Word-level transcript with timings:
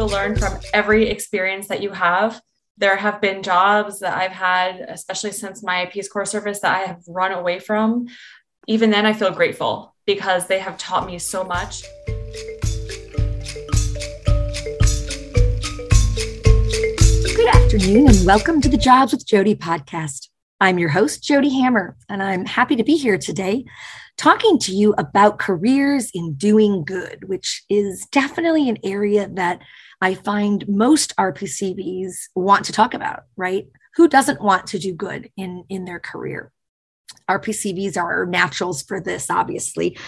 will 0.00 0.08
learn 0.08 0.34
from 0.34 0.58
every 0.72 1.10
experience 1.10 1.68
that 1.68 1.82
you 1.82 1.90
have. 1.90 2.40
There 2.78 2.96
have 2.96 3.20
been 3.20 3.42
jobs 3.42 4.00
that 4.00 4.16
I've 4.16 4.32
had, 4.32 4.76
especially 4.88 5.32
since 5.32 5.62
my 5.62 5.90
Peace 5.92 6.08
Corps 6.08 6.24
service, 6.24 6.60
that 6.60 6.74
I 6.74 6.84
have 6.86 7.02
run 7.06 7.32
away 7.32 7.58
from. 7.58 8.06
Even 8.66 8.88
then, 8.88 9.04
I 9.04 9.12
feel 9.12 9.30
grateful 9.30 9.94
because 10.06 10.46
they 10.46 10.58
have 10.58 10.78
taught 10.78 11.06
me 11.06 11.18
so 11.18 11.44
much. 11.44 11.82
Good 17.36 17.54
afternoon, 17.54 18.08
and 18.08 18.24
welcome 18.24 18.62
to 18.62 18.70
the 18.70 18.80
Jobs 18.80 19.12
with 19.12 19.26
Jody 19.26 19.54
podcast. 19.54 20.28
I'm 20.62 20.78
your 20.78 20.88
host, 20.88 21.22
Jody 21.22 21.60
Hammer, 21.60 21.98
and 22.08 22.22
I'm 22.22 22.46
happy 22.46 22.76
to 22.76 22.84
be 22.84 22.96
here 22.96 23.18
today 23.18 23.66
talking 24.20 24.58
to 24.58 24.72
you 24.72 24.94
about 24.98 25.38
careers 25.38 26.10
in 26.12 26.34
doing 26.34 26.84
good, 26.84 27.26
which 27.26 27.64
is 27.70 28.06
definitely 28.12 28.68
an 28.68 28.76
area 28.84 29.26
that 29.32 29.60
I 30.00 30.14
find 30.14 30.66
most 30.66 31.14
RPCVs 31.16 32.28
want 32.34 32.64
to 32.66 32.72
talk 32.72 32.94
about, 32.94 33.24
right? 33.36 33.66
Who 33.96 34.08
doesn't 34.08 34.40
want 34.40 34.68
to 34.68 34.78
do 34.78 34.94
good 34.94 35.30
in, 35.36 35.64
in 35.68 35.84
their 35.84 36.00
career? 36.00 36.52
RPCVs 37.28 37.96
are 37.96 38.24
naturals 38.24 38.82
for 38.82 39.00
this, 39.00 39.30
obviously. 39.30 39.98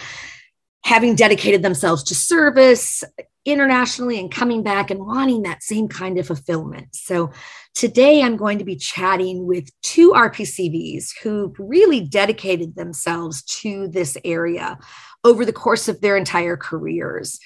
Having 0.85 1.17
dedicated 1.17 1.63
themselves 1.63 2.03
to 2.05 2.15
service 2.15 3.05
internationally 3.45 4.19
and 4.19 4.31
coming 4.31 4.63
back 4.63 4.91
and 4.91 5.01
wanting 5.01 5.43
that 5.43 5.63
same 5.63 5.89
kind 5.89 6.19
of 6.19 6.27
fulfillment. 6.27 6.95
So, 6.95 7.31
today 7.75 8.23
I'm 8.23 8.37
going 8.37 8.59
to 8.59 8.65
be 8.65 8.77
chatting 8.77 9.47
with 9.47 9.69
two 9.83 10.13
RPCVs 10.13 11.11
who 11.23 11.53
really 11.59 12.01
dedicated 12.01 12.77
themselves 12.77 13.43
to 13.61 13.89
this 13.89 14.17
area 14.25 14.79
over 15.25 15.45
the 15.45 15.53
course 15.53 15.89
of 15.89 16.01
their 16.01 16.17
entire 16.17 16.57
careers 16.57 17.39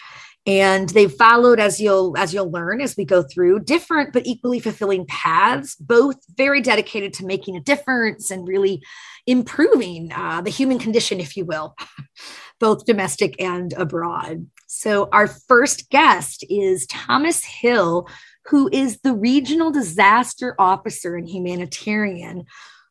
and 0.46 0.90
they've 0.90 1.12
followed 1.12 1.58
as 1.58 1.80
you'll 1.80 2.16
as 2.16 2.32
you'll 2.32 2.50
learn 2.50 2.80
as 2.80 2.96
we 2.96 3.04
go 3.04 3.22
through 3.22 3.60
different 3.60 4.12
but 4.12 4.26
equally 4.26 4.60
fulfilling 4.60 5.04
paths 5.06 5.74
both 5.76 6.16
very 6.36 6.60
dedicated 6.60 7.12
to 7.12 7.26
making 7.26 7.56
a 7.56 7.60
difference 7.60 8.30
and 8.30 8.46
really 8.46 8.80
improving 9.26 10.12
uh, 10.12 10.40
the 10.40 10.50
human 10.50 10.78
condition 10.78 11.20
if 11.20 11.36
you 11.36 11.44
will 11.44 11.74
both 12.60 12.86
domestic 12.86 13.34
and 13.38 13.74
abroad. 13.74 14.46
So 14.66 15.08
our 15.12 15.26
first 15.26 15.90
guest 15.90 16.44
is 16.48 16.86
thomas 16.86 17.44
hill 17.44 18.08
who 18.46 18.68
is 18.72 19.00
the 19.00 19.14
regional 19.14 19.72
disaster 19.72 20.54
officer 20.58 21.16
and 21.16 21.28
humanitarian 21.28 22.44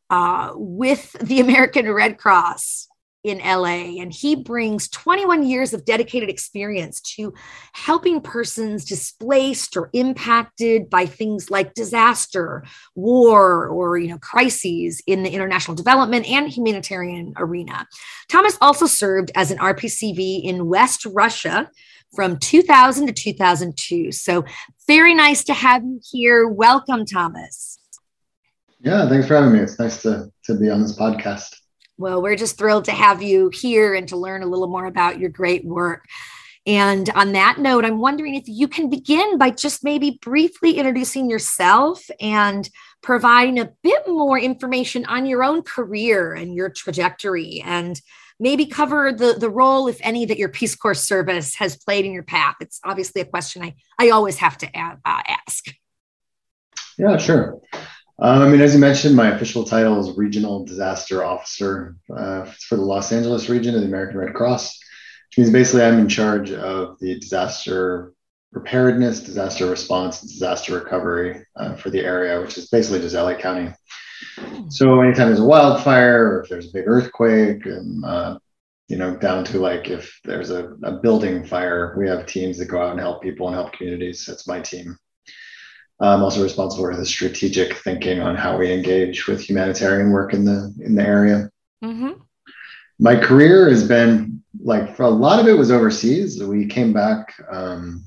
uh, 0.09 0.51
with 0.55 1.13
the 1.21 1.39
american 1.39 1.91
red 1.91 2.17
cross 2.17 2.87
in 3.25 3.39
LA, 3.39 3.99
and 3.99 4.13
he 4.13 4.35
brings 4.35 4.87
21 4.89 5.43
years 5.43 5.73
of 5.73 5.83
dedicated 5.83 6.29
experience 6.29 7.01
to 7.01 7.33
helping 7.73 8.21
persons 8.21 8.85
displaced 8.85 9.75
or 9.75 9.89
impacted 9.93 10.91
by 10.91 11.07
things 11.07 11.49
like 11.49 11.73
disaster, 11.73 12.63
war, 12.93 13.67
or 13.67 13.97
you 13.97 14.09
know 14.09 14.19
crises 14.19 15.01
in 15.07 15.23
the 15.23 15.31
international 15.31 15.73
development 15.73 16.29
and 16.29 16.47
humanitarian 16.47 17.33
arena. 17.37 17.87
Thomas 18.29 18.59
also 18.61 18.85
served 18.85 19.31
as 19.33 19.49
an 19.49 19.57
RPCV 19.57 20.43
in 20.43 20.67
West 20.67 21.03
Russia 21.07 21.71
from 22.15 22.37
2000 22.37 23.07
to 23.07 23.13
2002. 23.13 24.11
So 24.11 24.45
very 24.85 25.15
nice 25.15 25.43
to 25.45 25.53
have 25.55 25.83
you 25.83 25.99
here. 26.11 26.47
Welcome, 26.47 27.07
Thomas. 27.07 27.79
Yeah, 28.81 29.09
thanks 29.09 29.27
for 29.27 29.33
having 29.33 29.51
me. 29.51 29.59
It's 29.61 29.79
nice 29.79 30.03
to, 30.03 30.31
to 30.43 30.53
be 30.59 30.69
on 30.69 30.83
this 30.83 30.95
podcast. 30.95 31.55
Well, 31.97 32.21
we're 32.21 32.35
just 32.35 32.57
thrilled 32.57 32.85
to 32.85 32.91
have 32.91 33.21
you 33.21 33.49
here 33.53 33.93
and 33.93 34.07
to 34.09 34.17
learn 34.17 34.43
a 34.43 34.47
little 34.47 34.67
more 34.67 34.85
about 34.85 35.19
your 35.19 35.29
great 35.29 35.63
work. 35.65 36.05
And 36.67 37.09
on 37.11 37.33
that 37.33 37.59
note, 37.59 37.85
I'm 37.85 37.99
wondering 37.99 38.35
if 38.35 38.47
you 38.47 38.67
can 38.67 38.89
begin 38.89 39.37
by 39.37 39.51
just 39.51 39.83
maybe 39.83 40.19
briefly 40.21 40.77
introducing 40.77 41.29
yourself 41.29 42.03
and 42.19 42.67
providing 43.03 43.59
a 43.59 43.71
bit 43.83 44.07
more 44.07 44.39
information 44.39 45.05
on 45.05 45.27
your 45.27 45.43
own 45.43 45.61
career 45.61 46.33
and 46.33 46.55
your 46.55 46.69
trajectory 46.69 47.61
and 47.63 48.01
maybe 48.39 48.65
cover 48.65 49.13
the, 49.13 49.33
the 49.39 49.49
role, 49.49 49.87
if 49.87 49.99
any, 50.01 50.25
that 50.25 50.39
your 50.39 50.49
Peace 50.49 50.75
Corps 50.75 50.95
service 50.95 51.55
has 51.55 51.77
played 51.77 52.03
in 52.03 52.11
your 52.11 52.23
path. 52.23 52.55
It's 52.59 52.79
obviously 52.83 53.21
a 53.21 53.25
question 53.25 53.63
I, 53.63 53.75
I 53.99 54.09
always 54.09 54.37
have 54.39 54.57
to 54.57 54.67
uh, 54.67 54.95
ask. 55.05 55.65
Yeah, 56.97 57.17
sure. 57.17 57.61
Um, 58.17 58.41
I 58.41 58.47
mean, 58.47 58.61
as 58.61 58.73
you 58.73 58.79
mentioned, 58.79 59.15
my 59.15 59.35
official 59.35 59.65
title 59.65 59.99
is 59.99 60.17
Regional 60.17 60.63
Disaster 60.63 61.23
Officer 61.23 61.97
uh, 62.15 62.45
for 62.45 62.77
the 62.77 62.81
Los 62.81 63.11
Angeles 63.11 63.49
region 63.49 63.75
of 63.75 63.81
the 63.81 63.87
American 63.87 64.17
Red 64.17 64.33
Cross, 64.33 64.79
which 65.29 65.37
means 65.37 65.51
basically 65.51 65.83
I'm 65.83 65.99
in 65.99 66.07
charge 66.07 66.51
of 66.51 66.97
the 66.99 67.19
disaster 67.19 68.13
preparedness, 68.53 69.19
disaster 69.19 69.69
response, 69.69 70.21
disaster 70.21 70.75
recovery 70.75 71.45
uh, 71.57 71.75
for 71.75 71.89
the 71.89 71.99
area, 71.99 72.39
which 72.39 72.57
is 72.57 72.69
basically 72.69 73.01
just 73.01 73.15
LA 73.15 73.35
County. 73.35 73.73
So 74.69 75.01
anytime 75.01 75.27
there's 75.27 75.41
a 75.41 75.45
wildfire 75.45 76.29
or 76.29 76.43
if 76.43 76.49
there's 76.49 76.69
a 76.69 76.73
big 76.73 76.87
earthquake, 76.87 77.65
and 77.65 78.05
uh, 78.05 78.39
you 78.87 78.95
know, 78.95 79.17
down 79.17 79.43
to 79.45 79.59
like 79.59 79.89
if 79.89 80.19
there's 80.23 80.51
a, 80.51 80.69
a 80.83 80.93
building 80.93 81.45
fire, 81.45 81.95
we 81.97 82.07
have 82.07 82.27
teams 82.27 82.57
that 82.59 82.67
go 82.67 82.81
out 82.81 82.91
and 82.91 82.99
help 82.99 83.21
people 83.21 83.47
and 83.47 83.55
help 83.55 83.73
communities. 83.73 84.25
That's 84.25 84.47
my 84.47 84.61
team. 84.61 84.97
I'm 85.99 86.23
also 86.23 86.43
responsible 86.43 86.85
for 86.85 86.95
the 86.95 87.05
strategic 87.05 87.73
thinking 87.77 88.19
on 88.19 88.35
how 88.35 88.57
we 88.57 88.71
engage 88.71 89.27
with 89.27 89.41
humanitarian 89.41 90.11
work 90.11 90.33
in 90.33 90.43
the 90.43 90.73
in 90.83 90.95
the 90.95 91.03
area. 91.03 91.49
Mm-hmm. 91.83 92.11
My 92.99 93.15
career 93.15 93.69
has 93.69 93.87
been 93.87 94.43
like 94.61 94.95
for 94.95 95.03
a 95.03 95.09
lot 95.09 95.39
of 95.39 95.47
it 95.47 95.57
was 95.57 95.71
overseas. 95.71 96.43
We 96.43 96.67
came 96.67 96.91
back 96.91 97.33
um, 97.49 98.05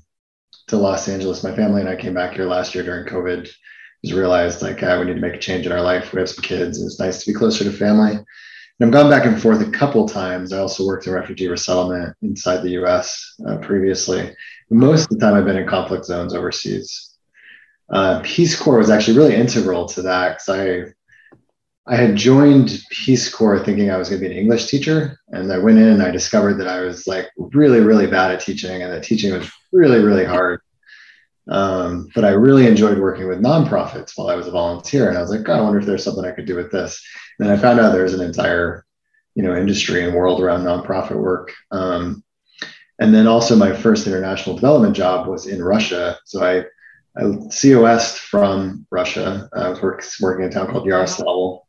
to 0.68 0.76
Los 0.76 1.08
Angeles. 1.08 1.42
My 1.42 1.54
family 1.54 1.80
and 1.80 1.88
I 1.88 1.96
came 1.96 2.14
back 2.14 2.34
here 2.34 2.44
last 2.44 2.74
year 2.74 2.84
during 2.84 3.06
COVID. 3.06 3.48
Just 4.04 4.16
realized 4.16 4.62
like 4.62 4.82
uh, 4.82 4.96
we 5.00 5.06
need 5.06 5.14
to 5.14 5.20
make 5.20 5.34
a 5.34 5.38
change 5.38 5.66
in 5.66 5.72
our 5.72 5.80
life. 5.80 6.12
We 6.12 6.20
have 6.20 6.28
some 6.28 6.44
kids. 6.44 6.80
It's 6.80 7.00
nice 7.00 7.24
to 7.24 7.32
be 7.32 7.36
closer 7.36 7.64
to 7.64 7.72
family. 7.72 8.12
And 8.12 8.86
I've 8.86 8.92
gone 8.92 9.10
back 9.10 9.26
and 9.26 9.40
forth 9.40 9.66
a 9.66 9.70
couple 9.70 10.06
times. 10.06 10.52
I 10.52 10.58
also 10.58 10.86
worked 10.86 11.06
in 11.06 11.12
refugee 11.12 11.48
resettlement 11.48 12.14
inside 12.22 12.58
the 12.58 12.70
U.S. 12.72 13.34
Uh, 13.44 13.56
previously. 13.56 14.32
Most 14.70 15.04
of 15.04 15.18
the 15.18 15.18
time, 15.18 15.34
I've 15.34 15.46
been 15.46 15.56
in 15.56 15.66
conflict 15.66 16.04
zones 16.04 16.34
overseas 16.34 17.17
uh, 17.90 18.20
Peace 18.22 18.58
Corps 18.58 18.78
was 18.78 18.90
actually 18.90 19.16
really 19.16 19.34
integral 19.34 19.86
to 19.86 20.02
that 20.02 20.38
because 20.38 20.48
I 20.48 20.92
I 21.90 21.96
had 21.96 22.16
joined 22.16 22.82
Peace 22.90 23.32
Corps 23.32 23.64
thinking 23.64 23.90
I 23.90 23.96
was 23.96 24.10
going 24.10 24.20
to 24.20 24.28
be 24.28 24.32
an 24.32 24.38
English 24.38 24.66
teacher, 24.66 25.18
and 25.28 25.50
I 25.50 25.56
went 25.56 25.78
in 25.78 25.88
and 25.88 26.02
I 26.02 26.10
discovered 26.10 26.54
that 26.54 26.68
I 26.68 26.80
was 26.80 27.06
like 27.06 27.28
really 27.38 27.80
really 27.80 28.06
bad 28.06 28.30
at 28.30 28.40
teaching, 28.40 28.82
and 28.82 28.92
that 28.92 29.02
teaching 29.02 29.32
was 29.32 29.50
really 29.72 30.00
really 30.00 30.24
hard. 30.24 30.60
Um, 31.48 32.10
but 32.14 32.26
I 32.26 32.30
really 32.30 32.66
enjoyed 32.66 32.98
working 32.98 33.26
with 33.26 33.40
nonprofits 33.40 34.12
while 34.14 34.28
I 34.28 34.34
was 34.34 34.46
a 34.46 34.50
volunteer, 34.50 35.08
and 35.08 35.16
I 35.16 35.22
was 35.22 35.30
like, 35.30 35.44
God, 35.44 35.58
I 35.58 35.62
wonder 35.62 35.78
if 35.78 35.86
there's 35.86 36.04
something 36.04 36.26
I 36.26 36.32
could 36.32 36.46
do 36.46 36.56
with 36.56 36.70
this. 36.70 37.02
And 37.38 37.50
I 37.50 37.56
found 37.56 37.80
out 37.80 37.92
there's 37.92 38.14
an 38.14 38.20
entire 38.20 38.84
you 39.34 39.42
know 39.42 39.56
industry 39.56 40.04
and 40.04 40.14
world 40.14 40.42
around 40.42 40.64
nonprofit 40.64 41.16
work. 41.16 41.54
Um, 41.70 42.22
and 42.98 43.14
then 43.14 43.26
also 43.26 43.56
my 43.56 43.72
first 43.72 44.06
international 44.06 44.56
development 44.56 44.94
job 44.94 45.26
was 45.26 45.46
in 45.46 45.62
Russia, 45.62 46.18
so 46.26 46.44
I 46.44 46.64
I 47.18 47.24
COS 47.50 48.16
from 48.16 48.86
Russia. 48.90 49.48
I 49.52 49.68
was 49.70 49.82
work, 49.82 50.04
working 50.20 50.44
in 50.44 50.50
a 50.50 50.52
town 50.52 50.68
called 50.68 50.86
Yaroslavl. 50.86 51.62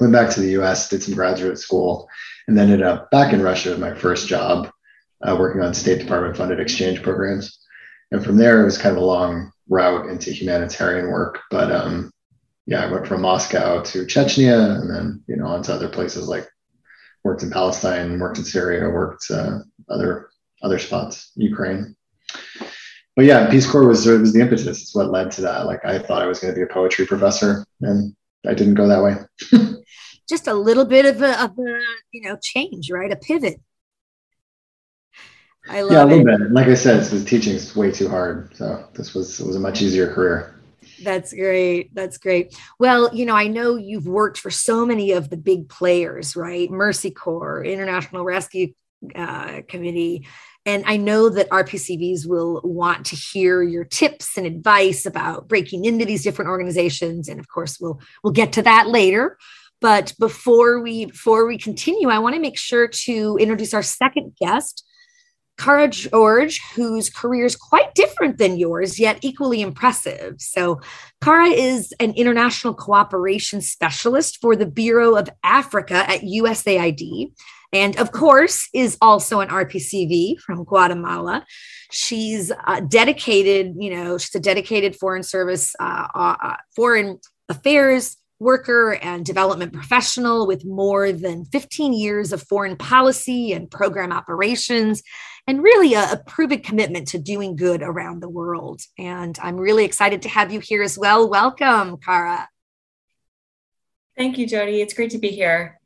Went 0.00 0.12
back 0.12 0.30
to 0.30 0.40
the 0.40 0.60
US, 0.60 0.88
did 0.88 1.02
some 1.02 1.14
graduate 1.14 1.58
school, 1.58 2.08
and 2.48 2.56
then 2.56 2.70
ended 2.70 2.86
up 2.86 3.10
back 3.10 3.32
in 3.32 3.42
Russia 3.42 3.70
with 3.70 3.78
my 3.78 3.94
first 3.94 4.26
job, 4.26 4.70
uh, 5.22 5.36
working 5.38 5.62
on 5.62 5.72
State 5.72 6.00
Department 6.00 6.36
funded 6.36 6.58
exchange 6.58 7.02
programs. 7.02 7.60
And 8.10 8.24
from 8.24 8.36
there, 8.36 8.60
it 8.60 8.64
was 8.64 8.78
kind 8.78 8.96
of 8.96 9.02
a 9.02 9.06
long 9.06 9.52
route 9.68 10.08
into 10.08 10.32
humanitarian 10.32 11.10
work. 11.10 11.38
But 11.50 11.70
um, 11.70 12.10
yeah, 12.66 12.84
I 12.84 12.90
went 12.90 13.06
from 13.06 13.22
Moscow 13.22 13.82
to 13.82 14.06
Chechnya, 14.06 14.80
and 14.80 14.90
then 14.90 15.22
you 15.28 15.36
know 15.36 15.46
on 15.46 15.62
to 15.62 15.74
other 15.74 15.88
places 15.88 16.26
like 16.26 16.48
worked 17.22 17.44
in 17.44 17.50
Palestine, 17.50 18.18
worked 18.18 18.38
in 18.38 18.44
Syria, 18.44 18.90
worked 18.90 19.30
uh, 19.30 19.60
other 19.88 20.30
other 20.62 20.80
spots, 20.80 21.30
Ukraine 21.36 21.94
but 23.16 23.24
yeah, 23.24 23.50
Peace 23.50 23.70
Corps 23.70 23.86
was 23.86 24.06
was 24.06 24.32
the 24.32 24.40
impetus. 24.40 24.66
It's 24.66 24.94
what 24.94 25.10
led 25.10 25.30
to 25.32 25.42
that. 25.42 25.66
Like 25.66 25.84
I 25.84 25.98
thought 25.98 26.22
I 26.22 26.26
was 26.26 26.40
going 26.40 26.54
to 26.54 26.58
be 26.58 26.62
a 26.62 26.72
poetry 26.72 27.06
professor, 27.06 27.66
and 27.80 28.14
I 28.46 28.54
didn't 28.54 28.74
go 28.74 28.88
that 28.88 29.02
way. 29.02 29.16
Just 30.28 30.46
a 30.46 30.54
little 30.54 30.84
bit 30.84 31.04
of 31.04 31.20
a, 31.20 31.42
of 31.42 31.50
a 31.58 31.80
you 32.12 32.22
know 32.22 32.38
change, 32.42 32.90
right? 32.90 33.12
A 33.12 33.16
pivot. 33.16 33.60
I 35.68 35.82
love 35.82 35.92
yeah, 35.92 36.04
a 36.04 36.06
little 36.06 36.28
it. 36.28 36.38
bit. 36.38 36.52
Like 36.52 36.68
I 36.68 36.74
said, 36.74 37.00
this 37.00 37.24
teaching 37.24 37.54
is 37.54 37.76
way 37.76 37.92
too 37.92 38.08
hard. 38.08 38.54
So 38.56 38.88
this 38.94 39.14
was 39.14 39.38
it 39.40 39.46
was 39.46 39.56
a 39.56 39.60
much 39.60 39.82
easier 39.82 40.12
career. 40.12 40.54
That's 41.02 41.32
great. 41.32 41.94
That's 41.94 42.18
great. 42.18 42.56
Well, 42.78 43.14
you 43.14 43.26
know, 43.26 43.34
I 43.34 43.46
know 43.46 43.76
you've 43.76 44.06
worked 44.06 44.38
for 44.38 44.50
so 44.50 44.86
many 44.86 45.12
of 45.12 45.30
the 45.30 45.36
big 45.36 45.68
players, 45.68 46.34
right? 46.36 46.70
Mercy 46.70 47.10
Corps, 47.10 47.64
International 47.64 48.24
Rescue 48.24 48.72
uh, 49.14 49.62
Committee, 49.68 50.26
and 50.64 50.84
I 50.86 50.96
know 50.96 51.28
that 51.28 51.50
RPCVs 51.50 52.26
will 52.26 52.60
want 52.62 53.06
to 53.06 53.16
hear 53.16 53.62
your 53.62 53.84
tips 53.84 54.36
and 54.36 54.46
advice 54.46 55.04
about 55.06 55.48
breaking 55.48 55.84
into 55.84 56.04
these 56.04 56.22
different 56.22 56.50
organizations. 56.50 57.28
And 57.28 57.40
of 57.40 57.48
course, 57.48 57.80
we'll 57.80 58.00
we'll 58.22 58.32
get 58.32 58.52
to 58.54 58.62
that 58.62 58.88
later. 58.88 59.38
But 59.80 60.14
before 60.20 60.80
we 60.80 61.06
before 61.06 61.46
we 61.46 61.58
continue, 61.58 62.08
I 62.08 62.20
want 62.20 62.36
to 62.36 62.40
make 62.40 62.58
sure 62.58 62.86
to 62.86 63.36
introduce 63.40 63.74
our 63.74 63.82
second 63.82 64.36
guest. 64.40 64.84
Kara 65.58 65.86
George, 65.86 66.60
whose 66.74 67.10
career 67.10 67.44
is 67.44 67.56
quite 67.56 67.94
different 67.94 68.38
than 68.38 68.56
yours, 68.56 68.98
yet 68.98 69.18
equally 69.22 69.60
impressive. 69.60 70.36
So, 70.38 70.80
Kara 71.22 71.48
is 71.48 71.92
an 72.00 72.14
international 72.14 72.74
cooperation 72.74 73.60
specialist 73.60 74.38
for 74.40 74.56
the 74.56 74.66
Bureau 74.66 75.14
of 75.14 75.28
Africa 75.44 76.08
at 76.08 76.22
USAID, 76.22 77.32
and 77.72 77.98
of 77.98 78.12
course, 78.12 78.68
is 78.74 78.98
also 79.00 79.40
an 79.40 79.48
RPCV 79.48 80.38
from 80.40 80.64
Guatemala. 80.64 81.44
She's 81.90 82.52
uh, 82.66 82.80
dedicated, 82.80 83.74
you 83.78 83.90
know, 83.90 84.18
she's 84.18 84.34
a 84.34 84.40
dedicated 84.40 84.96
foreign 84.96 85.22
service, 85.22 85.74
uh, 85.80 86.08
uh, 86.14 86.36
uh 86.42 86.56
foreign 86.74 87.18
affairs 87.48 88.16
worker 88.42 88.98
and 89.02 89.24
development 89.24 89.72
professional 89.72 90.46
with 90.46 90.64
more 90.64 91.12
than 91.12 91.44
15 91.46 91.92
years 91.92 92.32
of 92.32 92.42
foreign 92.42 92.76
policy 92.76 93.52
and 93.52 93.70
program 93.70 94.12
operations, 94.12 95.02
and 95.46 95.62
really 95.62 95.94
a, 95.94 96.12
a, 96.12 96.22
proven 96.26 96.60
commitment 96.60 97.08
to 97.08 97.18
doing 97.18 97.56
good 97.56 97.82
around 97.82 98.20
the 98.20 98.28
world. 98.28 98.80
And 98.98 99.38
I'm 99.42 99.56
really 99.56 99.84
excited 99.84 100.22
to 100.22 100.28
have 100.28 100.52
you 100.52 100.60
here 100.60 100.82
as 100.82 100.98
well. 100.98 101.30
Welcome, 101.30 101.98
Kara. 101.98 102.48
Thank 104.16 104.38
you, 104.38 104.46
Jody. 104.46 104.82
It's 104.82 104.92
great 104.92 105.10
to 105.10 105.18
be 105.18 105.28
here. 105.28 105.80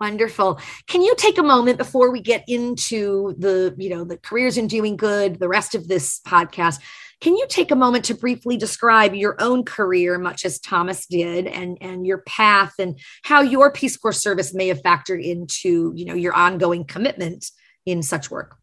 Wonderful. 0.00 0.58
Can 0.86 1.02
you 1.02 1.14
take 1.18 1.36
a 1.36 1.42
moment 1.42 1.76
before 1.76 2.10
we 2.10 2.20
get 2.22 2.44
into 2.48 3.34
the, 3.38 3.74
you 3.76 3.90
know, 3.90 4.04
the 4.04 4.16
careers 4.16 4.56
in 4.56 4.66
doing 4.66 4.96
good, 4.96 5.38
the 5.38 5.48
rest 5.48 5.74
of 5.74 5.88
this 5.88 6.20
podcast? 6.26 6.80
Can 7.20 7.36
you 7.36 7.44
take 7.50 7.70
a 7.70 7.76
moment 7.76 8.06
to 8.06 8.14
briefly 8.14 8.56
describe 8.56 9.14
your 9.14 9.36
own 9.38 9.62
career, 9.62 10.18
much 10.18 10.46
as 10.46 10.58
Thomas 10.58 11.06
did, 11.06 11.46
and, 11.46 11.76
and 11.82 12.06
your 12.06 12.22
path 12.22 12.72
and 12.78 12.98
how 13.24 13.42
your 13.42 13.70
Peace 13.70 13.98
Corps 13.98 14.12
service 14.12 14.54
may 14.54 14.68
have 14.68 14.80
factored 14.80 15.22
into, 15.22 15.92
you 15.94 16.06
know, 16.06 16.14
your 16.14 16.32
ongoing 16.32 16.84
commitment 16.84 17.50
in 17.84 18.02
such 18.02 18.30
work? 18.30 18.56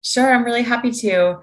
Sure, 0.00 0.32
I'm 0.32 0.44
really 0.44 0.62
happy 0.62 0.92
to. 0.92 1.40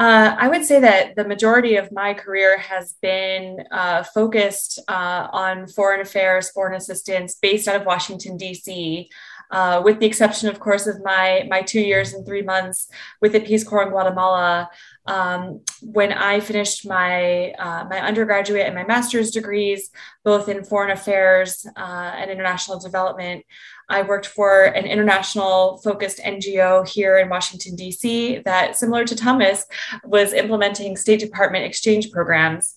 Uh, 0.00 0.34
I 0.38 0.48
would 0.48 0.64
say 0.64 0.80
that 0.80 1.14
the 1.14 1.26
majority 1.26 1.76
of 1.76 1.92
my 1.92 2.14
career 2.14 2.56
has 2.56 2.94
been 3.02 3.62
uh, 3.70 4.02
focused 4.02 4.80
uh, 4.88 5.28
on 5.30 5.66
foreign 5.66 6.00
affairs, 6.00 6.48
foreign 6.48 6.74
assistance 6.74 7.34
based 7.34 7.68
out 7.68 7.78
of 7.78 7.84
Washington, 7.84 8.38
D.C. 8.38 9.10
Uh, 9.50 9.82
with 9.84 9.98
the 9.98 10.06
exception, 10.06 10.48
of 10.48 10.60
course, 10.60 10.86
of 10.86 11.02
my 11.04 11.46
my 11.48 11.62
two 11.62 11.80
years 11.80 12.12
and 12.12 12.24
three 12.24 12.42
months 12.42 12.88
with 13.20 13.32
the 13.32 13.40
Peace 13.40 13.64
Corps 13.64 13.82
in 13.82 13.90
Guatemala. 13.90 14.70
Um, 15.06 15.62
when 15.82 16.12
I 16.12 16.38
finished 16.40 16.86
my 16.86 17.50
uh, 17.52 17.84
my 17.90 18.00
undergraduate 18.00 18.66
and 18.66 18.74
my 18.74 18.84
master's 18.84 19.30
degrees, 19.30 19.90
both 20.24 20.48
in 20.48 20.62
foreign 20.62 20.90
affairs 20.90 21.66
uh, 21.76 22.12
and 22.14 22.30
international 22.30 22.78
development, 22.78 23.44
I 23.90 24.02
worked 24.02 24.26
for 24.26 24.64
an 24.66 24.86
international 24.86 25.78
focused 25.78 26.20
NGO 26.20 26.88
here 26.88 27.18
in 27.18 27.28
Washington 27.28 27.74
D.C. 27.74 28.38
that, 28.44 28.76
similar 28.76 29.04
to 29.04 29.16
Thomas, 29.16 29.66
was 30.04 30.32
implementing 30.32 30.96
State 30.96 31.18
Department 31.18 31.64
exchange 31.64 32.12
programs. 32.12 32.76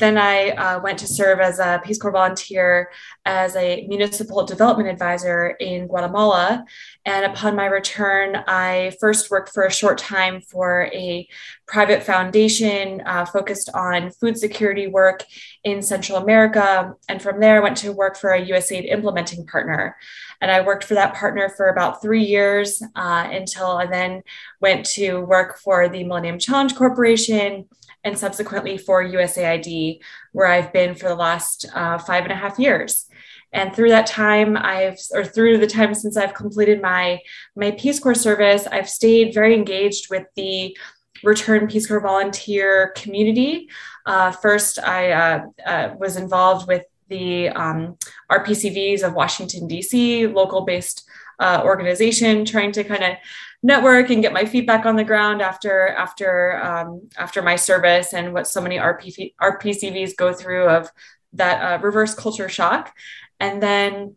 Then 0.00 0.16
I 0.16 0.50
uh, 0.50 0.80
went 0.80 0.98
to 1.00 1.06
serve 1.06 1.40
as 1.40 1.58
a 1.58 1.80
Peace 1.84 1.98
Corps 1.98 2.10
volunteer 2.10 2.90
as 3.26 3.54
a 3.54 3.86
municipal 3.86 4.46
development 4.46 4.88
advisor 4.88 5.48
in 5.60 5.86
Guatemala. 5.88 6.64
And 7.04 7.26
upon 7.26 7.54
my 7.54 7.66
return, 7.66 8.36
I 8.48 8.96
first 8.98 9.30
worked 9.30 9.50
for 9.50 9.64
a 9.64 9.70
short 9.70 9.98
time 9.98 10.40
for 10.40 10.90
a 10.94 11.28
private 11.68 12.02
foundation 12.02 13.02
uh, 13.04 13.26
focused 13.26 13.68
on 13.74 14.10
food 14.10 14.38
security 14.38 14.86
work 14.86 15.22
in 15.64 15.82
Central 15.82 16.16
America. 16.16 16.94
And 17.10 17.20
from 17.20 17.38
there, 17.38 17.58
I 17.58 17.60
went 17.60 17.76
to 17.78 17.92
work 17.92 18.16
for 18.16 18.32
a 18.32 18.44
USAID 18.44 18.90
implementing 18.90 19.46
partner. 19.46 19.96
And 20.40 20.50
I 20.50 20.60
worked 20.62 20.84
for 20.84 20.94
that 20.94 21.14
partner 21.14 21.48
for 21.48 21.68
about 21.68 22.00
three 22.00 22.24
years 22.24 22.82
uh, 22.96 23.28
until 23.30 23.66
I 23.66 23.86
then 23.86 24.22
went 24.60 24.86
to 24.90 25.20
work 25.20 25.58
for 25.58 25.88
the 25.88 26.04
Millennium 26.04 26.38
Challenge 26.38 26.74
Corporation 26.74 27.66
and 28.04 28.18
subsequently 28.18 28.78
for 28.78 29.04
USAID, 29.04 30.00
where 30.32 30.46
I've 30.46 30.72
been 30.72 30.94
for 30.94 31.08
the 31.08 31.14
last 31.14 31.66
uh, 31.74 31.98
five 31.98 32.24
and 32.24 32.32
a 32.32 32.36
half 32.36 32.58
years. 32.58 33.06
And 33.52 33.74
through 33.74 33.88
that 33.90 34.06
time, 34.06 34.56
I've, 34.56 34.98
or 35.12 35.24
through 35.24 35.58
the 35.58 35.66
time 35.66 35.92
since 35.92 36.16
I've 36.16 36.34
completed 36.34 36.80
my, 36.80 37.20
my 37.56 37.72
Peace 37.72 37.98
Corps 37.98 38.14
service, 38.14 38.66
I've 38.70 38.88
stayed 38.88 39.34
very 39.34 39.54
engaged 39.54 40.08
with 40.08 40.24
the 40.36 40.76
Return 41.22 41.66
Peace 41.66 41.86
Corps 41.86 42.00
volunteer 42.00 42.92
community. 42.96 43.68
Uh, 44.06 44.30
first, 44.30 44.78
I 44.78 45.10
uh, 45.10 45.42
uh, 45.66 45.94
was 45.98 46.16
involved 46.16 46.68
with 46.68 46.84
the 47.10 47.50
um, 47.50 47.98
RPCVs 48.30 49.02
of 49.02 49.12
Washington, 49.12 49.66
D.C., 49.66 50.26
local 50.28 50.62
based 50.62 51.06
uh, 51.38 51.60
organization, 51.64 52.44
trying 52.44 52.72
to 52.72 52.84
kind 52.84 53.04
of 53.04 53.16
network 53.62 54.08
and 54.08 54.22
get 54.22 54.32
my 54.32 54.46
feedback 54.46 54.86
on 54.86 54.96
the 54.96 55.04
ground 55.04 55.42
after 55.42 55.88
after 55.88 56.62
um, 56.62 57.08
after 57.18 57.42
my 57.42 57.56
service 57.56 58.14
and 58.14 58.32
what 58.32 58.46
so 58.46 58.60
many 58.60 58.78
RP, 58.78 59.34
RPCVs 59.40 60.16
go 60.16 60.32
through 60.32 60.68
of 60.68 60.90
that 61.34 61.60
uh, 61.60 61.82
reverse 61.82 62.14
culture 62.14 62.48
shock, 62.48 62.94
and 63.38 63.62
then 63.62 64.16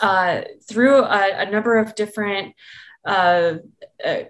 uh, 0.00 0.42
through 0.68 0.98
a, 0.98 1.46
a, 1.46 1.50
number 1.50 1.78
of 1.78 1.94
different 1.94 2.54
uh, 3.06 3.54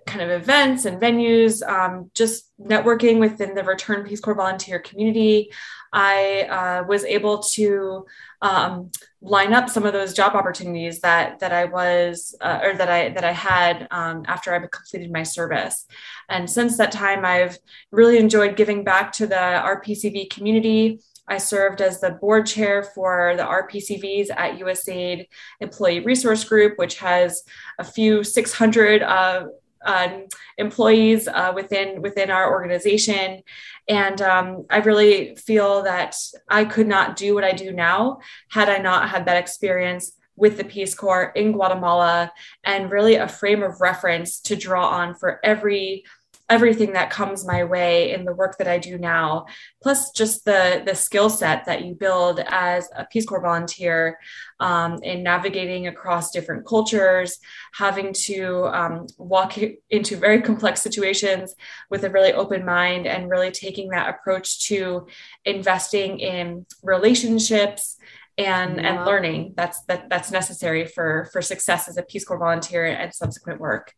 kind 0.06 0.23
of 0.23 0.31
events 0.31 0.84
and 0.84 1.00
venues, 1.00 1.67
um, 1.67 2.11
just 2.14 2.52
networking 2.61 3.19
within 3.19 3.55
the 3.55 3.64
Return 3.64 4.06
Peace 4.06 4.20
Corps 4.20 4.34
volunteer 4.34 4.78
community. 4.78 5.50
I 5.93 6.43
uh, 6.43 6.84
was 6.87 7.05
able 7.05 7.38
to 7.55 8.06
um, 8.43 8.90
line 9.23 9.52
up 9.52 9.69
some 9.69 9.84
of 9.84 9.93
those 9.93 10.12
job 10.14 10.34
opportunities 10.34 11.00
that 11.00 11.40
that 11.40 11.52
I 11.52 11.64
was 11.64 12.37
uh, 12.40 12.61
or 12.62 12.75
that 12.75 12.88
I 12.88 13.08
that 13.11 13.25
I 13.25 13.32
had 13.32 13.88
um, 13.90 14.25
after 14.26 14.55
I 14.55 14.58
completed 14.58 15.11
my 15.11 15.23
service. 15.23 15.87
And 16.28 16.49
since 16.49 16.76
that 16.76 16.93
time, 16.93 17.25
I've 17.25 17.58
really 17.90 18.19
enjoyed 18.19 18.56
giving 18.56 18.84
back 18.84 19.12
to 19.12 19.26
the 19.26 19.34
RPCV 19.34 20.31
community. 20.31 21.00
I 21.28 21.38
served 21.38 21.81
as 21.81 22.00
the 22.00 22.12
board 22.12 22.46
chair 22.46 22.82
for 22.82 23.34
the 23.37 23.43
RPCVs 23.43 24.31
at 24.37 24.58
USAID 24.58 25.28
Employee 25.61 26.00
Resource 26.00 26.44
Group, 26.44 26.78
which 26.78 26.99
has 26.99 27.43
a 27.78 27.84
few 27.84 28.23
600 28.23 29.02
uh, 29.02 29.46
um, 29.84 30.26
employees 30.58 31.28
uh, 31.28 31.52
within 31.55 32.02
within 32.02 32.31
our 32.31 32.50
organization. 32.50 33.43
And 33.88 34.20
um, 34.20 34.67
i 34.69 34.78
really 34.78 35.37
feel 35.37 35.82
that 35.82 36.17
i 36.49 36.64
could 36.64 36.88
not 36.88 37.14
do 37.14 37.34
what 37.34 37.44
i 37.44 37.52
do 37.52 37.73
now 37.73 38.19
had 38.49 38.69
i 38.69 38.78
not 38.78 39.08
had 39.08 39.26
that 39.26 39.37
experience 39.37 40.12
with 40.37 40.58
the 40.58 40.64
Peace 40.64 40.94
Corps 40.94 41.32
in 41.34 41.52
Guatemala 41.52 42.30
and 42.64 42.90
really 42.90 43.14
a 43.14 43.28
frame 43.28 43.62
of 43.62 43.80
reference 43.80 44.40
to 44.40 44.54
draw 44.54 44.87
on 44.88 45.14
for 45.14 45.40
every 45.42 46.04
everything 46.49 46.93
that 46.93 47.11
comes 47.11 47.45
my 47.45 47.65
way 47.65 48.12
in 48.12 48.25
the 48.25 48.35
work 48.35 48.57
that 48.59 48.69
I 48.69 48.79
do 48.79 48.99
now, 48.99 49.47
plus 49.83 50.11
just 50.12 50.45
the 50.45 50.83
the 50.87 50.95
skill 50.95 51.29
set 51.29 51.65
that 51.67 51.85
you 51.85 51.95
build 51.95 52.41
as 52.47 52.88
a 52.95 53.05
Peace 53.05 53.26
Corps 53.26 53.41
volunteer 53.41 54.19
um, 54.61 55.03
in 55.03 55.23
navigating 55.23 55.88
across 55.88 56.31
different 56.31 56.67
cultures, 56.67 57.38
having 57.75 58.12
to 58.12 58.67
um, 58.67 59.07
walk 59.19 59.59
into 59.91 60.17
very 60.17 60.41
complex 60.41 60.83
situations 60.83 61.55
with 61.91 62.05
a 62.05 62.11
really 62.11 62.33
open 62.33 62.65
mind, 62.65 63.07
and 63.07 63.29
really 63.29 63.50
taking 63.50 63.88
that 63.91 64.09
approach 64.09 64.69
to 64.69 65.07
investing 65.45 66.21
in 66.21 66.65
relationships 66.83 67.97
and 68.38 68.81
and 68.81 69.05
learning. 69.05 69.55
That's 69.57 69.83
that 69.85 70.09
that's 70.09 70.31
necessary 70.31 70.87
for 70.87 71.29
for 71.33 71.43
success 71.43 71.88
as 71.88 71.97
a 71.97 72.03
Peace 72.03 72.25
Corps 72.25 72.38
volunteer 72.38 72.87
and 72.87 73.12
subsequent 73.12 73.61
work 73.61 73.95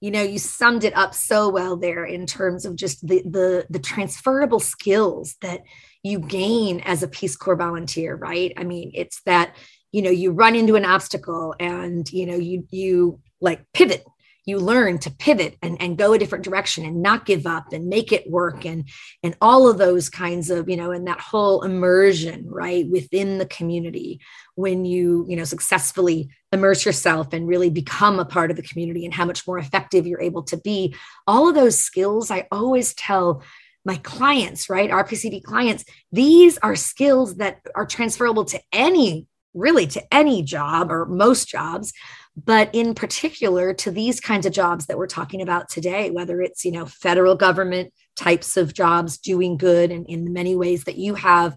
you 0.00 0.10
know 0.10 0.22
you 0.22 0.38
summed 0.38 0.84
it 0.84 0.96
up 0.96 1.14
so 1.14 1.48
well 1.48 1.76
there 1.76 2.04
in 2.04 2.26
terms 2.26 2.64
of 2.64 2.76
just 2.76 3.06
the 3.06 3.22
the 3.22 3.66
the 3.70 3.78
transferable 3.78 4.60
skills 4.60 5.36
that 5.40 5.62
you 6.02 6.18
gain 6.18 6.80
as 6.80 7.02
a 7.02 7.08
peace 7.08 7.36
corps 7.36 7.56
volunteer 7.56 8.14
right? 8.14 8.52
I 8.56 8.64
mean 8.64 8.92
it's 8.94 9.22
that 9.22 9.56
you 9.92 10.02
know 10.02 10.10
you 10.10 10.30
run 10.32 10.54
into 10.54 10.76
an 10.76 10.84
obstacle 10.84 11.54
and 11.58 12.10
you 12.12 12.26
know 12.26 12.36
you 12.36 12.66
you 12.70 13.20
like 13.40 13.64
pivot. 13.72 14.04
You 14.44 14.60
learn 14.60 14.98
to 14.98 15.10
pivot 15.10 15.56
and, 15.60 15.76
and 15.82 15.98
go 15.98 16.12
a 16.12 16.18
different 16.20 16.44
direction 16.44 16.84
and 16.84 17.02
not 17.02 17.26
give 17.26 17.48
up 17.48 17.72
and 17.72 17.88
make 17.88 18.12
it 18.12 18.30
work 18.30 18.64
and 18.64 18.88
and 19.24 19.36
all 19.40 19.68
of 19.68 19.76
those 19.76 20.08
kinds 20.08 20.50
of 20.50 20.68
you 20.68 20.76
know 20.76 20.92
and 20.92 21.08
that 21.08 21.18
whole 21.18 21.62
immersion 21.62 22.46
right 22.48 22.88
within 22.88 23.38
the 23.38 23.46
community 23.46 24.20
when 24.54 24.84
you 24.84 25.26
you 25.28 25.34
know 25.34 25.42
successfully 25.42 26.30
immerse 26.56 26.84
yourself 26.84 27.32
and 27.32 27.46
really 27.46 27.70
become 27.70 28.18
a 28.18 28.24
part 28.24 28.50
of 28.50 28.56
the 28.56 28.62
community 28.62 29.04
and 29.04 29.14
how 29.14 29.24
much 29.24 29.46
more 29.46 29.58
effective 29.58 30.06
you're 30.06 30.20
able 30.20 30.42
to 30.42 30.56
be. 30.56 30.94
All 31.26 31.48
of 31.48 31.54
those 31.54 31.78
skills 31.78 32.30
i 32.30 32.46
always 32.50 32.94
tell 32.94 33.42
my 33.84 33.96
clients 33.96 34.68
right 34.68 34.90
rpcv 34.90 35.42
clients 35.42 35.84
these 36.12 36.58
are 36.58 36.76
skills 36.76 37.36
that 37.36 37.60
are 37.74 37.86
transferable 37.86 38.44
to 38.44 38.60
any 38.72 39.26
really 39.54 39.86
to 39.86 40.02
any 40.14 40.42
job 40.42 40.90
or 40.90 41.06
most 41.06 41.48
jobs 41.48 41.92
but 42.36 42.68
in 42.74 42.94
particular 42.94 43.72
to 43.72 43.90
these 43.90 44.20
kinds 44.20 44.44
of 44.44 44.52
jobs 44.52 44.86
that 44.86 44.98
we're 44.98 45.06
talking 45.06 45.40
about 45.40 45.68
today 45.68 46.10
whether 46.10 46.42
it's 46.42 46.64
you 46.64 46.72
know 46.72 46.86
federal 46.86 47.34
government 47.34 47.92
types 48.16 48.56
of 48.56 48.74
jobs 48.74 49.18
doing 49.18 49.56
good 49.56 49.90
and 49.90 50.06
in 50.08 50.24
the 50.24 50.30
many 50.30 50.54
ways 50.56 50.84
that 50.84 50.96
you 50.96 51.14
have 51.14 51.56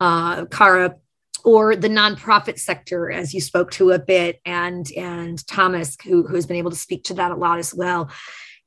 uh, 0.00 0.44
kara 0.46 0.96
or 1.44 1.76
the 1.76 1.88
nonprofit 1.88 2.58
sector, 2.58 3.10
as 3.10 3.34
you 3.34 3.40
spoke 3.40 3.70
to 3.72 3.90
a 3.90 3.98
bit, 3.98 4.40
and 4.44 4.90
and 4.92 5.46
Thomas, 5.46 5.96
who 6.04 6.26
who's 6.26 6.46
been 6.46 6.56
able 6.56 6.70
to 6.70 6.76
speak 6.76 7.04
to 7.04 7.14
that 7.14 7.32
a 7.32 7.36
lot 7.36 7.58
as 7.58 7.74
well. 7.74 8.10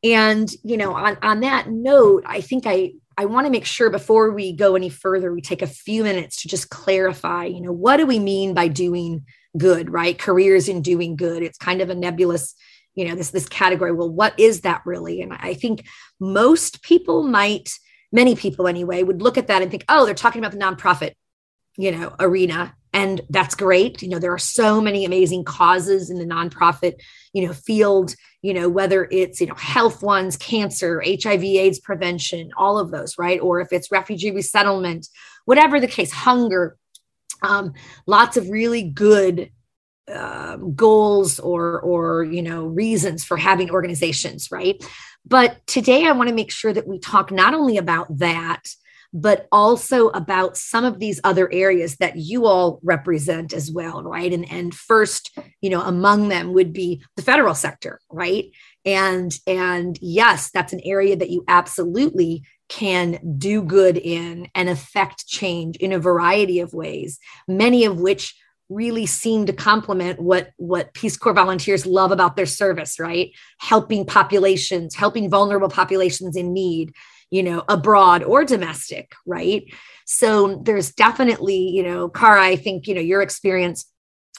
And 0.04 0.52
you 0.64 0.78
know, 0.78 0.94
on 0.94 1.18
on 1.22 1.42
that 1.42 1.70
note, 1.70 2.24
I 2.26 2.42
think 2.42 2.66
I 2.66 2.94
I 3.18 3.26
want 3.26 3.46
to 3.46 3.52
make 3.52 3.66
sure 3.66 3.90
before 3.90 4.32
we 4.32 4.54
go 4.54 4.76
any 4.76 4.90
further, 4.90 5.34
we 5.34 5.42
take 5.42 5.62
a 5.62 5.68
few 5.68 6.04
minutes 6.04 6.42
to 6.42 6.48
just 6.48 6.70
clarify, 6.70 7.46
you 7.46 7.62
know, 7.62 7.72
what 7.72 7.98
do 7.98 8.06
we 8.06 8.20
mean 8.20 8.54
by 8.54 8.68
doing 8.68 9.26
good, 9.58 9.90
right? 9.92 10.18
Careers 10.18 10.68
in 10.68 10.82
doing 10.82 11.16
good. 11.16 11.44
It's 11.44 11.58
kind 11.58 11.82
of 11.82 11.90
a 11.90 11.96
nebulous, 11.96 12.56
you 12.96 13.08
know, 13.08 13.16
this 13.16 13.30
this 13.32 13.48
category. 13.48 13.92
Well, 13.92 14.10
what 14.10 14.38
is 14.40 14.62
that 14.62 14.82
really? 14.86 15.22
And 15.22 15.34
I 15.34 15.54
think 15.54 15.86
most 16.20 16.82
people 16.82 17.24
might, 17.24 17.70
many 18.12 18.36
people 18.36 18.68
anyway, 18.68 19.04
would 19.04 19.22
look 19.22 19.38
at 19.38 19.48
that 19.48 19.62
and 19.62 19.70
think, 19.70 19.86
oh, 19.90 20.06
they're 20.06 20.16
talking 20.16 20.44
about 20.44 20.52
the 20.52 20.64
nonprofit 20.64 21.14
you 21.78 21.92
know 21.92 22.16
arena. 22.20 22.76
And 22.96 23.22
that's 23.30 23.56
great. 23.56 24.04
You 24.04 24.10
know 24.10 24.20
there 24.20 24.34
are 24.34 24.38
so 24.38 24.80
many 24.80 25.06
amazing 25.06 25.46
causes 25.46 26.10
in 26.10 26.20
the 26.20 26.26
nonprofit 26.26 26.96
you 27.34 27.46
know 27.46 27.54
field 27.54 28.16
you 28.42 28.54
know 28.54 28.70
whether 28.70 29.08
it's 29.12 29.42
you 29.42 29.48
know 29.48 29.56
health 29.56 30.04
ones 30.04 30.38
cancer 30.38 31.02
hiv 31.02 31.44
aids 31.44 31.80
prevention 31.80 32.52
all 32.58 32.78
of 32.78 32.92
those 32.92 33.18
right? 33.18 33.40
Or 33.42 33.62
if 33.62 33.74
it's 33.74 33.92
refugee 33.92 34.32
resettlement 34.32 35.08
whatever 35.46 35.80
the 35.80 35.88
case 35.88 36.12
hunger 36.12 36.78
um, 37.42 37.74
lots 38.06 38.38
of 38.38 38.50
really 38.50 38.84
good 38.84 39.50
uh, 40.08 40.58
goals 40.58 41.40
or 41.40 41.80
or 41.82 42.24
you 42.24 42.44
know 42.44 42.66
reasons 42.66 43.24
for 43.24 43.38
having 43.38 43.72
organizations 43.72 44.52
right? 44.52 44.84
But 45.26 45.66
today 45.66 46.06
i 46.06 46.12
want 46.12 46.30
to 46.30 46.36
make 46.36 46.52
sure 46.52 46.74
that 46.74 46.88
we 46.88 47.00
talk 47.00 47.32
not 47.32 47.54
only 47.54 47.78
about 47.78 48.18
that 48.20 48.68
but 49.14 49.48
also 49.52 50.10
about 50.10 50.58
some 50.58 50.84
of 50.84 51.00
these 51.00 51.22
other 51.24 51.52
areas 51.54 51.98
that 51.98 52.18
you 52.18 52.48
all 52.48 52.80
represent 52.82 53.54
as 53.54 53.72
well, 53.72 54.02
right? 54.02 54.34
And 54.34 54.52
and 54.52 54.74
first, 54.74 55.38
you 55.62 55.70
know, 55.70 55.82
among 55.82 56.30
them 56.30 56.54
would 56.54 56.74
be 56.74 57.04
the 57.16 57.22
federal 57.22 57.54
sector, 57.54 58.00
right? 58.10 58.46
And 58.86 59.38
and 59.46 59.98
yes, 60.02 60.50
that's 60.52 60.74
an 60.74 60.82
area 60.84 61.16
that 61.16 61.30
you 61.30 61.44
absolutely 61.48 62.44
can 62.70 63.20
do 63.38 63.62
good 63.62 63.98
in 63.98 64.48
and 64.56 64.68
affect 64.68 65.28
change 65.28 65.76
in 65.78 65.92
a 65.92 66.00
variety 66.00 66.60
of 66.60 66.74
ways, 66.74 67.20
many 67.48 67.86
of 67.86 68.00
which 68.00 68.36
really 68.70 69.06
seem 69.06 69.46
to 69.46 69.54
complement 69.54 70.20
what 70.20 70.52
what 70.58 70.94
peace 70.94 71.18
corps 71.18 71.34
volunteers 71.34 71.86
love 71.86 72.12
about 72.12 72.36
their 72.36 72.46
service 72.46 72.98
right 72.98 73.32
helping 73.60 74.06
populations 74.06 74.96
helping 74.96 75.30
vulnerable 75.30 75.70
populations 75.70 76.36
in 76.36 76.54
need 76.54 76.94
you 77.34 77.42
know, 77.42 77.64
abroad 77.68 78.22
or 78.22 78.46
domestic, 78.46 79.16
right? 79.26 79.64
So 80.06 80.62
there's 80.64 80.92
definitely, 80.92 81.58
you 81.58 81.82
know, 81.82 82.08
Kara, 82.08 82.44
I 82.44 82.56
think, 82.56 82.86
you 82.86 82.94
know, 82.94 83.02
your 83.02 83.24
experience 83.24 83.86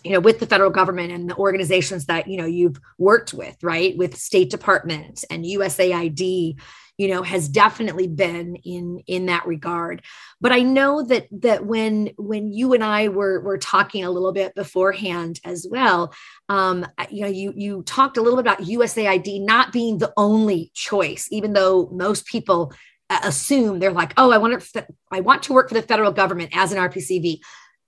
you 0.04 0.10
know 0.10 0.20
with 0.20 0.38
the 0.38 0.46
federal 0.46 0.70
government 0.70 1.12
and 1.12 1.30
the 1.30 1.36
organizations 1.36 2.06
that 2.06 2.26
you 2.26 2.36
know 2.36 2.44
you've 2.44 2.78
worked 2.98 3.32
with 3.32 3.56
right 3.62 3.96
with 3.96 4.16
state 4.16 4.50
department 4.50 5.24
and 5.30 5.44
usaid 5.44 6.52
you 6.98 7.08
know 7.08 7.22
has 7.22 7.48
definitely 7.48 8.06
been 8.06 8.56
in 8.56 9.00
in 9.06 9.26
that 9.26 9.46
regard 9.46 10.02
but 10.40 10.52
i 10.52 10.60
know 10.60 11.02
that 11.02 11.26
that 11.30 11.66
when 11.66 12.10
when 12.16 12.52
you 12.52 12.72
and 12.72 12.84
i 12.84 13.08
were 13.08 13.40
were 13.40 13.58
talking 13.58 14.04
a 14.04 14.10
little 14.10 14.32
bit 14.32 14.54
beforehand 14.54 15.40
as 15.44 15.66
well 15.70 16.14
um 16.48 16.86
you 17.10 17.22
know 17.22 17.28
you 17.28 17.52
you 17.56 17.82
talked 17.82 18.16
a 18.16 18.22
little 18.22 18.36
bit 18.36 18.46
about 18.46 18.66
usaid 18.66 19.44
not 19.44 19.72
being 19.72 19.98
the 19.98 20.12
only 20.16 20.70
choice 20.74 21.28
even 21.30 21.52
though 21.52 21.88
most 21.92 22.26
people 22.26 22.72
uh, 23.10 23.20
assume 23.24 23.78
they're 23.78 23.92
like 23.92 24.12
oh 24.16 24.30
i 24.30 24.38
want 24.38 24.60
to 24.60 24.86
i 25.10 25.20
want 25.20 25.42
to 25.42 25.52
work 25.52 25.68
for 25.68 25.74
the 25.74 25.82
federal 25.82 26.12
government 26.12 26.50
as 26.56 26.72
an 26.72 26.78
rpcv 26.78 27.38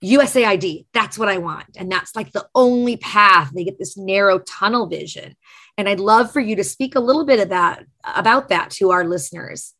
USAID, 0.03 0.85
that's 0.93 1.17
what 1.17 1.27
I 1.27 1.39
want. 1.39 1.65
And 1.75 1.91
that's 1.91 2.15
like 2.15 2.31
the 2.31 2.47
only 2.53 2.97
path. 2.97 3.51
They 3.53 3.63
get 3.63 3.79
this 3.79 3.97
narrow 3.97 4.39
tunnel 4.39 4.87
vision. 4.87 5.35
And 5.77 5.87
I'd 5.87 5.99
love 5.99 6.31
for 6.31 6.39
you 6.39 6.55
to 6.55 6.63
speak 6.63 6.95
a 6.95 6.99
little 6.99 7.25
bit 7.25 7.39
of 7.39 7.49
that 7.49 7.85
about 8.03 8.49
that 8.49 8.71
to 8.71 8.91
our 8.91 9.05
listeners. 9.05 9.73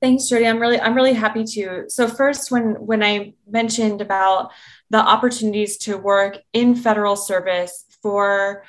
Thanks, 0.00 0.28
Jody. 0.28 0.46
I'm 0.46 0.60
really 0.60 0.80
I'm 0.80 0.94
really 0.94 1.14
happy 1.14 1.44
to. 1.44 1.84
So 1.88 2.06
first 2.06 2.50
when 2.50 2.74
when 2.74 3.02
I 3.02 3.34
mentioned 3.48 4.00
about 4.00 4.52
the 4.90 4.98
opportunities 4.98 5.76
to 5.78 5.96
work 5.96 6.38
in 6.52 6.76
federal 6.76 7.16
service 7.16 7.84
for 8.00 8.64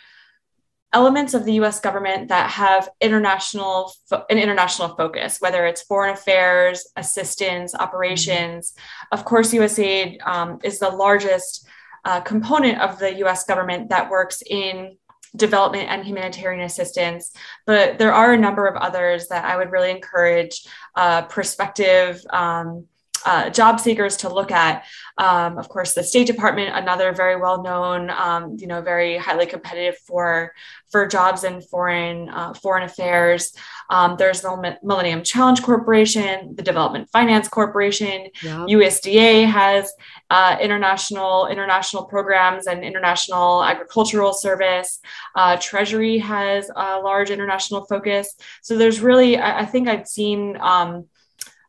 elements 0.92 1.36
of 1.36 1.46
the 1.46 1.54
US 1.54 1.80
government 1.80 2.30
that 2.30 2.50
have 2.50 2.90
international 3.00 3.94
fo- 4.10 4.26
an 4.30 4.40
international 4.40 4.96
focus 4.96 5.38
whether 5.40 5.68
it's 5.68 5.84
foreign 5.84 6.14
affairs 6.14 6.88
assistance 6.96 7.76
operations 7.76 8.74
of 9.12 9.24
course 9.24 9.54
USAID 9.54 10.18
um, 10.26 10.60
is 10.64 10.80
the 10.80 10.90
largest 10.90 11.68
uh, 12.06 12.22
component 12.22 12.80
of 12.82 13.00
the 13.00 13.16
US 13.26 13.44
government 13.46 13.90
that 13.90 14.10
works 14.10 14.42
in 14.46 14.98
development 15.36 15.88
and 15.90 16.04
humanitarian 16.04 16.62
assistance 16.62 17.32
but 17.68 18.00
there 18.00 18.14
are 18.14 18.34
a 18.34 18.38
number 18.38 18.66
of 18.66 18.76
others 18.76 19.28
that 19.28 19.46
I 19.46 19.58
would 19.58 19.72
really 19.72 19.92
encourage 19.92 20.66
uh, 20.96 21.22
prospective 21.24 22.20
um, 22.32 22.86
uh, 23.26 23.50
job 23.50 23.80
seekers 23.80 24.18
to 24.18 24.30
look 24.30 24.52
at. 24.52 24.86
Um, 25.18 25.58
of 25.58 25.68
course, 25.68 25.94
the 25.94 26.04
State 26.04 26.28
Department, 26.28 26.76
another 26.76 27.12
very 27.14 27.36
well 27.36 27.62
known, 27.62 28.10
um, 28.10 28.56
you 28.58 28.68
know, 28.68 28.82
very 28.82 29.18
highly 29.18 29.46
competitive 29.46 29.98
for 30.06 30.54
for 30.92 31.06
jobs 31.06 31.44
in 31.44 31.62
foreign 31.62 32.30
uh, 32.30 32.54
foreign 32.54 32.84
affairs. 32.84 33.54
Um, 33.90 34.16
there's 34.18 34.42
the 34.42 34.78
Millennium 34.84 35.24
Challenge 35.24 35.62
Corporation, 35.62 36.56
the 36.56 36.64
Development 36.64 37.10
Finance 37.10 37.48
Corporation, 37.48 38.28
yep. 38.42 38.68
USDA 38.68 39.46
has 39.46 39.92
uh, 40.30 40.58
international 40.62 41.48
international 41.48 42.06
programs 42.06 42.68
and 42.68 42.84
international 42.84 43.64
agricultural 43.64 44.34
service. 44.34 45.00
Uh, 45.36 45.58
Treasury 45.58 46.18
has 46.20 46.70
a 46.76 47.00
large 47.00 47.30
international 47.30 47.86
focus. 47.86 48.36
So 48.62 48.78
there's 48.78 49.02
really, 49.02 49.38
I, 49.38 49.62
I 49.62 49.66
think 49.66 49.88
I've 49.88 50.08
seen. 50.08 50.58
Um, 50.60 51.06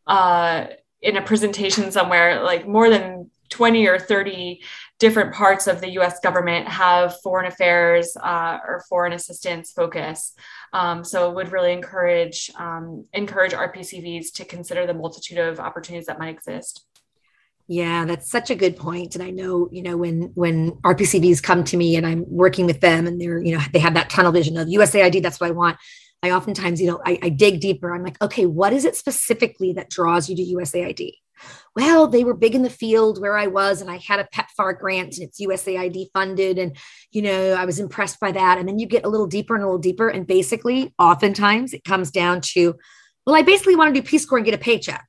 uh, 0.07 0.67
in 1.03 1.17
a 1.17 1.23
presentation 1.23 1.91
somewhere 1.91 2.43
like 2.43 2.67
more 2.67 2.91
than 2.91 3.31
20 3.51 3.87
or 3.89 3.99
30 3.99 4.63
different 4.99 5.35
parts 5.35 5.67
of 5.67 5.81
the 5.81 5.91
US 5.99 6.21
government 6.21 6.69
have 6.69 7.21
foreign 7.21 7.47
affairs 7.47 8.17
uh, 8.23 8.59
or 8.67 8.85
foreign 8.89 9.13
assistance 9.13 9.73
focus. 9.73 10.35
Um, 10.73 11.03
so 11.05 11.33
would 11.33 11.53
really 11.53 11.73
encourage 11.73 12.51
um, 12.57 13.07
encourage 13.13 13.53
RPCVs 13.53 14.33
to 14.35 14.45
consider 14.45 14.87
the 14.87 14.95
multitude 14.95 15.39
of 15.39 15.59
opportunities 15.59 16.07
that 16.07 16.19
might 16.19 16.35
exist. 16.35 16.87
Yeah, 17.67 18.05
that's 18.05 18.29
such 18.29 18.51
a 18.51 18.57
good 18.57 18.77
point. 18.77 19.15
And 19.15 19.23
I 19.23 19.31
know, 19.31 19.69
you 19.71 19.83
know, 19.83 19.97
when 19.97 20.33
when 20.35 20.73
RPCVs 20.83 21.43
come 21.43 21.65
to 21.65 21.77
me 21.77 21.97
and 21.97 22.07
I'm 22.07 22.25
working 22.29 22.67
with 22.67 22.81
them 22.81 23.07
and 23.07 23.21
they're, 23.21 23.41
you 23.41 23.57
know, 23.57 23.63
they 23.73 23.79
have 23.79 23.95
that 23.95 24.11
tunnel 24.11 24.33
vision 24.33 24.57
of 24.57 24.69
USAID, 24.69 25.23
that's 25.23 25.41
what 25.41 25.49
I 25.49 25.53
want. 25.53 25.77
I 26.23 26.33
oftentimes, 26.33 26.81
you 26.81 26.87
know, 26.87 27.01
I, 27.05 27.19
I 27.23 27.29
dig 27.31 27.61
deeper. 27.61 27.95
I'm 27.95 28.05
like, 28.05 28.21
okay, 28.23 28.47
what 28.47 28.73
is 28.73 28.85
it 28.85 28.97
specifically 28.97 29.73
that 29.75 29.91
draws 29.91 30.29
you 30.29 30.37
to 30.37 30.43
USAID? 30.57 31.13
Well, 31.75 32.07
they 32.07 32.25
were 32.25 32.35
big 32.35 32.55
in 32.55 32.63
the 32.63 32.71
field 32.71 33.21
where 33.21 33.37
I 33.37 33.47
was, 33.47 33.81
and 33.81 33.91
I 33.91 33.97
had 33.97 34.21
a 34.21 34.29
PEPFAR 34.35 34.79
grant, 34.79 35.17
and 35.17 35.29
it's 35.29 35.41
USAID 35.41 36.09
funded, 36.13 36.59
and 36.59 36.77
you 37.11 37.23
know, 37.23 37.55
I 37.55 37.65
was 37.65 37.79
impressed 37.79 38.21
by 38.21 38.33
that. 38.33 38.59
And 38.59 38.69
then 38.69 38.79
you 38.79 38.87
get 38.87 39.05
a 39.05 39.09
little 39.09 39.27
deeper 39.27 39.55
and 39.55 39.63
a 39.63 39.67
little 39.67 39.79
deeper, 39.79 40.09
and 40.09 40.27
basically, 40.27 40.93
oftentimes, 40.99 41.73
it 41.73 41.85
comes 41.85 42.11
down 42.11 42.41
to, 42.53 42.75
well, 43.25 43.37
I 43.37 43.43
basically 43.43 43.77
want 43.77 43.95
to 43.95 44.01
do 44.01 44.07
Peace 44.07 44.27
Corps 44.27 44.39
and 44.39 44.45
get 44.45 44.55
a 44.55 44.59
paycheck. 44.59 45.07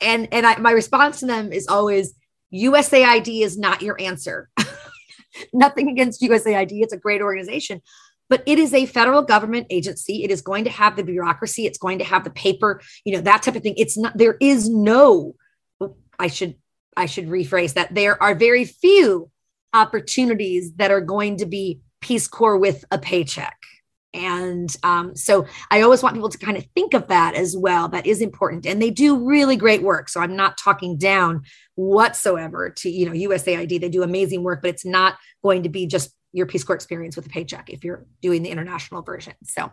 And 0.00 0.28
and 0.32 0.46
I, 0.46 0.56
my 0.58 0.70
response 0.70 1.20
to 1.20 1.26
them 1.26 1.52
is 1.52 1.66
always, 1.66 2.14
USAID 2.54 3.42
is 3.42 3.58
not 3.58 3.82
your 3.82 4.00
answer. 4.00 4.50
Nothing 5.52 5.88
against 5.88 6.22
USAID; 6.22 6.70
it's 6.82 6.92
a 6.92 6.98
great 6.98 7.22
organization, 7.22 7.80
but 8.28 8.42
it 8.46 8.58
is 8.58 8.72
a 8.72 8.86
federal 8.86 9.22
government 9.22 9.66
agency. 9.70 10.24
It 10.24 10.30
is 10.30 10.42
going 10.42 10.64
to 10.64 10.70
have 10.70 10.96
the 10.96 11.04
bureaucracy. 11.04 11.66
It's 11.66 11.78
going 11.78 11.98
to 11.98 12.04
have 12.04 12.24
the 12.24 12.30
paper, 12.30 12.80
you 13.04 13.14
know, 13.14 13.20
that 13.22 13.42
type 13.42 13.56
of 13.56 13.62
thing. 13.62 13.74
It's 13.76 13.96
not, 13.96 14.16
there 14.16 14.36
is 14.40 14.68
no, 14.68 15.34
I 16.18 16.28
should, 16.28 16.56
I 16.96 17.06
should 17.06 17.28
rephrase 17.28 17.74
that. 17.74 17.94
There 17.94 18.22
are 18.22 18.34
very 18.34 18.64
few 18.64 19.30
opportunities 19.72 20.72
that 20.74 20.90
are 20.90 21.00
going 21.00 21.38
to 21.38 21.46
be 21.46 21.80
Peace 22.00 22.28
Corps 22.28 22.58
with 22.58 22.84
a 22.90 22.98
paycheck. 22.98 23.56
And 24.14 24.74
um, 24.84 25.16
so 25.16 25.46
I 25.72 25.80
always 25.80 26.02
want 26.02 26.14
people 26.14 26.28
to 26.28 26.38
kind 26.38 26.56
of 26.56 26.64
think 26.76 26.94
of 26.94 27.08
that 27.08 27.34
as 27.34 27.56
well. 27.56 27.88
That 27.88 28.06
is 28.06 28.20
important. 28.20 28.64
And 28.64 28.80
they 28.80 28.90
do 28.90 29.26
really 29.26 29.56
great 29.56 29.82
work. 29.82 30.08
So 30.08 30.20
I'm 30.20 30.36
not 30.36 30.56
talking 30.56 30.96
down 30.96 31.42
whatsoever 31.74 32.70
to, 32.70 32.88
you 32.88 33.06
know, 33.06 33.12
USAID. 33.12 33.80
They 33.80 33.88
do 33.88 34.04
amazing 34.04 34.44
work, 34.44 34.62
but 34.62 34.70
it's 34.70 34.84
not 34.86 35.16
going 35.42 35.64
to 35.64 35.68
be 35.68 35.88
just 35.88 36.14
your 36.34 36.46
Peace 36.46 36.64
Corps 36.64 36.76
experience 36.76 37.16
with 37.16 37.26
a 37.26 37.30
paycheck 37.30 37.70
if 37.70 37.84
you're 37.84 38.04
doing 38.20 38.42
the 38.42 38.50
international 38.50 39.02
version. 39.02 39.32
So, 39.44 39.70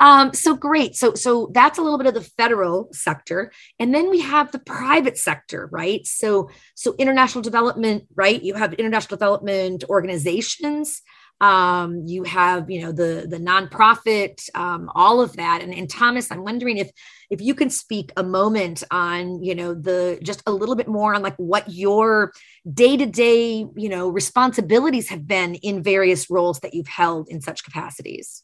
um, 0.00 0.34
so 0.34 0.56
great. 0.56 0.96
So, 0.96 1.14
so 1.14 1.50
that's 1.52 1.78
a 1.78 1.82
little 1.82 1.98
bit 1.98 2.08
of 2.08 2.14
the 2.14 2.20
federal 2.20 2.88
sector, 2.92 3.52
and 3.78 3.94
then 3.94 4.10
we 4.10 4.20
have 4.20 4.52
the 4.52 4.58
private 4.58 5.16
sector, 5.16 5.68
right? 5.72 6.04
So, 6.06 6.50
so 6.74 6.94
international 6.98 7.42
development, 7.42 8.04
right? 8.14 8.42
You 8.42 8.54
have 8.54 8.74
international 8.74 9.16
development 9.16 9.84
organizations. 9.88 11.00
Um, 11.44 12.04
you 12.06 12.22
have 12.22 12.70
you 12.70 12.80
know 12.80 12.92
the 12.92 13.26
the 13.28 13.36
nonprofit 13.36 14.48
um, 14.56 14.90
all 14.94 15.20
of 15.20 15.36
that. 15.36 15.60
And, 15.62 15.74
and 15.74 15.88
thomas 15.90 16.30
i'm 16.30 16.42
wondering 16.42 16.78
if 16.78 16.90
if 17.30 17.40
you 17.40 17.54
can 17.54 17.68
speak 17.70 18.12
a 18.16 18.22
moment 18.22 18.82
on 18.90 19.42
you 19.42 19.54
know 19.54 19.74
the 19.74 20.18
just 20.22 20.42
a 20.46 20.52
little 20.52 20.74
bit 20.74 20.88
more 20.88 21.14
on 21.14 21.22
like 21.22 21.36
what 21.36 21.64
your 21.68 22.32
day-to-day 22.72 23.66
you 23.76 23.88
know 23.88 24.08
responsibilities 24.08 25.08
have 25.10 25.26
been 25.26 25.54
in 25.56 25.82
various 25.82 26.30
roles 26.30 26.60
that 26.60 26.72
you've 26.74 26.88
held 26.88 27.28
in 27.28 27.40
such 27.40 27.62
capacities. 27.62 28.42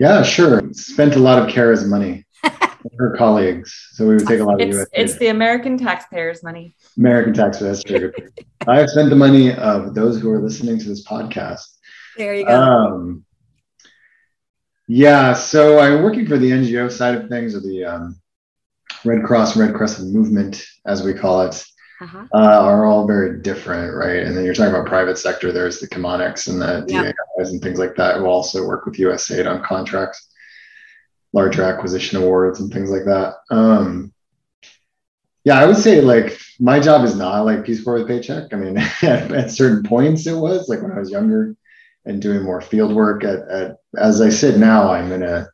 Yeah 0.00 0.22
sure. 0.22 0.62
Spent 0.72 1.16
a 1.16 1.18
lot 1.18 1.38
of 1.38 1.48
kara's 1.50 1.84
money 1.84 2.24
her 2.98 3.16
colleagues. 3.16 3.88
So 3.92 4.06
we 4.06 4.14
would 4.14 4.26
take 4.26 4.40
a 4.40 4.44
lot 4.44 4.60
of 4.60 4.68
it's, 4.68 4.90
It's 4.92 5.18
the 5.18 5.28
American 5.28 5.78
taxpayers' 5.78 6.42
money. 6.42 6.74
American 6.96 7.34
taxpayers. 7.34 7.82
That's 7.82 7.98
true. 7.98 8.12
I 8.66 8.78
have 8.78 8.90
spent 8.90 9.10
the 9.10 9.16
money 9.16 9.54
of 9.54 9.94
those 9.94 10.20
who 10.20 10.30
are 10.30 10.40
listening 10.40 10.78
to 10.78 10.88
this 10.88 11.06
podcast. 11.06 11.64
There 12.16 12.34
you 12.34 12.46
go. 12.46 12.60
Um, 12.60 13.24
yeah, 14.88 15.32
so 15.32 15.78
I'm 15.78 16.02
working 16.02 16.26
for 16.26 16.36
the 16.36 16.50
NGO 16.50 16.90
side 16.90 17.14
of 17.14 17.28
things, 17.28 17.54
or 17.54 17.60
the 17.60 17.84
um, 17.84 18.20
Red 19.04 19.24
Cross, 19.24 19.56
Red 19.56 19.74
Crescent 19.74 20.12
movement, 20.12 20.64
as 20.86 21.02
we 21.02 21.14
call 21.14 21.42
it, 21.42 21.64
uh-huh. 22.00 22.26
uh, 22.34 22.60
are 22.62 22.84
all 22.84 23.06
very 23.06 23.40
different, 23.40 23.94
right? 23.94 24.18
And 24.18 24.36
then 24.36 24.44
you're 24.44 24.54
talking 24.54 24.74
about 24.74 24.86
private 24.86 25.18
sector. 25.18 25.52
There's 25.52 25.80
the 25.80 25.88
Chemonics 25.88 26.48
and 26.48 26.60
the 26.60 26.84
yep. 26.88 27.14
DAIs 27.38 27.50
and 27.50 27.62
things 27.62 27.78
like 27.78 27.94
that 27.96 28.16
who 28.16 28.26
also 28.26 28.66
work 28.66 28.84
with 28.84 28.96
USAID 28.96 29.48
on 29.48 29.62
contracts 29.62 30.31
larger 31.32 31.62
acquisition 31.62 32.22
awards 32.22 32.60
and 32.60 32.72
things 32.72 32.90
like 32.90 33.04
that. 33.04 33.34
Um, 33.50 34.12
yeah, 35.44 35.58
I 35.58 35.66
would 35.66 35.76
say 35.76 36.00
like 36.00 36.38
my 36.60 36.78
job 36.78 37.04
is 37.04 37.16
not 37.16 37.44
like 37.44 37.64
Peace 37.64 37.82
Corps 37.82 37.94
with 37.94 38.08
paycheck. 38.08 38.52
I 38.52 38.56
mean, 38.56 38.78
at, 39.02 39.50
certain 39.50 39.82
points 39.82 40.26
it 40.26 40.36
was 40.36 40.68
like 40.68 40.82
when 40.82 40.92
I 40.92 40.98
was 40.98 41.10
younger 41.10 41.56
and 42.04 42.22
doing 42.22 42.42
more 42.42 42.60
field 42.60 42.94
work. 42.94 43.24
At, 43.24 43.48
at 43.48 43.76
as 43.96 44.20
I 44.20 44.28
said 44.28 44.60
now, 44.60 44.92
I'm 44.92 45.10
in 45.10 45.22
a 45.22 45.48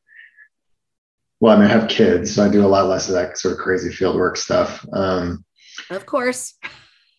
well, 1.40 1.56
I 1.56 1.60
mean, 1.60 1.70
I 1.70 1.72
have 1.72 1.88
kids, 1.88 2.34
so 2.34 2.44
I 2.44 2.48
do 2.48 2.64
a 2.64 2.66
lot 2.66 2.88
less 2.88 3.08
of 3.08 3.14
that 3.14 3.38
sort 3.38 3.54
of 3.54 3.60
crazy 3.60 3.92
field 3.92 4.16
work 4.16 4.36
stuff. 4.36 4.84
Um, 4.92 5.44
of 5.90 6.06
course. 6.06 6.54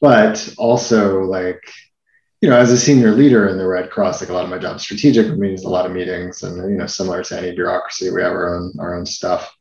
But 0.01 0.53
also 0.57 1.23
like 1.23 1.59
you 2.41 2.49
know, 2.49 2.57
as 2.57 2.71
a 2.71 2.77
senior 2.77 3.11
leader 3.11 3.49
in 3.49 3.57
the 3.57 3.67
Red 3.67 3.89
Cross, 3.89 4.21
like 4.21 4.29
a 4.29 4.33
lot 4.33 4.45
of 4.45 4.49
my 4.49 4.57
job 4.57 4.77
is 4.77 4.81
strategic, 4.81 5.27
which 5.27 5.37
means 5.37 5.63
a 5.63 5.69
lot 5.69 5.85
of 5.85 5.91
meetings 5.91 6.43
and, 6.43 6.57
you 6.71 6.77
know, 6.77 6.85
similar 6.85 7.21
to 7.23 7.37
any 7.37 7.53
bureaucracy, 7.53 8.09
we 8.11 8.21
have 8.21 8.31
our 8.31 8.55
own, 8.55 8.73
our 8.79 8.95
own 8.95 9.05
stuff. 9.05 9.53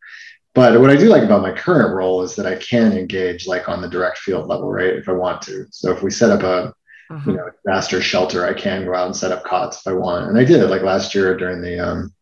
But 0.54 0.80
what 0.80 0.90
I 0.90 0.97
do 0.97 1.08
like 1.08 1.25
about 1.25 1.42
my 1.42 1.52
current 1.52 1.94
role 1.94 2.23
is 2.23 2.37
that 2.37 2.47
I 2.47 2.56
can 2.56 2.92
engage 2.92 3.47
like 3.47 3.68
on 3.68 3.82
the 3.82 3.88
direct 3.88 4.18
field 4.18 4.47
level, 4.47 4.70
right? 4.70 4.94
If 4.94 5.08
I 5.08 5.12
want 5.12 5.42
to. 5.42 5.66
So 5.70 5.90
if 5.90 6.02
we 6.02 6.11
set 6.11 6.30
up 6.30 6.42
a, 6.42 6.73
uh-huh. 7.11 7.30
you 7.30 7.37
know, 7.37 7.50
disaster 7.64 8.00
shelter, 8.00 8.47
I 8.47 8.54
can 8.54 8.85
go 8.85 8.94
out 8.94 9.06
and 9.06 9.16
set 9.16 9.32
up 9.32 9.44
cots 9.44 9.80
if 9.80 9.87
I 9.88 9.94
want. 9.94 10.28
And 10.28 10.38
I 10.38 10.44
did 10.44 10.61
it 10.61 10.68
like 10.68 10.82
last 10.82 11.14
year 11.14 11.37
during 11.37 11.61
the, 11.61 11.80
um, 11.80 12.14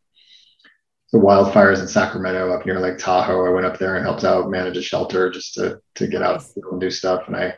the 1.13 1.19
wildfires 1.19 1.81
in 1.81 1.89
Sacramento 1.89 2.51
up 2.53 2.65
near 2.65 2.81
Lake 2.81 2.99
Tahoe. 2.99 3.47
I 3.47 3.51
went 3.51 3.67
up 3.67 3.79
there 3.79 3.97
and 3.97 4.05
helped 4.05 4.25
out 4.25 4.51
manage 4.51 4.77
a 4.77 4.83
shelter 4.83 5.31
just 5.31 5.55
to, 5.55 5.81
to 5.97 6.07
get 6.07 6.23
out 6.23 6.43
and 6.71 6.81
do 6.81 6.91
stuff. 6.91 7.25
And 7.27 7.37
I, 7.37 7.55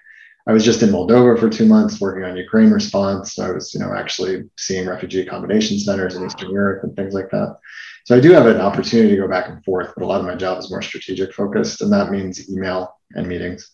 I 0.48 0.52
was 0.52 0.64
just 0.64 0.82
in 0.82 0.88
Moldova 0.88 1.38
for 1.38 1.50
two 1.50 1.66
months 1.66 2.00
working 2.00 2.24
on 2.24 2.34
Ukraine 2.34 2.70
response. 2.70 3.38
I 3.38 3.50
was, 3.50 3.74
you 3.74 3.80
know, 3.80 3.94
actually 3.94 4.48
seeing 4.56 4.88
refugee 4.88 5.20
accommodation 5.20 5.78
centers 5.78 6.16
in 6.16 6.24
Eastern 6.24 6.50
Europe 6.50 6.84
and 6.84 6.96
things 6.96 7.12
like 7.12 7.30
that. 7.30 7.58
So 8.06 8.16
I 8.16 8.20
do 8.20 8.32
have 8.32 8.46
an 8.46 8.58
opportunity 8.58 9.10
to 9.10 9.20
go 9.20 9.28
back 9.28 9.50
and 9.50 9.62
forth, 9.62 9.92
but 9.94 10.02
a 10.02 10.06
lot 10.06 10.20
of 10.20 10.26
my 10.26 10.34
job 10.34 10.58
is 10.58 10.70
more 10.70 10.80
strategic 10.80 11.34
focused, 11.34 11.82
and 11.82 11.92
that 11.92 12.10
means 12.10 12.50
email 12.50 12.96
and 13.10 13.28
meetings. 13.28 13.70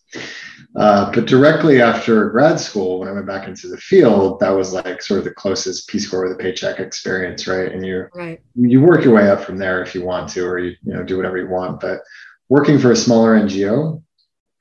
Uh, 0.74 1.12
but 1.12 1.26
directly 1.26 1.80
after 1.80 2.30
grad 2.30 2.58
school, 2.58 2.98
when 2.98 3.08
I 3.08 3.12
went 3.12 3.26
back 3.26 3.46
into 3.46 3.68
the 3.68 3.76
field, 3.76 4.40
that 4.40 4.50
was 4.50 4.72
like 4.72 5.00
sort 5.00 5.18
of 5.18 5.24
the 5.24 5.30
closest 5.30 5.88
Peace 5.88 6.10
Corps 6.10 6.24
with 6.24 6.32
a 6.32 6.42
paycheck 6.42 6.80
experience, 6.80 7.46
right? 7.46 7.70
And 7.70 7.86
you 7.86 8.08
right. 8.12 8.40
you 8.56 8.80
work 8.80 9.04
your 9.04 9.14
way 9.14 9.30
up 9.30 9.42
from 9.42 9.58
there 9.58 9.80
if 9.80 9.94
you 9.94 10.04
want 10.04 10.28
to, 10.30 10.44
or 10.44 10.58
you 10.58 10.74
you 10.82 10.92
know 10.92 11.04
do 11.04 11.16
whatever 11.16 11.38
you 11.38 11.48
want. 11.48 11.78
But 11.78 12.00
working 12.48 12.80
for 12.80 12.90
a 12.90 12.96
smaller 12.96 13.38
NGO 13.38 14.02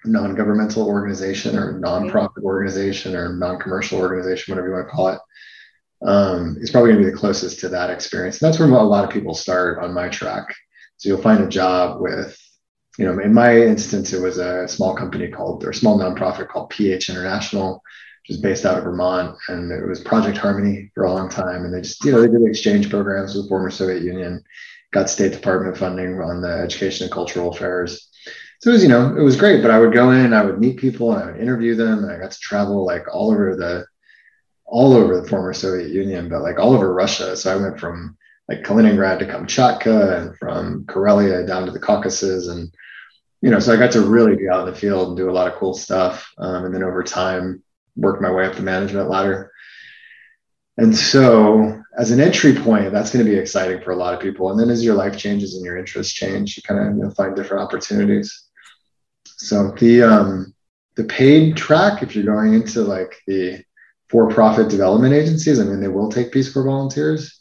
non-governmental 0.06 0.86
organization 0.86 1.58
or 1.58 1.80
nonprofit 1.80 2.44
organization 2.44 3.16
or 3.16 3.34
non-commercial 3.34 4.00
organization, 4.00 4.52
whatever 4.52 4.68
you 4.68 4.74
want 4.74 4.88
to 4.88 4.92
call 4.92 5.08
it, 5.10 5.20
um, 6.06 6.58
is 6.60 6.72
probably 6.72 6.92
going 6.92 7.02
to 7.02 7.06
be 7.06 7.12
the 7.12 7.18
closest 7.18 7.60
to 7.62 7.70
that 7.70 7.90
experience. 7.90 8.42
And 8.42 8.48
that's 8.48 8.60
where 8.60 8.70
a 8.70 8.84
lot 8.84 9.06
of 9.06 9.10
people 9.10 9.34
start 9.34 9.80
on 9.80 9.94
my 9.94 10.10
track. 10.10 10.54
So 10.98 11.10
you'll 11.10 11.22
find 11.22 11.44
a 11.44 11.48
job 11.48 12.02
with, 12.02 12.38
you 12.98 13.06
know, 13.06 13.20
in 13.20 13.34
my 13.34 13.58
instance, 13.58 14.14
it 14.14 14.22
was 14.22 14.38
a 14.38 14.68
small 14.68 14.96
company 14.96 15.30
called 15.30 15.64
or 15.64 15.70
a 15.70 15.76
small 15.76 15.98
nonprofit 15.98 16.50
called 16.50 16.70
PH 16.70 17.10
International, 17.10 17.82
which 18.22 18.36
is 18.36 18.42
based 18.42 18.66
out 18.66 18.78
of 18.78 18.84
Vermont, 18.84 19.38
and 19.48 19.72
it 19.72 19.88
was 19.88 20.02
Project 20.02 20.38
Harmony 20.38 20.92
for 20.94 21.06
a 21.06 21.12
long 21.12 21.30
time. 21.30 21.66
And 21.66 21.74
they 21.74 21.82
just, 21.82 22.04
you 22.06 22.12
know, 22.12 22.22
they 22.22 22.28
did 22.28 22.46
exchange 22.46 22.90
programs 22.90 23.34
with 23.34 23.46
the 23.46 23.50
former 23.50 23.72
Soviet 23.72 24.04
Union, 24.04 24.44
got 24.92 25.10
State 25.10 25.32
Department 25.32 25.78
funding 25.78 26.22
on 26.22 26.42
the 26.42 26.50
education 26.50 27.06
and 27.06 27.14
cultural 27.14 27.50
affairs 27.50 28.10
so 28.64 28.70
it 28.70 28.74
was, 28.76 28.84
you 28.84 28.88
know, 28.88 29.14
it 29.14 29.22
was 29.22 29.36
great. 29.36 29.62
But 29.62 29.72
I 29.72 29.80
would 29.80 29.92
go 29.92 30.12
in, 30.12 30.22
and 30.24 30.34
I 30.34 30.46
would 30.46 30.58
meet 30.58 30.78
people, 30.78 31.12
and 31.12 31.22
I 31.22 31.26
would 31.26 31.42
interview 31.42 31.76
them, 31.76 32.06
and 32.06 32.10
I 32.10 32.18
got 32.18 32.32
to 32.32 32.40
travel 32.40 32.86
like 32.86 33.14
all 33.14 33.30
over 33.30 33.58
the, 33.58 33.86
all 34.66 34.94
over 34.94 35.20
the 35.20 35.28
former 35.28 35.52
Soviet 35.52 35.90
Union, 35.90 36.30
but 36.30 36.44
like 36.44 36.60
all 36.60 36.74
over 36.74 36.94
Russia. 36.94 37.36
So 37.36 37.52
I 37.52 37.62
went 37.62 37.78
from 37.78 38.18
like 38.48 38.64
Kaliningrad 38.64 39.20
to 39.20 39.26
Kamchatka, 39.26 40.18
and 40.18 40.38
from 40.38 40.86
Karelia 40.86 41.46
down 41.46 41.66
to 41.66 41.74
the 41.74 41.80
Caucasus, 41.80 42.48
and 42.48 42.72
you 43.42 43.52
know, 43.52 43.60
so 43.60 43.74
I 43.74 43.76
got 43.76 43.92
to 43.92 44.00
really 44.00 44.38
be 44.38 44.48
out 44.48 44.66
in 44.66 44.74
the 44.74 44.80
field 44.80 45.10
and 45.10 45.18
do 45.18 45.30
a 45.30 45.34
lot 45.34 45.52
of 45.52 45.56
cool 45.56 45.74
stuff. 45.74 46.32
Um, 46.38 46.64
and 46.64 46.74
then 46.74 46.84
over 46.84 47.04
time, 47.04 47.62
work 47.98 48.22
my 48.22 48.32
way 48.32 48.46
up 48.46 48.56
the 48.56 48.62
management 48.62 49.10
ladder. 49.10 49.52
And 50.78 50.96
so, 50.96 51.84
as 51.98 52.12
an 52.12 52.22
entry 52.22 52.56
point, 52.56 52.94
that's 52.94 53.12
going 53.12 53.26
to 53.26 53.30
be 53.30 53.38
exciting 53.38 53.82
for 53.82 53.92
a 53.92 53.98
lot 53.98 54.14
of 54.14 54.22
people. 54.22 54.52
And 54.52 54.58
then, 54.58 54.70
as 54.70 54.86
your 54.86 54.96
life 54.96 55.18
changes 55.18 55.56
and 55.56 55.66
your 55.66 55.78
interests 55.78 56.14
change, 56.14 56.56
you 56.56 56.64
kind 56.64 56.80
of 56.80 56.96
you 56.96 57.04
know, 57.04 57.12
find 57.12 57.36
different 57.36 57.62
opportunities. 57.62 58.43
So 59.44 59.72
the 59.72 60.04
um, 60.04 60.54
the 60.96 61.04
paid 61.04 61.58
track, 61.58 62.02
if 62.02 62.16
you're 62.16 62.24
going 62.24 62.54
into 62.54 62.82
like 62.82 63.16
the 63.28 63.64
for-profit 64.10 64.70
development 64.70 65.14
agencies, 65.14 65.60
I 65.60 65.66
mean, 65.66 65.82
they 65.82 65.88
will 65.88 66.10
take 66.10 66.32
Peace 66.32 66.52
Corps 66.52 66.64
volunteers 66.64 67.40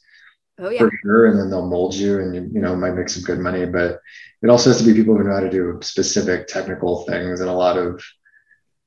oh, 0.58 0.68
yeah. 0.68 0.78
for 0.80 0.90
sure, 1.02 1.26
and 1.26 1.38
then 1.38 1.48
they'll 1.48 1.68
mold 1.68 1.94
you, 1.94 2.18
and 2.18 2.34
you 2.34 2.50
you 2.52 2.60
know 2.60 2.74
might 2.74 2.94
make 2.94 3.08
some 3.08 3.22
good 3.22 3.38
money. 3.38 3.66
But 3.66 4.00
it 4.42 4.50
also 4.50 4.70
has 4.70 4.78
to 4.78 4.84
be 4.84 4.94
people 4.94 5.16
who 5.16 5.22
know 5.22 5.34
how 5.34 5.40
to 5.40 5.50
do 5.50 5.78
specific 5.82 6.48
technical 6.48 7.04
things 7.04 7.40
and 7.40 7.48
a 7.48 7.54
lot 7.54 7.78
of 7.78 8.02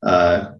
uh, 0.03 0.51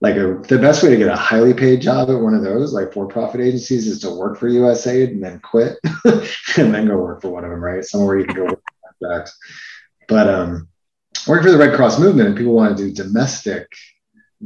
like 0.00 0.14
a, 0.14 0.40
the 0.46 0.58
best 0.60 0.84
way 0.84 0.90
to 0.90 0.96
get 0.96 1.08
a 1.08 1.16
highly 1.16 1.52
paid 1.52 1.80
job 1.80 2.10
at 2.10 2.20
one 2.20 2.34
of 2.34 2.42
those 2.44 2.72
like 2.72 2.92
for-profit 2.92 3.40
agencies 3.40 3.88
is 3.88 3.98
to 4.00 4.10
work 4.10 4.38
for 4.38 4.48
USAID 4.48 5.10
and 5.10 5.24
then 5.24 5.40
quit 5.40 5.78
and 6.04 6.72
then 6.72 6.86
go 6.86 6.96
work 6.96 7.22
for 7.22 7.30
one 7.30 7.44
of 7.44 7.50
them, 7.50 7.62
right? 7.62 7.84
Somewhere 7.84 8.18
you 8.18 8.24
can 8.24 8.36
go 8.36 8.44
work 8.44 8.62
contracts. 9.00 9.36
But 10.06 10.28
um, 10.28 10.68
working 11.28 11.44
for 11.44 11.52
the 11.52 11.58
Red 11.58 11.76
Cross 11.76 11.98
movement, 11.98 12.28
and 12.28 12.36
people 12.36 12.54
want 12.54 12.76
to 12.76 12.84
do 12.84 12.92
domestic 12.92 13.68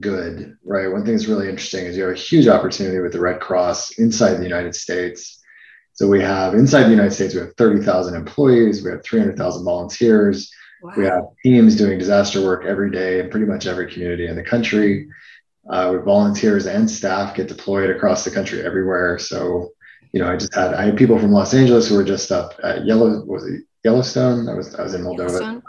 good, 0.01 0.57
right? 0.64 0.90
One 0.90 1.05
thing 1.05 1.14
that's 1.14 1.29
really 1.29 1.49
interesting 1.49 1.87
is 1.87 1.97
you 1.97 2.05
have 2.05 2.12
a 2.12 2.18
huge 2.18 2.49
opportunity 2.49 2.99
with 2.99 3.12
the 3.12 3.21
Red 3.21 3.40
Cross 3.40 3.99
inside 3.99 4.35
the 4.35 4.42
United 4.42 4.75
States. 4.75 5.40
So 5.95 6.09
we 6.09 6.21
have 6.21 6.55
inside 6.55 6.85
the 6.85 6.90
United 6.90 7.12
States, 7.12 7.35
we 7.35 7.40
have 7.40 7.55
30,000 7.57 8.14
employees, 8.14 8.83
we 8.83 8.90
have 8.90 9.05
300,000 9.05 9.64
volunteers, 9.64 10.51
wow. 10.83 10.92
we 10.97 11.05
have 11.05 11.25
teams 11.45 11.77
doing 11.77 11.99
disaster 11.99 12.42
work 12.42 12.64
every 12.64 12.90
day 12.90 13.21
in 13.21 13.31
pretty 13.31 13.47
much 13.47 13.66
every 13.66 13.92
community 13.92 14.27
in 14.27 14.37
the 14.37 14.42
country. 14.42 15.09
Uh, 15.71 15.90
where 15.90 16.03
volunteers 16.03 16.66
and 16.66 16.90
staff 16.90 17.37
get 17.37 17.47
deployed 17.47 17.88
across 17.88 18.25
the 18.25 18.31
country 18.33 18.66
everywhere. 18.66 19.16
So, 19.16 19.71
you 20.12 20.18
know, 20.18 20.29
I 20.29 20.37
just 20.37 20.53
had 20.53 20.75
I 20.75 20.87
had 20.87 20.97
people 20.97 21.21
from 21.21 21.31
Los 21.31 21.55
Angeles 21.55 21.88
who 21.88 21.95
were 21.95 22.03
just 22.03 22.33
up 22.33 22.59
at 22.64 22.85
Yellow 22.85 23.25
was 23.25 23.47
it 23.47 23.62
Yellowstone? 23.85 24.49
I 24.49 24.55
was 24.55 24.75
I 24.75 24.83
was 24.83 24.95
in 24.95 25.03
Moldova 25.03 25.62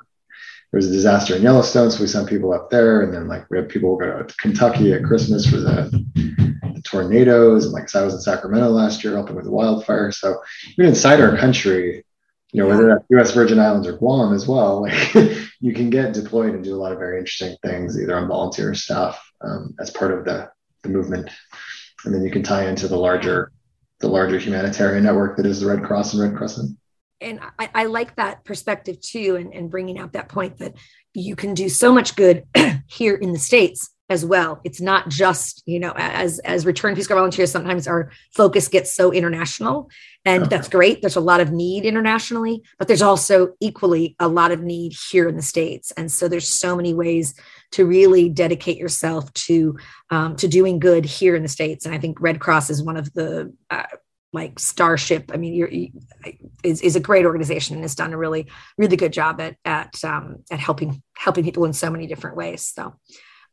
there 0.74 0.80
was 0.80 0.90
a 0.90 0.92
disaster 0.92 1.36
in 1.36 1.44
Yellowstone, 1.44 1.92
so 1.92 2.02
we 2.02 2.08
sent 2.08 2.28
people 2.28 2.52
up 2.52 2.72
there, 2.72 3.04
and 3.04 3.14
then 3.14 3.28
like 3.28 3.46
we 3.52 3.60
had 3.60 3.70
people 3.70 3.96
go 3.96 4.24
to 4.24 4.36
Kentucky 4.38 4.92
at 4.92 5.04
Christmas 5.04 5.46
for 5.46 5.58
the, 5.58 6.04
the 6.16 6.82
tornadoes, 6.84 7.66
and 7.66 7.74
like 7.74 7.90
so 7.90 8.02
I 8.02 8.06
was 8.06 8.16
in 8.16 8.22
Sacramento 8.22 8.70
last 8.70 9.04
year 9.04 9.14
helping 9.14 9.36
with 9.36 9.46
the 9.46 9.52
wildfire. 9.52 10.12
So 10.12 10.42
even 10.72 10.88
inside 10.88 11.22
our 11.22 11.38
country, 11.38 12.04
you 12.52 12.60
know, 12.60 12.68
whether 12.68 12.88
that's 12.88 13.06
U.S. 13.12 13.36
Virgin 13.36 13.60
Islands 13.60 13.88
or 13.88 13.98
Guam 13.98 14.34
as 14.34 14.48
well, 14.48 14.82
like 14.82 15.14
you 15.60 15.76
can 15.76 15.92
get 15.92 16.16
deployed 16.16 16.56
and 16.56 16.64
do 16.64 16.74
a 16.74 16.82
lot 16.82 16.92
of 16.92 16.98
very 16.98 17.20
interesting 17.20 17.56
things, 17.62 18.02
either 18.02 18.18
on 18.18 18.28
volunteer 18.28 18.74
staff 18.74 19.24
um, 19.42 19.76
as 19.80 19.92
part 19.92 20.12
of 20.12 20.26
the 20.26 20.50
the 20.82 20.90
movement, 20.90 21.30
and 22.04 22.16
then 22.16 22.24
you 22.24 22.32
can 22.32 22.42
tie 22.42 22.68
into 22.68 22.88
the 22.88 22.98
larger 22.98 23.52
the 24.00 24.08
larger 24.08 24.40
humanitarian 24.40 25.04
network 25.04 25.38
that 25.38 25.46
is 25.46 25.62
the 25.62 25.68
Red 25.68 25.84
Cross 25.84 26.16
and 26.16 26.24
Red 26.24 26.36
Crescent 26.36 26.76
and 27.22 27.40
I, 27.60 27.70
I, 27.74 27.86
like 27.86 28.16
that 28.16 28.44
perspective 28.44 29.00
too, 29.00 29.36
and, 29.36 29.54
and 29.54 29.70
bringing 29.70 29.98
out 30.00 30.14
that 30.14 30.30
point 30.30 30.58
that 30.58 30.76
you 31.14 31.36
can 31.36 31.54
do 31.54 31.70
so 31.70 31.94
much 31.94 32.16
good 32.16 32.44
here 32.88 33.16
in 33.16 33.32
the 33.34 33.40
states 33.40 33.94
as 34.10 34.26
well. 34.26 34.60
It's 34.64 34.82
not 34.82 35.10
just, 35.10 35.64
you 35.66 35.80
know, 35.80 35.94
as 35.96 36.40
as 36.40 36.66
return 36.66 36.96
Peace 36.96 37.08
Corps 37.08 37.16
volunteers, 37.16 37.52
sometimes 37.52 37.88
our 37.88 38.12
focus 38.36 38.68
gets 38.68 38.94
so 38.94 39.12
international. 39.12 39.90
And 40.26 40.46
that's 40.46 40.70
great. 40.70 41.02
There's 41.02 41.18
a 41.18 41.22
lot 41.22 41.42
of 41.42 41.52
need 41.52 41.84
internationally, 41.84 42.64
but 42.80 42.88
there's 42.88 43.02
also 43.02 43.56
equally 43.60 44.16
a 44.20 44.28
lot 44.28 44.52
of 44.52 44.62
need 44.62 44.94
here 45.12 45.28
in 45.28 45.36
the 45.36 45.42
States. 45.42 45.92
And 45.92 46.10
so 46.10 46.30
there's 46.30 46.48
so 46.48 46.78
many 46.78 46.94
ways 46.94 47.34
to 47.72 47.86
really 47.86 48.30
dedicate 48.30 48.78
yourself 48.78 49.34
to 49.34 49.78
um, 50.10 50.36
to 50.38 50.48
doing 50.48 50.80
good 50.80 51.06
here 51.06 51.36
in 51.36 51.44
the 51.44 51.50
States. 51.50 51.86
And 51.86 51.94
I 51.94 51.98
think 51.98 52.22
Red 52.22 52.40
Cross 52.40 52.70
is 52.70 52.84
one 52.84 52.98
of 52.98 53.12
the 53.14 53.54
uh, 53.70 53.84
like 54.34 54.60
Starship. 54.60 55.32
I 55.34 55.38
mean, 55.38 55.54
you're, 55.54 55.70
is, 56.64 56.82
is 56.82 56.96
a 56.96 57.00
great 57.00 57.26
organization 57.26 57.76
and 57.76 57.84
has 57.84 57.96
done 57.96 58.12
a 58.12 58.18
really, 58.18 58.48
really 58.78 58.98
good 58.98 59.14
job 59.14 59.40
at 59.40 59.56
at 59.64 60.04
um, 60.04 60.44
at 60.52 60.60
helping 60.60 61.02
helping 61.16 61.44
people 61.44 61.66
in 61.66 61.74
so 61.74 61.90
many 61.90 62.08
different 62.08 62.36
ways. 62.36 62.66
So, 62.66 62.96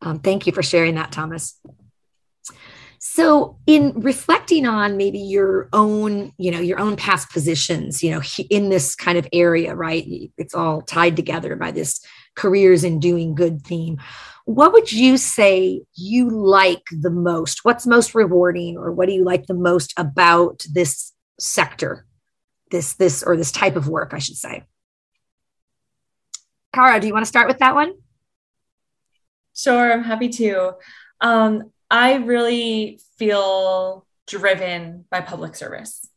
um, 0.01 0.19
thank 0.19 0.47
you 0.47 0.53
for 0.53 0.63
sharing 0.63 0.95
that, 0.97 1.13
Thomas. 1.13 1.61
So, 2.99 3.59
in 3.67 3.93
reflecting 4.01 4.67
on 4.67 4.97
maybe 4.97 5.19
your 5.19 5.69
own, 5.73 6.33
you 6.39 6.51
know, 6.51 6.61
your 6.61 6.79
own 6.81 6.97
past 6.97 7.31
positions, 7.31 8.03
you 8.03 8.11
know, 8.11 8.23
in 8.51 8.69
this 8.69 8.95
kind 8.95 9.17
of 9.17 9.29
area, 9.33 9.75
right? 9.75 10.05
It's 10.37 10.55
all 10.55 10.83
tied 10.83 11.17
together 11.17 11.57
by 11.57 11.71
this 11.71 12.05
careers 12.37 12.85
in 12.85 13.01
doing 13.01 13.35
good 13.35 13.63
theme 13.63 13.99
what 14.51 14.73
would 14.73 14.91
you 14.91 15.17
say 15.17 15.83
you 15.95 16.29
like 16.29 16.83
the 16.91 17.11
most? 17.11 17.65
What's 17.65 17.87
most 17.87 18.17
rewarding, 18.17 18.77
or 18.77 18.91
what 18.91 19.07
do 19.07 19.15
you 19.15 19.23
like 19.23 19.47
the 19.47 19.55
most 19.55 19.95
about 19.97 20.65
this 20.73 21.13
sector, 21.39 22.05
this 22.73 22.95
this 22.95 23.23
or 23.23 23.37
this 23.37 23.53
type 23.53 23.77
of 23.77 23.87
work, 23.87 24.13
I 24.13 24.19
should 24.19 24.37
say? 24.37 24.65
Kara, 26.75 26.99
do 26.99 27.07
you 27.07 27.13
want 27.13 27.25
to 27.25 27.29
start 27.29 27.47
with 27.47 27.59
that 27.59 27.77
one? 27.77 27.93
Sure, 29.55 29.93
I'm 29.93 30.03
happy 30.03 30.29
to. 30.31 30.73
Um, 31.21 31.71
I 31.89 32.15
really 32.15 33.01
feel 33.19 34.05
driven 34.27 35.05
by 35.13 35.21
public 35.21 35.55
service. 35.55 36.09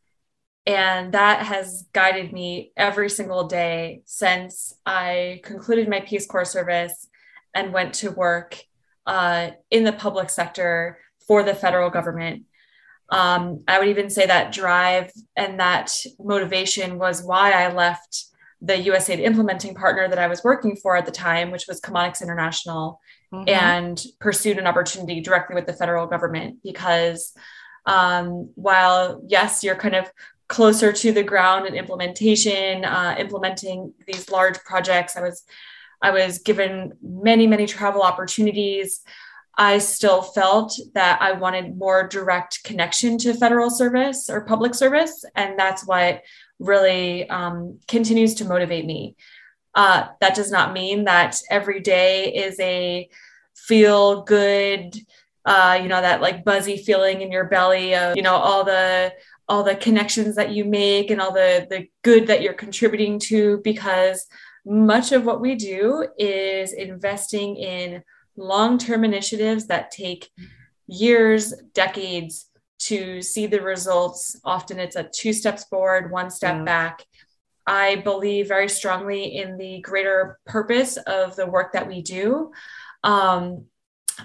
And 0.66 1.14
that 1.14 1.46
has 1.46 1.86
guided 1.94 2.34
me 2.34 2.72
every 2.76 3.10
single 3.12 3.48
day 3.48 4.02
since 4.06 4.74
I 4.88 5.42
concluded 5.44 5.88
my 5.88 6.00
Peace 6.00 6.26
Corps 6.26 6.46
service 6.46 7.10
and 7.54 7.74
went 7.74 7.94
to 7.96 8.12
work 8.12 8.62
uh, 9.06 9.52
in 9.70 9.84
the 9.84 9.94
public 9.94 10.30
sector 10.30 11.00
for 11.28 11.44
the 11.44 11.56
federal 11.56 11.90
government. 11.90 12.44
Um, 13.10 13.64
I 13.68 13.80
would 13.80 13.90
even 13.90 14.10
say 14.10 14.26
that 14.26 14.54
drive 14.54 15.12
and 15.36 15.60
that 15.60 15.96
motivation 16.20 16.98
was 16.98 17.24
why 17.24 17.52
I 17.52 17.72
left 17.72 18.26
the 18.62 18.74
USAID 18.74 19.20
implementing 19.20 19.76
partner 19.76 20.08
that 20.08 20.18
I 20.18 20.28
was 20.28 20.44
working 20.44 20.78
for 20.78 20.96
at 20.96 21.06
the 21.06 21.12
time, 21.12 21.52
which 21.52 21.68
was 21.68 21.82
Chemonics 21.82 22.22
International, 22.22 23.00
mm-hmm. 23.32 23.50
and 23.50 24.04
pursued 24.20 24.58
an 24.58 24.68
opportunity 24.68 25.20
directly 25.20 25.54
with 25.54 25.66
the 25.66 25.74
federal 25.74 26.08
government. 26.08 26.60
Because 26.64 27.34
um, 27.86 28.50
while, 28.56 29.22
yes, 29.28 29.64
you're 29.64 29.76
kind 29.76 29.96
of 29.96 30.10
closer 30.48 30.94
to 30.94 31.12
the 31.12 31.24
ground 31.24 31.66
and 31.66 31.76
implementation, 31.76 32.86
uh, 32.86 33.16
implementing 33.20 33.94
these 34.08 34.30
large 34.30 34.58
projects, 34.60 35.18
I 35.18 35.22
was 35.22 35.44
I 36.04 36.12
was 36.12 36.40
given 36.40 36.94
many, 37.02 37.48
many 37.48 37.66
travel 37.66 38.02
opportunities. 38.02 39.02
I 39.58 39.78
still 39.78 40.22
felt 40.22 40.78
that 40.94 41.22
I 41.22 41.32
wanted 41.32 41.78
more 41.78 42.08
direct 42.08 42.64
connection 42.64 43.18
to 43.20 43.34
federal 43.34 43.70
service 43.70 44.30
or 44.30 44.42
public 44.46 44.76
service. 44.76 45.24
And 45.36 45.58
that's 45.58 45.88
what 45.88 46.24
really 46.60 47.30
um, 47.30 47.80
continues 47.88 48.36
to 48.36 48.46
motivate 48.46 48.86
me. 48.86 49.16
Uh, 49.76 50.08
that 50.22 50.36
does 50.36 50.52
not 50.52 50.74
mean 50.74 51.06
that 51.06 51.40
every 51.50 51.80
day 51.80 52.34
is 52.34 52.60
a 52.60 53.10
feel 53.56 54.24
good, 54.24 54.96
uh, 55.46 55.80
you 55.82 55.88
know, 55.88 56.02
that 56.02 56.22
like 56.22 56.44
buzzy 56.44 56.78
feeling 56.78 57.22
in 57.22 57.32
your 57.32 57.46
belly 57.46 57.96
of, 57.96 58.16
you 58.16 58.22
know, 58.22 58.36
all 58.36 58.64
the 58.64 59.14
all 59.50 59.64
the 59.64 59.76
connections 59.76 60.36
that 60.36 60.52
you 60.52 60.64
make 60.66 61.12
and 61.12 61.22
all 61.22 61.34
the 61.34 61.68
the 61.70 61.88
good 62.04 62.28
that 62.28 62.42
you're 62.42 62.54
contributing 62.54 63.20
to 63.20 63.60
because 63.64 64.28
much 64.66 65.12
of 65.12 65.26
what 65.26 65.42
we 65.42 65.56
do 65.56 66.08
is 66.18 66.74
investing 66.74 67.58
in 67.58 68.04
long 68.36 68.78
term 68.78 69.04
initiatives 69.04 69.68
that 69.68 69.92
take 69.92 70.30
years, 70.88 71.54
decades 71.74 72.50
to 72.80 73.22
see 73.22 73.48
the 73.48 73.62
results. 73.62 74.40
Often 74.44 74.80
it's 74.80 74.96
a 74.96 75.04
two 75.04 75.34
steps 75.34 75.64
forward, 75.66 76.12
one 76.12 76.30
step 76.30 76.58
yeah. 76.58 76.64
back. 76.64 77.06
I 77.66 77.96
believe 77.98 78.50
very 78.50 78.68
strongly 78.68 79.38
in 79.38 79.58
the 79.58 79.80
greater 79.82 80.38
purpose 80.46 80.98
of 80.98 81.36
the 81.36 81.48
work 81.48 81.74
that 81.74 81.88
we 81.88 82.02
do. 82.02 82.52
Um, 83.04 83.66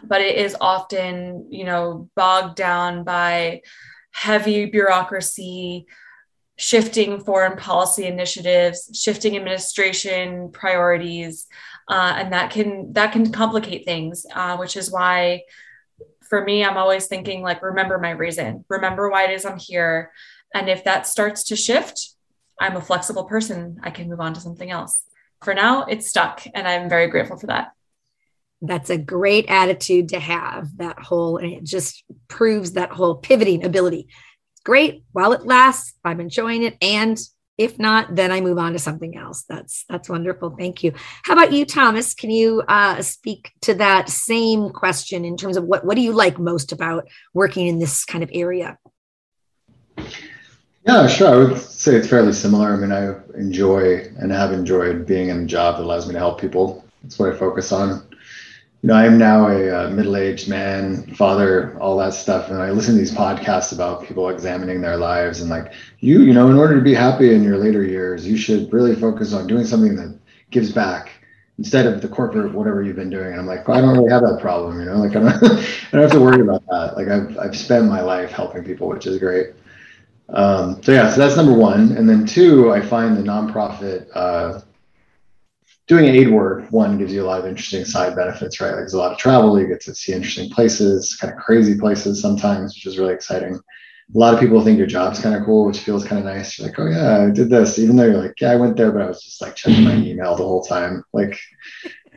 but 0.03 0.20
it 0.20 0.37
is 0.37 0.57
often, 0.61 1.46
you 1.51 1.64
know, 1.64 2.11
bogged 2.16 2.57
down 2.57 3.05
by 3.05 3.62
heavy 4.11 4.66
bureaucracy, 4.66 5.87
shifting 6.58 7.20
foreign 7.20 7.56
policy 7.56 8.06
initiatives, 8.06 8.90
shifting 8.92 9.36
administration 9.36 10.50
priorities, 10.50 11.46
uh, 11.88 12.14
and 12.16 12.32
that 12.32 12.50
can 12.50 12.92
that 12.92 13.12
can 13.12 13.32
complicate 13.32 13.84
things. 13.86 14.26
Uh, 14.34 14.56
which 14.58 14.76
is 14.76 14.90
why, 14.90 15.42
for 16.28 16.44
me, 16.44 16.64
I'm 16.64 16.76
always 16.76 17.06
thinking 17.06 17.42
like, 17.42 17.62
remember 17.62 17.98
my 17.98 18.10
reason, 18.10 18.64
remember 18.68 19.08
why 19.08 19.24
it 19.24 19.30
is 19.30 19.46
I'm 19.46 19.58
here, 19.58 20.12
and 20.52 20.68
if 20.68 20.84
that 20.84 21.06
starts 21.06 21.44
to 21.44 21.56
shift, 21.56 22.10
I'm 22.60 22.76
a 22.76 22.82
flexible 22.82 23.24
person. 23.24 23.78
I 23.82 23.90
can 23.90 24.10
move 24.10 24.20
on 24.20 24.34
to 24.34 24.40
something 24.40 24.70
else. 24.70 25.04
For 25.44 25.54
now, 25.54 25.84
it's 25.84 26.08
stuck, 26.08 26.42
and 26.52 26.66
I'm 26.66 26.88
very 26.88 27.06
grateful 27.06 27.38
for 27.38 27.46
that. 27.46 27.68
That's 28.60 28.90
a 28.90 28.98
great 28.98 29.46
attitude 29.48 30.08
to 30.08 30.18
have. 30.18 30.76
That 30.78 30.98
whole, 30.98 31.36
and 31.36 31.52
it 31.52 31.62
just 31.62 32.02
proves 32.26 32.72
that 32.72 32.90
whole 32.90 33.14
pivoting 33.14 33.64
ability 33.64 34.08
great 34.68 35.02
while 35.12 35.33
it 35.33 35.46
lasts. 35.46 35.94
I'm 36.04 36.20
enjoying 36.20 36.62
it. 36.62 36.76
And 36.83 37.18
if 37.57 37.78
not, 37.78 38.14
then 38.14 38.31
I 38.31 38.42
move 38.42 38.59
on 38.59 38.74
to 38.74 38.78
something 38.78 39.16
else. 39.16 39.44
That's 39.48 39.87
that's 39.88 40.11
wonderful. 40.11 40.50
Thank 40.50 40.85
you. 40.85 40.92
How 41.24 41.33
about 41.33 41.52
you, 41.54 41.64
Thomas? 41.64 42.12
Can 42.12 42.31
you 42.31 42.62
uh, 42.68 43.00
speak 43.00 43.50
to 43.62 43.72
that 43.74 44.11
same 44.11 44.68
question 44.68 45.24
in 45.24 45.38
terms 45.38 45.57
of 45.57 45.64
what 45.64 45.87
what 45.87 45.96
do 45.96 46.02
you 46.02 46.12
like 46.12 46.38
most 46.38 46.70
about 46.70 47.09
working 47.33 47.66
in 47.66 47.78
this 47.78 48.04
kind 48.04 48.22
of 48.22 48.31
area? 48.35 48.78
Yeah, 50.87 51.07
sure. 51.07 51.28
I 51.28 51.37
would 51.37 51.59
say 51.59 51.96
it's 51.96 52.09
fairly 52.09 52.35
similar. 52.35 52.74
I 52.74 52.76
mean, 52.76 52.92
I 52.92 53.14
enjoy 53.38 54.04
and 54.20 54.31
have 54.31 54.52
enjoyed 54.52 55.07
being 55.07 55.31
in 55.31 55.44
a 55.44 55.46
job 55.46 55.76
that 55.76 55.85
allows 55.85 56.07
me 56.07 56.12
to 56.12 56.18
help 56.18 56.40
people. 56.40 56.85
That's 57.02 57.18
what 57.18 57.35
I 57.35 57.37
focus 57.37 57.72
on 57.72 58.07
you 58.82 58.88
know, 58.88 58.94
I'm 58.94 59.18
now 59.18 59.48
a, 59.48 59.86
a 59.86 59.90
middle-aged 59.90 60.48
man, 60.48 61.14
father, 61.14 61.76
all 61.80 61.96
that 61.98 62.14
stuff, 62.14 62.48
and 62.48 62.62
I 62.62 62.70
listen 62.70 62.94
to 62.94 63.00
these 63.00 63.12
podcasts 63.12 63.72
about 63.72 64.04
people 64.04 64.28
examining 64.28 64.80
their 64.80 64.96
lives 64.96 65.40
and 65.40 65.50
like 65.50 65.72
you, 65.98 66.22
you 66.22 66.32
know, 66.32 66.48
in 66.48 66.56
order 66.56 66.76
to 66.76 66.80
be 66.80 66.94
happy 66.94 67.34
in 67.34 67.42
your 67.42 67.58
later 67.58 67.82
years, 67.82 68.26
you 68.26 68.36
should 68.36 68.72
really 68.72 68.94
focus 68.94 69.32
on 69.32 69.48
doing 69.48 69.64
something 69.64 69.96
that 69.96 70.16
gives 70.50 70.70
back 70.70 71.10
instead 71.58 71.86
of 71.86 72.00
the 72.02 72.08
corporate 72.08 72.54
whatever 72.54 72.82
you've 72.84 72.94
been 72.94 73.10
doing. 73.10 73.32
And 73.32 73.40
I'm 73.40 73.46
like, 73.46 73.66
well, 73.66 73.76
I 73.76 73.80
don't 73.80 73.96
really 73.98 74.12
have 74.12 74.22
that 74.22 74.40
problem, 74.40 74.78
you 74.78 74.86
know, 74.86 74.98
like 74.98 75.10
I 75.16 75.20
don't, 75.20 75.42
I 75.42 75.90
don't 75.90 76.02
have 76.02 76.12
to 76.12 76.20
worry 76.20 76.40
about 76.40 76.64
that. 76.66 76.96
Like 76.96 77.08
I've 77.08 77.36
I've 77.36 77.56
spent 77.56 77.86
my 77.86 78.00
life 78.00 78.30
helping 78.30 78.62
people, 78.62 78.88
which 78.88 79.06
is 79.06 79.18
great. 79.18 79.48
Um, 80.28 80.80
so 80.84 80.92
yeah, 80.92 81.10
so 81.10 81.20
that's 81.20 81.36
number 81.36 81.54
one, 81.54 81.96
and 81.96 82.08
then 82.08 82.26
two, 82.26 82.70
I 82.70 82.80
find 82.80 83.16
the 83.16 83.22
nonprofit. 83.22 84.06
Uh, 84.14 84.60
doing 85.88 86.05
aid 86.05 86.31
work, 86.31 86.70
one 86.70 86.98
gives 86.98 87.12
you 87.12 87.24
a 87.24 87.27
lot 87.27 87.40
of 87.40 87.46
interesting 87.46 87.85
side 87.85 88.14
benefits, 88.14 88.61
right? 88.61 88.68
Like 88.68 88.81
there's 88.81 88.92
a 88.92 88.98
lot 88.98 89.11
of 89.11 89.18
travel, 89.18 89.59
you 89.59 89.66
get 89.66 89.81
to 89.83 89.94
see 89.94 90.12
interesting 90.12 90.51
places, 90.51 91.16
kind 91.16 91.33
of 91.33 91.40
crazy 91.40 91.79
places 91.79 92.20
sometimes, 92.20 92.74
which 92.74 92.87
is 92.87 92.98
really 92.98 93.14
exciting. 93.14 93.55
A 93.55 94.18
lot 94.18 94.35
of 94.35 94.40
people 94.40 94.62
think 94.62 94.79
your 94.79 94.87
job's 94.87 95.20
kind 95.20 95.35
of 95.35 95.44
cool, 95.44 95.66
which 95.66 95.81
feels 95.81 96.05
kind 96.05 96.18
of 96.18 96.27
nice. 96.27 96.59
You're 96.59 96.68
like, 96.68 96.79
oh 96.79 96.87
yeah, 96.87 97.27
I 97.27 97.31
did 97.31 97.48
this, 97.48 97.79
even 97.79 97.96
though 97.96 98.05
you're 98.05 98.22
like, 98.22 98.40
yeah, 98.40 98.53
I 98.53 98.57
went 98.57 98.77
there, 98.77 98.92
but 98.92 99.03
I 99.03 99.07
was 99.07 99.22
just 99.22 99.40
like 99.40 99.57
checking 99.57 99.85
my 99.85 99.96
email 99.96 100.37
the 100.37 100.44
whole 100.44 100.62
time. 100.62 101.03
Like, 101.12 101.38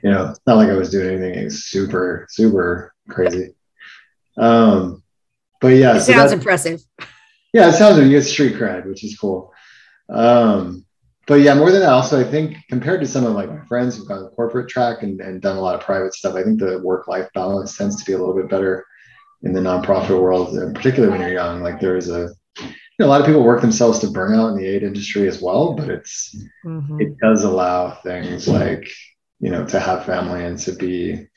you 0.03 0.11
know, 0.11 0.29
it's 0.29 0.39
not 0.45 0.57
like 0.57 0.69
I 0.69 0.75
was 0.75 0.91
doing 0.91 1.21
anything 1.21 1.49
super, 1.49 2.27
super 2.29 2.93
crazy. 3.09 3.55
Um, 4.37 5.01
but 5.61 5.69
yeah, 5.69 5.95
it 5.95 6.01
so 6.01 6.11
sounds 6.11 6.31
impressive. 6.33 6.81
Yeah, 7.53 7.69
it 7.69 7.73
sounds 7.73 7.97
like 7.97 8.05
you 8.05 8.11
get 8.11 8.23
street 8.23 8.55
cred, 8.55 8.85
which 8.85 9.03
is 9.03 9.17
cool. 9.17 9.53
Um, 10.09 10.85
but 11.31 11.39
yeah, 11.39 11.53
more 11.53 11.71
than 11.71 11.79
that, 11.79 11.93
also 11.93 12.19
I 12.19 12.29
think 12.29 12.57
compared 12.67 12.99
to 12.99 13.07
some 13.07 13.25
of 13.25 13.31
like 13.31 13.49
my 13.49 13.63
friends 13.65 13.95
who've 13.95 14.05
gone 14.05 14.21
the 14.21 14.31
corporate 14.31 14.67
track 14.67 15.01
and, 15.01 15.21
and 15.21 15.41
done 15.41 15.55
a 15.55 15.61
lot 15.61 15.75
of 15.75 15.79
private 15.79 16.13
stuff, 16.13 16.35
I 16.35 16.43
think 16.43 16.59
the 16.59 16.81
work-life 16.83 17.29
balance 17.33 17.77
tends 17.77 17.95
to 17.95 18.03
be 18.03 18.11
a 18.11 18.17
little 18.17 18.35
bit 18.35 18.49
better 18.49 18.85
in 19.41 19.53
the 19.53 19.61
nonprofit 19.61 20.21
world, 20.21 20.57
and 20.57 20.75
particularly 20.75 21.09
when 21.09 21.21
you're 21.21 21.31
young. 21.31 21.61
Like 21.61 21.79
there 21.79 21.95
is 21.95 22.09
a 22.09 22.31
you 22.59 22.65
know, 22.99 23.05
a 23.05 23.07
lot 23.07 23.21
of 23.21 23.25
people 23.25 23.45
work 23.45 23.61
themselves 23.61 23.99
to 23.99 24.07
burnout 24.07 24.51
in 24.51 24.57
the 24.57 24.67
aid 24.67 24.83
industry 24.83 25.25
as 25.29 25.41
well, 25.41 25.73
but 25.73 25.87
it's 25.87 26.35
mm-hmm. 26.65 26.99
it 26.99 27.17
does 27.19 27.45
allow 27.45 27.91
things 27.91 28.49
like 28.49 28.89
you 29.39 29.51
know 29.51 29.65
to 29.67 29.79
have 29.79 30.05
family 30.05 30.43
and 30.43 30.59
to 30.59 30.73
be 30.73 31.27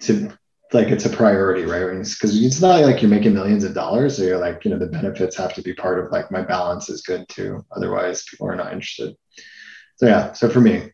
to 0.00 0.30
like 0.72 0.88
it's 0.88 1.06
a 1.06 1.10
priority, 1.10 1.64
right? 1.64 1.86
Because 1.86 2.42
it's 2.42 2.60
not 2.60 2.82
like 2.82 3.00
you're 3.00 3.10
making 3.10 3.34
millions 3.34 3.64
of 3.64 3.74
dollars, 3.74 4.16
so 4.16 4.22
you're 4.22 4.38
like, 4.38 4.64
you 4.64 4.70
know, 4.70 4.78
the 4.78 4.86
benefits 4.86 5.36
have 5.36 5.54
to 5.54 5.62
be 5.62 5.74
part 5.74 5.98
of 5.98 6.12
like 6.12 6.30
my 6.30 6.42
balance 6.42 6.88
is 6.88 7.02
good 7.02 7.26
too. 7.28 7.64
Otherwise, 7.74 8.24
people 8.24 8.48
are 8.48 8.56
not 8.56 8.72
interested. 8.72 9.14
So 9.96 10.06
yeah, 10.06 10.32
so 10.32 10.48
for 10.48 10.60
me, 10.60 10.92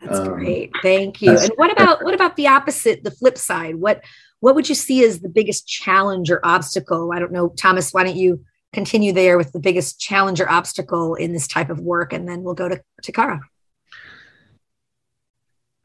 That's 0.00 0.18
um, 0.18 0.28
great. 0.28 0.70
Thank 0.82 1.20
you. 1.20 1.36
And 1.36 1.50
what 1.56 1.72
about 1.72 2.04
what 2.04 2.14
about 2.14 2.36
the 2.36 2.48
opposite, 2.48 3.04
the 3.04 3.10
flip 3.10 3.36
side? 3.36 3.76
What 3.76 4.02
what 4.40 4.54
would 4.54 4.68
you 4.68 4.74
see 4.74 5.04
as 5.04 5.20
the 5.20 5.28
biggest 5.28 5.66
challenge 5.68 6.30
or 6.30 6.40
obstacle? 6.44 7.12
I 7.12 7.18
don't 7.18 7.32
know, 7.32 7.48
Thomas, 7.50 7.92
why 7.92 8.04
don't 8.04 8.16
you 8.16 8.44
continue 8.72 9.12
there 9.12 9.36
with 9.36 9.52
the 9.52 9.60
biggest 9.60 10.00
challenge 10.00 10.40
or 10.40 10.50
obstacle 10.50 11.14
in 11.14 11.32
this 11.32 11.46
type 11.46 11.70
of 11.70 11.80
work 11.80 12.12
and 12.12 12.28
then 12.28 12.42
we'll 12.42 12.54
go 12.54 12.68
to, 12.68 12.82
to 13.02 13.12
Kara. 13.12 13.40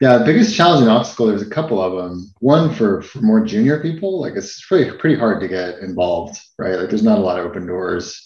Yeah, 0.00 0.18
the 0.18 0.24
biggest 0.24 0.54
challenge 0.54 0.82
and 0.82 0.90
obstacle, 0.90 1.26
there's 1.26 1.42
a 1.42 1.50
couple 1.50 1.82
of 1.82 1.96
them. 1.96 2.32
One 2.38 2.72
for, 2.72 3.02
for 3.02 3.18
more 3.20 3.44
junior 3.44 3.80
people, 3.80 4.20
like 4.20 4.34
it's 4.36 4.64
pretty 4.64 4.96
pretty 4.96 5.16
hard 5.16 5.40
to 5.40 5.48
get 5.48 5.80
involved, 5.80 6.40
right? 6.56 6.76
Like 6.78 6.88
there's 6.88 7.02
not 7.02 7.18
a 7.18 7.22
lot 7.22 7.38
of 7.38 7.46
open 7.46 7.66
doors. 7.66 8.24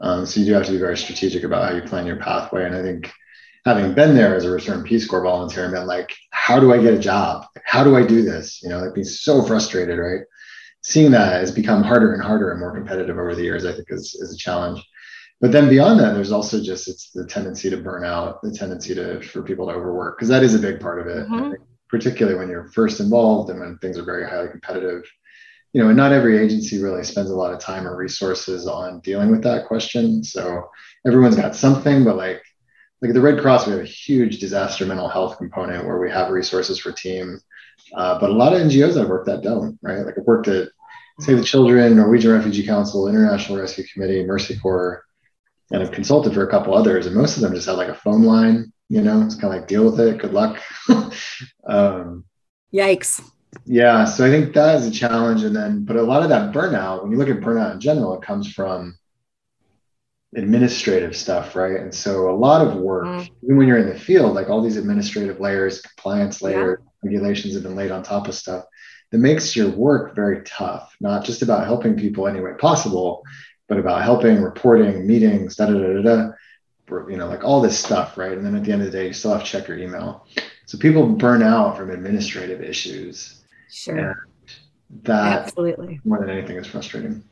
Um, 0.00 0.26
so 0.26 0.40
you 0.40 0.46
do 0.46 0.52
have 0.54 0.66
to 0.66 0.72
be 0.72 0.78
very 0.78 0.96
strategic 0.96 1.44
about 1.44 1.68
how 1.68 1.76
you 1.76 1.82
plan 1.82 2.06
your 2.06 2.16
pathway. 2.16 2.64
And 2.64 2.74
I 2.74 2.82
think 2.82 3.12
having 3.64 3.94
been 3.94 4.16
there 4.16 4.34
as 4.34 4.44
a 4.44 4.50
returned 4.50 4.84
Peace 4.84 5.06
Corps 5.06 5.22
volunteer, 5.22 5.64
and 5.64 5.72
been 5.72 5.86
like, 5.86 6.12
how 6.30 6.58
do 6.58 6.74
I 6.74 6.82
get 6.82 6.94
a 6.94 6.98
job? 6.98 7.46
How 7.64 7.84
do 7.84 7.96
I 7.96 8.04
do 8.04 8.22
this? 8.22 8.60
You 8.62 8.68
know, 8.68 8.80
like 8.80 8.94
being 8.94 9.04
so 9.04 9.42
frustrated, 9.42 9.98
right? 9.98 10.22
Seeing 10.82 11.12
that 11.12 11.34
has 11.34 11.52
become 11.52 11.82
harder 11.82 12.14
and 12.14 12.22
harder 12.22 12.50
and 12.50 12.60
more 12.60 12.74
competitive 12.74 13.16
over 13.16 13.34
the 13.34 13.42
years, 13.42 13.64
I 13.64 13.72
think 13.72 13.86
is, 13.90 14.14
is 14.14 14.34
a 14.34 14.36
challenge. 14.36 14.84
But 15.40 15.52
then 15.52 15.68
beyond 15.68 16.00
that, 16.00 16.14
there's 16.14 16.32
also 16.32 16.62
just 16.62 16.88
it's 16.88 17.10
the 17.10 17.26
tendency 17.26 17.68
to 17.68 17.76
burn 17.76 18.04
out, 18.04 18.40
the 18.42 18.50
tendency 18.50 18.94
to 18.94 19.20
for 19.20 19.42
people 19.42 19.66
to 19.66 19.74
overwork, 19.74 20.16
because 20.16 20.28
that 20.28 20.42
is 20.42 20.54
a 20.54 20.58
big 20.58 20.80
part 20.80 21.00
of 21.00 21.06
it. 21.06 21.28
Mm-hmm. 21.28 21.62
particularly 21.88 22.36
when 22.36 22.48
you're 22.48 22.68
first 22.72 22.98
involved 22.98 23.48
and 23.48 23.60
when 23.60 23.78
things 23.78 23.96
are 23.96 24.04
very 24.04 24.28
highly 24.28 24.48
competitive. 24.48 25.04
You 25.72 25.82
know, 25.82 25.88
and 25.88 25.96
not 25.96 26.12
every 26.12 26.38
agency 26.38 26.82
really 26.82 27.04
spends 27.04 27.30
a 27.30 27.36
lot 27.36 27.52
of 27.52 27.60
time 27.60 27.86
or 27.86 27.96
resources 27.96 28.66
on 28.66 29.00
dealing 29.00 29.30
with 29.30 29.42
that 29.42 29.66
question. 29.66 30.24
So 30.24 30.70
everyone's 31.06 31.36
got 31.36 31.54
something, 31.54 32.02
but 32.02 32.16
like 32.16 32.42
like 33.02 33.10
at 33.10 33.14
the 33.14 33.20
Red 33.20 33.40
Cross, 33.40 33.66
we 33.66 33.72
have 33.72 33.82
a 33.82 33.84
huge 33.84 34.38
disaster 34.38 34.86
mental 34.86 35.08
health 35.08 35.36
component 35.36 35.86
where 35.86 35.98
we 35.98 36.10
have 36.10 36.30
resources 36.30 36.78
for 36.78 36.92
team. 36.92 37.38
Uh, 37.94 38.18
but 38.18 38.30
a 38.30 38.32
lot 38.32 38.54
of 38.54 38.60
NGOs 38.60 39.00
I've 39.00 39.08
worked 39.08 39.28
at 39.28 39.42
don't, 39.42 39.78
right? 39.82 39.98
Like 39.98 40.18
I've 40.18 40.24
worked 40.24 40.48
at 40.48 40.70
Save 41.20 41.38
the 41.38 41.44
Children, 41.44 41.96
Norwegian 41.96 42.32
Refugee 42.32 42.66
Council, 42.66 43.06
International 43.06 43.58
Rescue 43.58 43.84
Committee, 43.92 44.24
Mercy 44.24 44.58
Corps, 44.58 45.04
and 45.70 45.82
I've 45.82 45.92
consulted 45.92 46.34
for 46.34 46.46
a 46.46 46.50
couple 46.50 46.74
others, 46.74 47.06
and 47.06 47.14
most 47.14 47.36
of 47.36 47.42
them 47.42 47.54
just 47.54 47.66
have 47.66 47.76
like 47.76 47.88
a 47.88 47.94
phone 47.94 48.22
line. 48.22 48.72
You 48.88 49.02
know, 49.02 49.22
it's 49.22 49.34
kind 49.34 49.52
of 49.52 49.60
like 49.60 49.68
deal 49.68 49.84
with 49.84 49.98
it. 50.00 50.18
Good 50.18 50.32
luck. 50.32 50.60
um, 51.66 52.24
Yikes. 52.72 53.22
Yeah, 53.64 54.04
so 54.04 54.24
I 54.24 54.30
think 54.30 54.54
that 54.54 54.76
is 54.76 54.86
a 54.86 54.90
challenge, 54.90 55.42
and 55.42 55.56
then 55.56 55.84
but 55.84 55.96
a 55.96 56.02
lot 56.02 56.22
of 56.22 56.28
that 56.28 56.52
burnout, 56.52 57.02
when 57.02 57.10
you 57.10 57.18
look 57.18 57.28
at 57.28 57.40
burnout 57.40 57.72
in 57.72 57.80
general, 57.80 58.14
it 58.14 58.22
comes 58.22 58.52
from 58.52 58.98
administrative 60.36 61.16
stuff, 61.16 61.56
right? 61.56 61.80
And 61.80 61.94
so 61.94 62.30
a 62.30 62.36
lot 62.36 62.66
of 62.66 62.76
work, 62.76 63.06
mm. 63.06 63.30
even 63.42 63.56
when 63.56 63.66
you're 63.66 63.78
in 63.78 63.88
the 63.88 63.98
field, 63.98 64.34
like 64.34 64.50
all 64.50 64.62
these 64.62 64.76
administrative 64.76 65.40
layers, 65.40 65.80
compliance 65.80 66.42
layers, 66.42 66.78
yeah. 66.80 66.86
regulations 67.02 67.54
have 67.54 67.62
been 67.62 67.76
laid 67.76 67.90
on 67.90 68.02
top 68.02 68.28
of 68.28 68.34
stuff 68.34 68.64
that 69.12 69.18
makes 69.18 69.54
your 69.54 69.70
work 69.70 70.14
very 70.14 70.42
tough, 70.44 70.94
not 71.00 71.24
just 71.24 71.42
about 71.42 71.64
helping 71.64 71.96
people 71.96 72.26
any 72.26 72.40
way 72.40 72.52
possible, 72.58 73.22
but 73.68 73.78
about 73.78 74.02
helping, 74.02 74.40
reporting, 74.42 75.06
meetings, 75.06 75.56
da 75.56 75.66
da 75.66 75.72
da 75.72 76.02
da 76.02 76.02
da, 76.02 77.08
you 77.08 77.16
know, 77.16 77.26
like 77.26 77.44
all 77.44 77.60
this 77.60 77.78
stuff, 77.78 78.16
right? 78.16 78.32
And 78.32 78.44
then 78.44 78.54
at 78.54 78.64
the 78.64 78.72
end 78.72 78.82
of 78.82 78.90
the 78.90 78.96
day, 78.96 79.08
you 79.08 79.12
still 79.12 79.32
have 79.32 79.42
to 79.42 79.46
check 79.46 79.68
your 79.68 79.78
email. 79.78 80.26
So 80.66 80.78
people 80.78 81.06
burn 81.06 81.42
out 81.42 81.76
from 81.76 81.90
administrative 81.90 82.60
issues. 82.60 83.42
Sure. 83.70 84.28
that 85.02 85.42
absolutely 85.42 86.00
more 86.04 86.20
than 86.20 86.30
anything 86.30 86.56
is 86.56 86.66
frustrating. 86.66 87.24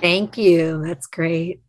Thank 0.00 0.36
you. 0.36 0.82
That's 0.84 1.06
great. 1.06 1.60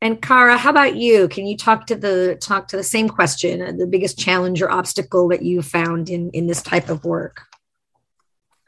And 0.00 0.22
Kara, 0.22 0.56
how 0.56 0.70
about 0.70 0.96
you? 0.96 1.26
Can 1.28 1.46
you 1.46 1.56
talk 1.56 1.86
to 1.86 1.96
the 1.96 2.36
talk 2.40 2.68
to 2.68 2.76
the 2.76 2.84
same 2.84 3.08
question, 3.08 3.78
the 3.78 3.86
biggest 3.86 4.18
challenge 4.18 4.62
or 4.62 4.70
obstacle 4.70 5.28
that 5.28 5.42
you 5.42 5.60
found 5.60 6.08
in 6.08 6.30
in 6.30 6.46
this 6.46 6.62
type 6.62 6.88
of 6.88 7.04
work? 7.04 7.42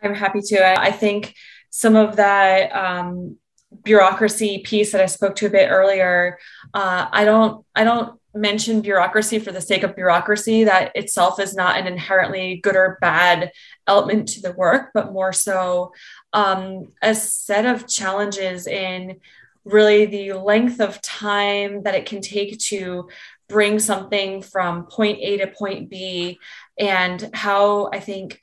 I'm 0.02 0.14
happy 0.14 0.40
to. 0.40 0.80
I 0.80 0.90
think 0.90 1.34
some 1.70 1.94
of 1.94 2.16
that 2.16 2.74
um, 2.74 3.36
bureaucracy 3.84 4.58
piece 4.58 4.92
that 4.92 5.00
I 5.00 5.06
spoke 5.06 5.36
to 5.36 5.46
a 5.46 5.50
bit 5.50 5.70
earlier, 5.70 6.38
uh, 6.74 7.06
I 7.10 7.24
don't 7.24 7.64
I 7.74 7.84
don't 7.84 8.18
mention 8.34 8.80
bureaucracy 8.80 9.38
for 9.38 9.52
the 9.52 9.60
sake 9.60 9.82
of 9.82 9.96
bureaucracy. 9.96 10.64
That 10.64 10.92
itself 10.94 11.40
is 11.40 11.54
not 11.54 11.78
an 11.78 11.86
inherently 11.86 12.56
good 12.62 12.76
or 12.76 12.98
bad 13.00 13.52
element 13.86 14.28
to 14.30 14.40
the 14.40 14.52
work, 14.52 14.90
but 14.94 15.12
more 15.12 15.32
so 15.32 15.92
um, 16.32 16.92
a 17.02 17.14
set 17.14 17.66
of 17.66 17.88
challenges 17.88 18.66
in 18.66 19.20
really 19.64 20.06
the 20.06 20.32
length 20.32 20.80
of 20.80 21.02
time 21.02 21.82
that 21.82 21.94
it 21.94 22.06
can 22.06 22.20
take 22.20 22.58
to 22.58 23.08
bring 23.48 23.78
something 23.78 24.42
from 24.42 24.86
point 24.86 25.18
A 25.20 25.38
to 25.38 25.46
point 25.48 25.90
B, 25.90 26.38
and 26.78 27.30
how 27.34 27.90
I 27.92 28.00
think 28.00 28.40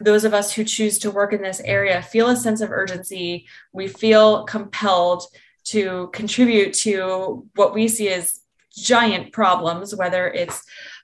those 0.00 0.24
of 0.24 0.34
us 0.34 0.52
who 0.52 0.64
choose 0.64 0.98
to 1.00 1.10
work 1.10 1.32
in 1.32 1.42
this 1.42 1.60
area 1.60 2.02
feel 2.02 2.28
a 2.28 2.36
sense 2.36 2.60
of 2.60 2.70
urgency. 2.70 3.46
We 3.72 3.88
feel 3.88 4.44
compelled 4.44 5.24
to 5.64 6.10
contribute 6.12 6.74
to 6.74 7.46
what 7.54 7.74
we 7.74 7.88
see 7.88 8.08
as 8.10 8.40
giant 8.76 9.32
problems, 9.32 9.94
whether 9.94 10.28
it's 10.28 10.62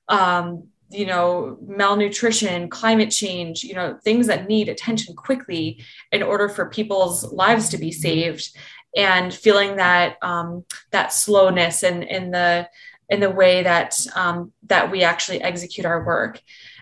um, 0.09 0.68
you 0.92 1.07
know 1.07 1.57
malnutrition 1.66 2.68
climate 2.68 3.11
change 3.11 3.64
you 3.64 3.74
know 3.74 3.98
things 4.05 4.26
that 4.26 4.46
need 4.46 4.68
attention 4.68 5.14
quickly 5.14 5.83
in 6.12 6.22
order 6.22 6.48
for 6.48 6.68
people's 6.68 7.33
lives 7.33 7.70
to 7.70 7.78
be 7.78 7.90
saved 7.90 8.55
and 8.94 9.33
feeling 9.33 9.76
that 9.76 10.16
um, 10.22 10.64
that 10.90 11.12
slowness 11.12 11.83
and 11.83 12.02
in, 12.02 12.24
in 12.24 12.31
the 12.31 12.68
in 13.09 13.20
the 13.20 13.31
way 13.31 13.62
that 13.62 13.96
um, 14.14 14.52
that 14.64 14.90
we 14.90 15.02
actually 15.02 15.40
execute 15.40 15.87
our 15.87 16.05
work 16.05 16.40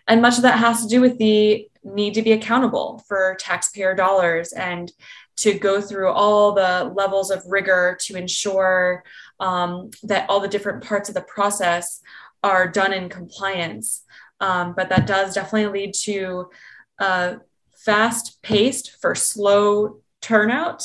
and 0.08 0.20
much 0.20 0.36
of 0.36 0.42
that 0.42 0.58
has 0.58 0.82
to 0.82 0.88
do 0.88 1.00
with 1.00 1.16
the 1.18 1.69
need 1.82 2.14
to 2.14 2.22
be 2.22 2.32
accountable 2.32 3.02
for 3.08 3.36
taxpayer 3.40 3.94
dollars 3.94 4.52
and 4.52 4.92
to 5.36 5.54
go 5.58 5.80
through 5.80 6.10
all 6.10 6.52
the 6.52 6.92
levels 6.94 7.30
of 7.30 7.42
rigor 7.46 7.96
to 8.00 8.16
ensure 8.16 9.02
um, 9.38 9.90
that 10.02 10.28
all 10.28 10.40
the 10.40 10.48
different 10.48 10.84
parts 10.84 11.08
of 11.08 11.14
the 11.14 11.22
process 11.22 12.00
are 12.42 12.68
done 12.68 12.92
in 12.92 13.08
compliance. 13.08 14.04
Um, 14.40 14.74
but 14.76 14.88
that 14.90 15.06
does 15.06 15.34
definitely 15.34 15.80
lead 15.80 15.94
to 16.02 16.50
uh, 16.98 17.34
fast 17.74 18.42
paced 18.42 18.98
for 19.00 19.14
slow 19.14 20.00
turnout 20.20 20.84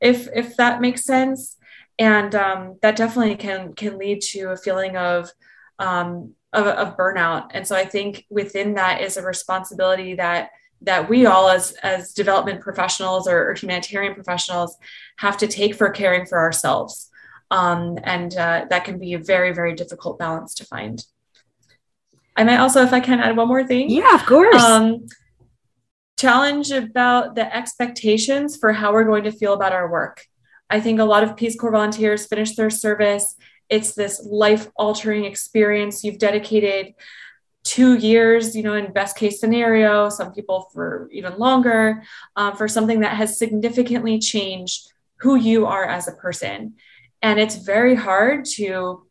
if 0.00 0.28
if 0.34 0.56
that 0.56 0.80
makes 0.80 1.04
sense 1.04 1.56
and 1.98 2.34
um, 2.34 2.78
that 2.82 2.96
definitely 2.96 3.36
can 3.36 3.74
can 3.74 3.98
lead 3.98 4.22
to 4.22 4.50
a 4.50 4.56
feeling 4.56 4.96
of, 4.96 5.30
um, 5.78 6.34
of 6.52 6.66
of 6.66 6.96
burnout 6.96 7.48
and 7.52 7.66
so 7.66 7.74
i 7.76 7.84
think 7.84 8.24
within 8.30 8.74
that 8.74 9.00
is 9.00 9.16
a 9.16 9.22
responsibility 9.22 10.14
that 10.14 10.50
that 10.80 11.08
we 11.08 11.26
all 11.26 11.48
as 11.48 11.72
as 11.82 12.12
development 12.12 12.60
professionals 12.60 13.28
or, 13.28 13.50
or 13.50 13.54
humanitarian 13.54 14.14
professionals 14.14 14.76
have 15.18 15.36
to 15.36 15.46
take 15.46 15.74
for 15.74 15.90
caring 15.90 16.26
for 16.26 16.38
ourselves 16.38 17.08
um, 17.50 17.98
and 18.04 18.34
uh, 18.36 18.64
that 18.70 18.84
can 18.84 18.98
be 18.98 19.12
a 19.12 19.18
very 19.18 19.52
very 19.52 19.74
difficult 19.74 20.18
balance 20.18 20.54
to 20.54 20.64
find 20.64 21.04
i 22.36 22.44
might 22.44 22.58
also 22.58 22.82
if 22.82 22.92
i 22.92 23.00
can 23.00 23.20
add 23.20 23.36
one 23.36 23.48
more 23.48 23.64
thing 23.64 23.88
yeah 23.90 24.14
of 24.14 24.24
course 24.26 24.62
um, 24.62 25.06
challenge 26.22 26.70
about 26.70 27.34
the 27.34 27.54
expectations 27.54 28.56
for 28.56 28.72
how 28.72 28.92
we're 28.92 29.02
going 29.02 29.24
to 29.24 29.32
feel 29.32 29.54
about 29.54 29.72
our 29.72 29.90
work. 29.90 30.24
I 30.70 30.78
think 30.80 31.00
a 31.00 31.04
lot 31.04 31.24
of 31.24 31.36
Peace 31.36 31.58
Corps 31.58 31.72
volunteers 31.72 32.26
finish 32.26 32.54
their 32.54 32.70
service. 32.70 33.34
It's 33.76 33.94
this 33.94 34.14
life 34.44 34.64
altering 34.76 35.24
experience. 35.24 36.04
You've 36.04 36.18
dedicated 36.18 36.94
two 37.64 37.94
years, 37.96 38.54
you 38.56 38.62
know, 38.62 38.74
in 38.74 38.92
best 38.92 39.16
case 39.16 39.40
scenario, 39.40 40.10
some 40.10 40.32
people 40.36 40.68
for 40.74 41.08
even 41.10 41.38
longer, 41.38 42.02
uh, 42.36 42.52
for 42.58 42.68
something 42.68 43.00
that 43.00 43.16
has 43.16 43.38
significantly 43.38 44.18
changed 44.18 44.92
who 45.22 45.36
you 45.36 45.66
are 45.66 45.86
as 45.86 46.06
a 46.06 46.12
person. 46.26 46.74
And 47.22 47.40
it's 47.40 47.56
very 47.56 47.94
hard 47.94 48.44
to, 48.56 49.06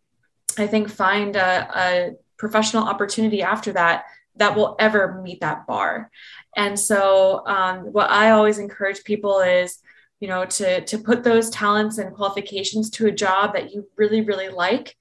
I 0.63 0.67
think, 0.67 0.89
find 0.89 1.35
a, 1.35 1.51
a 1.85 2.11
professional 2.37 2.83
opportunity 2.83 3.41
after 3.41 3.71
that 3.73 4.05
that 4.35 4.55
will 4.55 4.75
ever 4.79 5.21
meet 5.25 5.39
that 5.41 5.65
bar. 5.65 6.11
And 6.55 6.77
so, 6.77 7.41
um, 7.47 7.77
what 7.95 8.09
I 8.11 8.31
always 8.31 8.59
encourage 8.59 9.03
people 9.03 9.39
is, 9.39 9.79
you 10.21 10.27
know, 10.29 10.45
to 10.45 10.85
to 10.85 10.97
put 10.97 11.23
those 11.23 11.49
talents 11.49 11.97
and 11.97 12.15
qualifications 12.15 12.89
to 12.91 13.07
a 13.07 13.11
job 13.11 13.53
that 13.53 13.73
you 13.73 13.89
really, 13.97 14.21
really 14.21 14.47
like. 14.47 14.95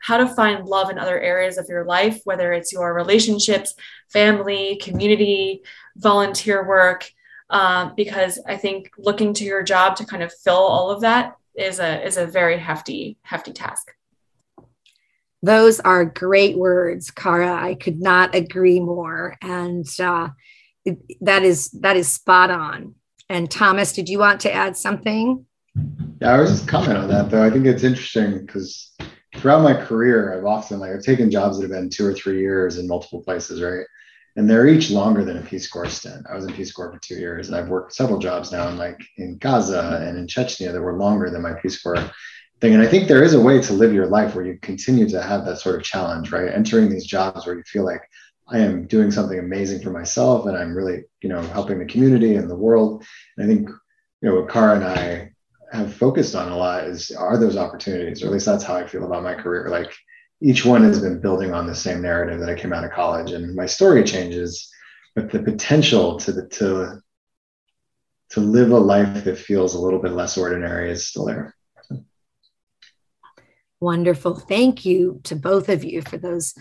How 0.00 0.18
to 0.18 0.28
find 0.28 0.66
love 0.66 0.90
in 0.90 0.98
other 0.98 1.18
areas 1.18 1.56
of 1.56 1.66
your 1.70 1.86
life, 1.86 2.20
whether 2.24 2.52
it's 2.52 2.72
your 2.72 2.92
relationships, 2.92 3.74
family, 4.12 4.78
community, 4.82 5.62
volunteer 5.96 6.68
work, 6.68 7.10
um, 7.48 7.94
because 7.96 8.38
I 8.46 8.56
think 8.56 8.90
looking 8.98 9.32
to 9.34 9.44
your 9.44 9.62
job 9.62 9.96
to 9.96 10.04
kind 10.04 10.22
of 10.22 10.34
fill 10.44 10.56
all 10.56 10.90
of 10.90 11.00
that 11.02 11.36
is 11.54 11.78
a 11.78 12.04
is 12.04 12.16
a 12.16 12.26
very 12.26 12.58
hefty 12.58 13.16
hefty 13.22 13.52
task. 13.52 13.92
Those 15.42 15.78
are 15.78 16.04
great 16.04 16.58
words, 16.58 17.10
Kara. 17.10 17.54
I 17.54 17.74
could 17.74 18.00
not 18.00 18.34
agree 18.34 18.80
more. 18.80 19.36
And 19.40 19.86
uh, 20.00 20.30
that 21.20 21.44
is 21.44 21.70
that 21.70 21.96
is 21.96 22.08
spot 22.08 22.50
on. 22.50 22.96
And 23.28 23.50
Thomas, 23.50 23.92
did 23.92 24.08
you 24.08 24.18
want 24.18 24.40
to 24.42 24.52
add 24.52 24.76
something? 24.76 25.46
Yeah, 26.20 26.34
I 26.34 26.40
was 26.40 26.50
just 26.50 26.68
comment 26.68 26.98
on 26.98 27.08
that 27.08 27.30
though. 27.30 27.42
I 27.42 27.50
think 27.50 27.66
it's 27.66 27.84
interesting 27.84 28.44
because 28.44 28.92
throughout 29.36 29.62
my 29.62 29.74
career, 29.74 30.36
I've 30.36 30.44
often 30.44 30.78
like 30.78 30.92
I've 30.92 31.02
taken 31.02 31.30
jobs 31.30 31.58
that 31.58 31.64
have 31.64 31.70
been 31.70 31.90
two 31.90 32.06
or 32.06 32.14
three 32.14 32.40
years 32.40 32.78
in 32.78 32.86
multiple 32.86 33.22
places, 33.22 33.62
right? 33.62 33.84
And 34.36 34.50
they're 34.50 34.66
each 34.66 34.90
longer 34.90 35.24
than 35.24 35.38
a 35.38 35.42
Peace 35.42 35.68
Corps 35.68 35.88
stint. 35.88 36.26
I 36.28 36.34
was 36.34 36.44
in 36.44 36.52
Peace 36.52 36.72
Corps 36.72 36.92
for 36.92 36.98
two 36.98 37.14
years, 37.14 37.48
and 37.48 37.56
I've 37.56 37.68
worked 37.68 37.94
several 37.94 38.18
jobs 38.18 38.50
now, 38.50 38.68
in 38.68 38.76
like 38.76 39.00
in 39.16 39.38
Gaza 39.38 40.02
and 40.06 40.18
in 40.18 40.26
Chechnya 40.26 40.72
that 40.72 40.80
were 40.80 40.98
longer 40.98 41.30
than 41.30 41.42
my 41.42 41.52
Peace 41.54 41.80
Corps 41.80 42.10
thing. 42.60 42.74
And 42.74 42.82
I 42.82 42.86
think 42.86 43.06
there 43.06 43.22
is 43.22 43.34
a 43.34 43.40
way 43.40 43.60
to 43.60 43.72
live 43.72 43.92
your 43.92 44.06
life 44.06 44.34
where 44.34 44.44
you 44.44 44.58
continue 44.60 45.08
to 45.08 45.22
have 45.22 45.44
that 45.44 45.58
sort 45.58 45.76
of 45.76 45.82
challenge, 45.82 46.32
right? 46.32 46.52
Entering 46.52 46.88
these 46.88 47.06
jobs 47.06 47.46
where 47.46 47.56
you 47.56 47.62
feel 47.64 47.84
like 47.84 48.02
I 48.46 48.58
am 48.58 48.86
doing 48.86 49.10
something 49.10 49.38
amazing 49.38 49.82
for 49.82 49.90
myself, 49.90 50.46
and 50.46 50.56
I'm 50.56 50.74
really, 50.74 51.04
you 51.22 51.28
know, 51.28 51.40
helping 51.40 51.78
the 51.78 51.86
community 51.86 52.36
and 52.36 52.48
the 52.48 52.56
world. 52.56 53.04
And 53.36 53.44
I 53.44 53.54
think, 53.54 53.68
you 53.68 54.28
know, 54.28 54.40
what 54.40 54.50
Kara 54.50 54.76
and 54.76 54.84
I 54.84 55.30
have 55.72 55.94
focused 55.94 56.34
on 56.34 56.52
a 56.52 56.56
lot 56.56 56.84
is 56.84 57.10
are 57.10 57.38
those 57.38 57.56
opportunities, 57.56 58.22
or 58.22 58.26
at 58.26 58.32
least 58.32 58.46
that's 58.46 58.64
how 58.64 58.76
I 58.76 58.86
feel 58.86 59.04
about 59.04 59.22
my 59.22 59.34
career. 59.34 59.68
Like 59.68 59.92
each 60.42 60.64
one 60.64 60.82
has 60.82 61.00
been 61.00 61.20
building 61.20 61.52
on 61.52 61.66
the 61.66 61.74
same 61.74 62.02
narrative 62.02 62.40
that 62.40 62.50
I 62.50 62.54
came 62.54 62.72
out 62.72 62.84
of 62.84 62.92
college, 62.92 63.32
and 63.32 63.54
my 63.54 63.66
story 63.66 64.04
changes, 64.04 64.70
but 65.14 65.30
the 65.30 65.42
potential 65.42 66.18
to 66.18 66.32
the, 66.32 66.48
to 66.48 67.00
to 68.30 68.40
live 68.40 68.72
a 68.72 68.78
life 68.78 69.24
that 69.24 69.38
feels 69.38 69.74
a 69.74 69.80
little 69.80 70.00
bit 70.00 70.12
less 70.12 70.36
ordinary 70.36 70.90
is 70.90 71.06
still 71.06 71.26
there. 71.26 71.54
Wonderful. 73.80 74.34
Thank 74.34 74.84
you 74.84 75.20
to 75.24 75.36
both 75.36 75.68
of 75.68 75.84
you 75.84 76.02
for 76.02 76.16
those 76.16 76.54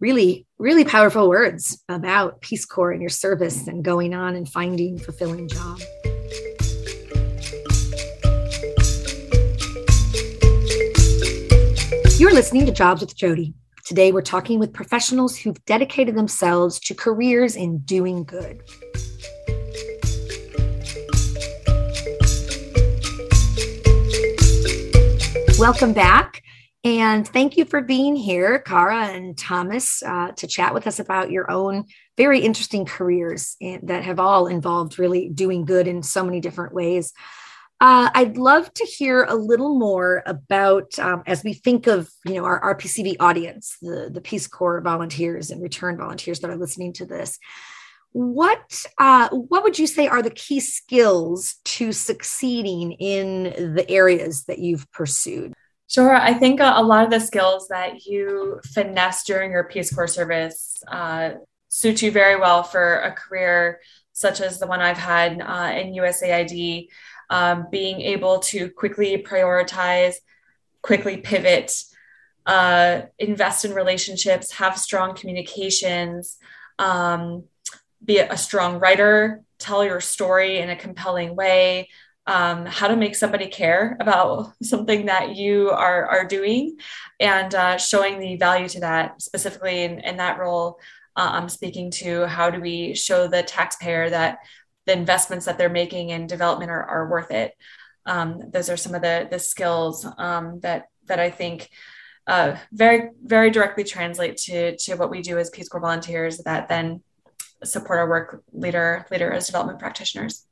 really, 0.00 0.46
really 0.58 0.82
powerful 0.82 1.28
words 1.28 1.84
about 1.86 2.40
Peace 2.40 2.64
Corps 2.64 2.90
and 2.90 3.02
your 3.02 3.10
service 3.10 3.66
and 3.66 3.84
going 3.84 4.14
on 4.14 4.34
and 4.34 4.48
finding 4.48 4.98
fulfilling 4.98 5.46
job. 5.46 5.78
You're 12.18 12.32
listening 12.32 12.64
to 12.66 12.72
Jobs 12.72 13.02
with 13.02 13.14
Jody. 13.14 13.52
Today, 13.84 14.10
we're 14.10 14.22
talking 14.22 14.58
with 14.58 14.72
professionals 14.72 15.36
who've 15.36 15.62
dedicated 15.66 16.14
themselves 16.16 16.80
to 16.80 16.94
careers 16.94 17.54
in 17.54 17.78
doing 17.78 18.24
good. 18.24 18.62
Welcome 25.58 25.92
back. 25.92 26.42
And 26.82 27.28
thank 27.28 27.58
you 27.58 27.66
for 27.66 27.82
being 27.82 28.16
here, 28.16 28.58
Kara 28.58 29.08
and 29.08 29.36
Thomas, 29.36 30.02
uh, 30.02 30.32
to 30.32 30.46
chat 30.46 30.72
with 30.72 30.86
us 30.86 30.98
about 30.98 31.30
your 31.30 31.50
own 31.50 31.84
very 32.16 32.40
interesting 32.40 32.86
careers 32.86 33.56
that 33.82 34.04
have 34.04 34.18
all 34.18 34.46
involved 34.46 34.98
really 34.98 35.28
doing 35.28 35.66
good 35.66 35.86
in 35.86 36.02
so 36.02 36.24
many 36.24 36.40
different 36.40 36.72
ways. 36.72 37.12
Uh, 37.82 38.10
I'd 38.14 38.36
love 38.36 38.72
to 38.74 38.84
hear 38.84 39.24
a 39.24 39.34
little 39.34 39.78
more 39.78 40.22
about 40.26 40.98
um, 40.98 41.22
as 41.26 41.42
we 41.42 41.54
think 41.54 41.86
of 41.86 42.10
you 42.26 42.34
know 42.34 42.44
our 42.44 42.74
RPCV 42.74 43.16
audience, 43.20 43.76
the 43.80 44.10
the 44.12 44.20
Peace 44.20 44.46
Corps 44.46 44.82
volunteers 44.82 45.50
and 45.50 45.62
return 45.62 45.96
volunteers 45.96 46.40
that 46.40 46.50
are 46.50 46.58
listening 46.58 46.92
to 46.94 47.06
this. 47.06 47.38
What 48.12 48.84
uh, 48.98 49.30
what 49.30 49.62
would 49.62 49.78
you 49.78 49.86
say 49.86 50.08
are 50.08 50.20
the 50.22 50.30
key 50.30 50.60
skills 50.60 51.56
to 51.64 51.92
succeeding 51.92 52.92
in 52.92 53.74
the 53.74 53.86
areas 53.88 54.44
that 54.44 54.58
you've 54.58 54.90
pursued? 54.92 55.54
Sure. 55.90 56.14
I 56.14 56.34
think 56.34 56.60
a, 56.60 56.74
a 56.76 56.84
lot 56.84 57.04
of 57.04 57.10
the 57.10 57.18
skills 57.18 57.66
that 57.66 58.06
you 58.06 58.60
finesse 58.64 59.24
during 59.24 59.50
your 59.50 59.64
Peace 59.64 59.92
Corps 59.92 60.06
service 60.06 60.80
uh, 60.86 61.30
suit 61.68 62.00
you 62.00 62.12
very 62.12 62.38
well 62.38 62.62
for 62.62 63.00
a 63.00 63.10
career 63.10 63.80
such 64.12 64.40
as 64.40 64.60
the 64.60 64.68
one 64.68 64.80
I've 64.80 64.96
had 64.96 65.40
uh, 65.40 65.72
in 65.76 65.94
USAID 65.94 66.86
um, 67.28 67.66
being 67.72 68.02
able 68.02 68.38
to 68.38 68.70
quickly 68.70 69.20
prioritize, 69.28 70.14
quickly 70.80 71.16
pivot, 71.16 71.72
uh, 72.46 73.02
invest 73.18 73.64
in 73.64 73.74
relationships, 73.74 74.52
have 74.52 74.78
strong 74.78 75.16
communications, 75.16 76.38
um, 76.78 77.44
be 78.04 78.18
a 78.18 78.36
strong 78.36 78.78
writer, 78.78 79.42
tell 79.58 79.84
your 79.84 80.00
story 80.00 80.58
in 80.58 80.70
a 80.70 80.76
compelling 80.76 81.34
way, 81.34 81.88
um, 82.30 82.64
how 82.64 82.86
to 82.86 82.94
make 82.94 83.16
somebody 83.16 83.48
care 83.48 83.96
about 83.98 84.52
something 84.62 85.06
that 85.06 85.34
you 85.34 85.70
are, 85.70 86.06
are 86.06 86.24
doing, 86.24 86.78
and 87.18 87.52
uh, 87.54 87.76
showing 87.76 88.20
the 88.20 88.36
value 88.36 88.68
to 88.68 88.80
that 88.80 89.20
specifically 89.20 89.82
in, 89.82 89.98
in 89.98 90.16
that 90.18 90.38
role. 90.38 90.78
Uh, 91.16 91.30
I'm 91.32 91.48
speaking 91.48 91.90
to 92.02 92.26
how 92.26 92.48
do 92.48 92.60
we 92.60 92.94
show 92.94 93.26
the 93.26 93.42
taxpayer 93.42 94.08
that 94.10 94.38
the 94.86 94.92
investments 94.92 95.46
that 95.46 95.58
they're 95.58 95.68
making 95.68 96.10
in 96.10 96.28
development 96.28 96.70
are, 96.70 96.84
are 96.84 97.10
worth 97.10 97.32
it. 97.32 97.52
Um, 98.06 98.50
those 98.52 98.70
are 98.70 98.76
some 98.76 98.94
of 98.94 99.02
the 99.02 99.26
the 99.28 99.40
skills 99.40 100.06
um, 100.16 100.60
that 100.60 100.86
that 101.06 101.18
I 101.18 101.30
think 101.30 101.68
uh, 102.28 102.56
very 102.70 103.10
very 103.24 103.50
directly 103.50 103.82
translate 103.82 104.36
to 104.44 104.76
to 104.76 104.94
what 104.94 105.10
we 105.10 105.20
do 105.20 105.36
as 105.36 105.50
Peace 105.50 105.68
Corps 105.68 105.80
volunteers 105.80 106.38
that 106.38 106.68
then 106.68 107.02
support 107.64 107.98
our 107.98 108.08
work 108.08 108.44
leader 108.52 109.04
leader 109.10 109.32
as 109.32 109.46
development 109.46 109.80
practitioners. 109.80 110.46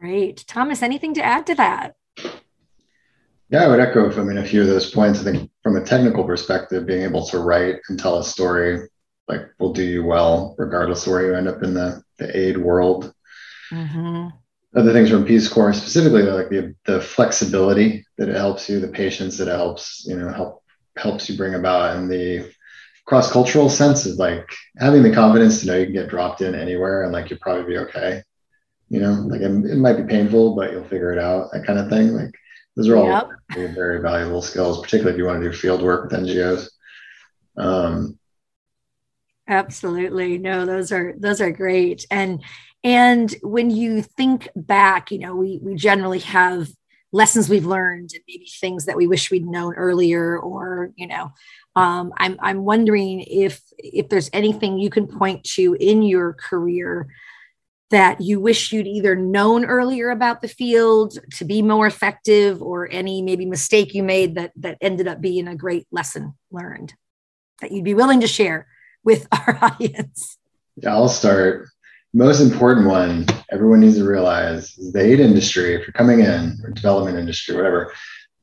Great, 0.00 0.44
Thomas. 0.46 0.82
Anything 0.82 1.12
to 1.14 1.22
add 1.22 1.46
to 1.46 1.54
that? 1.56 1.94
Yeah, 3.50 3.64
I 3.64 3.68
would 3.68 3.80
echo. 3.80 4.10
I 4.10 4.24
mean, 4.24 4.38
a 4.38 4.46
few 4.46 4.62
of 4.62 4.68
those 4.68 4.90
points. 4.90 5.20
I 5.20 5.24
think 5.24 5.50
from 5.62 5.76
a 5.76 5.84
technical 5.84 6.24
perspective, 6.24 6.86
being 6.86 7.02
able 7.02 7.26
to 7.26 7.40
write 7.40 7.80
and 7.88 7.98
tell 7.98 8.18
a 8.18 8.24
story 8.24 8.88
like 9.28 9.48
will 9.58 9.72
do 9.72 9.84
you 9.84 10.04
well, 10.04 10.54
regardless 10.58 11.06
of 11.06 11.12
where 11.12 11.26
you 11.26 11.34
end 11.34 11.48
up 11.48 11.62
in 11.62 11.74
the 11.74 12.02
the 12.18 12.36
aid 12.36 12.56
world. 12.56 13.12
Mm-hmm. 13.70 14.28
Other 14.74 14.92
things 14.92 15.10
from 15.10 15.24
Peace 15.24 15.48
Corps, 15.48 15.74
specifically 15.74 16.22
like 16.22 16.48
the 16.48 16.74
the 16.86 17.00
flexibility 17.00 18.06
that 18.16 18.28
it 18.28 18.36
helps 18.36 18.68
you, 18.68 18.80
the 18.80 18.88
patience 18.88 19.36
that 19.36 19.48
it 19.48 19.56
helps 19.56 20.04
you 20.06 20.16
know 20.16 20.32
help 20.32 20.62
helps 20.96 21.28
you 21.28 21.36
bring 21.36 21.54
about, 21.54 21.96
and 21.96 22.10
the 22.10 22.50
cross 23.04 23.30
cultural 23.30 23.68
sense 23.68 24.06
of 24.06 24.16
like 24.16 24.48
having 24.78 25.02
the 25.02 25.12
confidence 25.12 25.60
to 25.60 25.66
know 25.66 25.76
you 25.76 25.86
can 25.86 25.94
get 25.94 26.08
dropped 26.08 26.40
in 26.40 26.54
anywhere 26.54 27.02
and 27.02 27.12
like 27.12 27.28
you'll 27.28 27.40
probably 27.40 27.64
be 27.64 27.78
okay. 27.78 28.22
You 28.90 29.00
know, 29.00 29.12
like 29.12 29.40
it, 29.40 29.50
it 29.50 29.78
might 29.78 29.96
be 29.96 30.04
painful, 30.04 30.54
but 30.56 30.72
you'll 30.72 30.84
figure 30.84 31.12
it 31.12 31.18
out. 31.18 31.52
That 31.52 31.64
kind 31.64 31.78
of 31.78 31.88
thing. 31.88 32.12
Like 32.12 32.34
those 32.76 32.88
are 32.88 32.96
all 32.96 33.06
yep. 33.06 33.28
very, 33.54 33.72
very 33.72 34.00
valuable 34.00 34.42
skills, 34.42 34.80
particularly 34.80 35.14
if 35.14 35.18
you 35.18 35.26
want 35.26 35.42
to 35.42 35.50
do 35.50 35.56
field 35.56 35.82
work 35.82 36.10
with 36.10 36.20
NGOs. 36.20 36.68
Um, 37.56 38.18
Absolutely. 39.48 40.38
No, 40.38 40.64
those 40.64 40.92
are 40.92 41.14
those 41.18 41.40
are 41.40 41.50
great. 41.50 42.06
And 42.10 42.42
and 42.84 43.34
when 43.42 43.70
you 43.70 44.02
think 44.02 44.48
back, 44.54 45.10
you 45.10 45.18
know, 45.18 45.34
we 45.34 45.58
we 45.62 45.74
generally 45.74 46.20
have 46.20 46.68
lessons 47.12 47.48
we've 47.48 47.66
learned 47.66 48.10
and 48.14 48.22
maybe 48.28 48.46
things 48.60 48.86
that 48.86 48.96
we 48.96 49.08
wish 49.08 49.30
we'd 49.30 49.44
known 49.44 49.74
earlier 49.74 50.38
or, 50.38 50.92
you 50.94 51.08
know, 51.08 51.32
um, 51.74 52.12
I'm 52.16 52.36
I'm 52.40 52.64
wondering 52.64 53.20
if 53.20 53.60
if 53.78 54.08
there's 54.08 54.30
anything 54.32 54.78
you 54.78 54.90
can 54.90 55.06
point 55.06 55.42
to 55.54 55.76
in 55.80 56.02
your 56.02 56.34
career 56.34 57.08
that 57.90 58.20
you 58.20 58.40
wish 58.40 58.72
you'd 58.72 58.86
either 58.86 59.16
known 59.16 59.64
earlier 59.64 60.10
about 60.10 60.42
the 60.42 60.48
field 60.48 61.18
to 61.36 61.44
be 61.44 61.60
more 61.60 61.86
effective 61.86 62.62
or 62.62 62.88
any 62.90 63.20
maybe 63.20 63.44
mistake 63.46 63.94
you 63.94 64.02
made 64.02 64.36
that 64.36 64.52
that 64.56 64.78
ended 64.80 65.08
up 65.08 65.20
being 65.20 65.48
a 65.48 65.56
great 65.56 65.86
lesson 65.90 66.34
learned 66.50 66.94
that 67.60 67.72
you'd 67.72 67.84
be 67.84 67.94
willing 67.94 68.20
to 68.20 68.26
share 68.26 68.66
with 69.04 69.26
our 69.32 69.58
audience? 69.62 70.38
Yeah, 70.76 70.94
I'll 70.94 71.08
start. 71.08 71.68
Most 72.12 72.40
important 72.40 72.88
one 72.88 73.26
everyone 73.52 73.80
needs 73.80 73.96
to 73.96 74.04
realize 74.04 74.76
is 74.78 74.92
the 74.92 75.00
aid 75.00 75.20
industry, 75.20 75.74
if 75.74 75.80
you're 75.80 75.92
coming 75.92 76.20
in 76.20 76.58
or 76.64 76.70
development 76.70 77.18
industry, 77.18 77.54
whatever, 77.56 77.92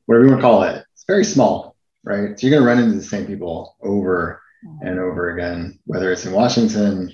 whatever 0.06 0.24
you 0.24 0.30
want 0.30 0.40
to 0.40 0.42
call 0.42 0.62
it, 0.62 0.84
it's 0.92 1.04
very 1.06 1.24
small, 1.24 1.76
right? 2.04 2.38
So 2.38 2.46
you're 2.46 2.58
going 2.58 2.62
to 2.62 2.68
run 2.68 2.82
into 2.82 2.96
the 2.96 3.04
same 3.04 3.26
people 3.26 3.76
over 3.82 4.42
mm. 4.64 4.78
and 4.82 4.98
over 4.98 5.30
again, 5.30 5.78
whether 5.84 6.12
it's 6.12 6.26
in 6.26 6.32
Washington, 6.32 7.10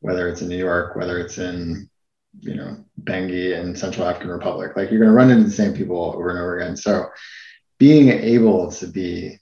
whether 0.00 0.28
it's 0.28 0.42
in 0.42 0.48
New 0.48 0.56
York, 0.56 0.96
whether 0.96 1.18
it's 1.18 1.38
in, 1.38 1.88
you 2.40 2.54
know, 2.54 2.84
Bangui 3.02 3.58
and 3.58 3.78
Central 3.78 4.06
African 4.06 4.30
Republic. 4.30 4.76
Like 4.76 4.90
you're 4.90 5.00
going 5.00 5.10
to 5.10 5.16
run 5.16 5.30
into 5.30 5.44
the 5.44 5.50
same 5.50 5.74
people 5.74 6.14
over 6.14 6.30
and 6.30 6.38
over 6.38 6.58
again. 6.58 6.76
So 6.76 7.06
being 7.78 8.08
able 8.08 8.70
to 8.72 8.86
be 8.86 9.38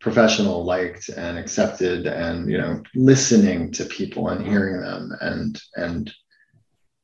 professional 0.00 0.64
liked 0.64 1.10
and 1.10 1.38
accepted 1.38 2.06
and 2.06 2.50
you 2.50 2.56
know 2.56 2.82
listening 2.94 3.70
to 3.70 3.84
people 3.84 4.28
and 4.28 4.46
hearing 4.46 4.80
them 4.80 5.12
and 5.20 5.60
and 5.76 6.12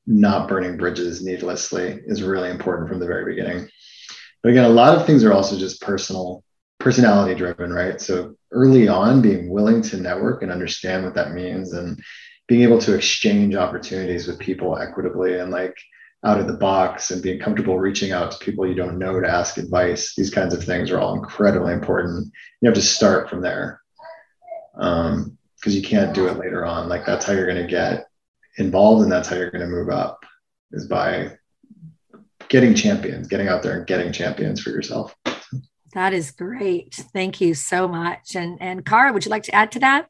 not 0.07 0.49
burning 0.49 0.77
bridges 0.77 1.23
needlessly 1.23 2.01
is 2.07 2.23
really 2.23 2.51
important 2.51 2.89
from 2.89 2.99
the 2.99 3.07
very 3.07 3.35
beginning 3.35 3.69
but 4.43 4.51
again 4.51 4.65
a 4.65 4.69
lot 4.69 4.97
of 4.97 5.05
things 5.07 5.25
are 5.25 5.33
also 5.33 5.59
just 5.59 5.83
personal 5.83 6.43
personality 6.79 7.35
driven 7.35 7.71
right 7.71 8.01
so 8.01 8.35
early 8.53 8.89
on 8.89 9.21
being 9.21 9.51
willing 9.51 9.83
to 9.83 9.99
network 9.99 10.43
and 10.43 10.51
understand 10.51 11.05
what 11.05 11.15
that 11.15 11.33
means 11.33 11.75
and 11.75 12.01
being 12.49 12.63
able 12.63 12.79
to 12.79 12.95
exchange 12.95 13.55
opportunities 13.55 14.27
with 14.27 14.39
people 14.39 14.79
equitably 14.79 15.39
and 15.39 15.51
like 15.51 15.77
out 16.25 16.41
of 16.41 16.47
the 16.47 16.55
box 16.55 17.11
and 17.11 17.23
being 17.23 17.39
comfortable 17.39 17.79
reaching 17.79 18.13
out 18.13 18.33
to 18.33 18.39
people 18.39 18.67
you 18.67 18.75
don't 18.75 18.99
know 18.99 19.21
to 19.21 19.29
ask 19.29 19.59
advice. 19.59 20.15
These 20.15 20.31
kinds 20.31 20.55
of 20.55 20.65
things 20.65 20.91
are 20.91 20.99
all 20.99 21.15
incredibly 21.15 21.73
important. 21.73 22.33
You 22.61 22.67
have 22.69 22.75
to 22.75 22.83
start 22.83 23.29
from 23.29 23.43
there 23.43 23.81
because 24.75 25.15
um, 25.15 25.39
you 25.65 25.83
can't 25.83 26.15
do 26.15 26.27
it 26.27 26.39
later 26.39 26.65
on. 26.65 26.89
Like 26.89 27.05
that's 27.05 27.25
how 27.27 27.33
you're 27.33 27.47
going 27.47 27.63
to 27.63 27.71
get 27.71 28.07
involved 28.59 29.03
and 29.03 29.13
that's 29.13 29.29
how 29.29 29.37
you're 29.37 29.51
going 29.51 29.63
to 29.63 29.69
move 29.69 29.91
up 29.91 30.25
is 30.73 30.87
by 30.87 31.33
getting 32.49 32.75
champions, 32.75 33.29
getting 33.29 33.49
out 33.49 33.63
there 33.63 33.79
and 33.79 33.87
getting 33.87 34.13
champions 34.13 34.61
for 34.61 34.71
yourself. 34.71 35.15
That 35.95 36.13
is 36.13 36.31
great. 36.31 36.95
Thank 37.13 37.41
you 37.41 37.55
so 37.55 37.89
much. 37.89 38.35
And 38.35 38.61
and 38.61 38.85
Kara, 38.85 39.13
would 39.13 39.25
you 39.25 39.31
like 39.31 39.45
to 39.45 39.55
add 39.55 39.73
to 39.73 39.81
that? 39.81 40.09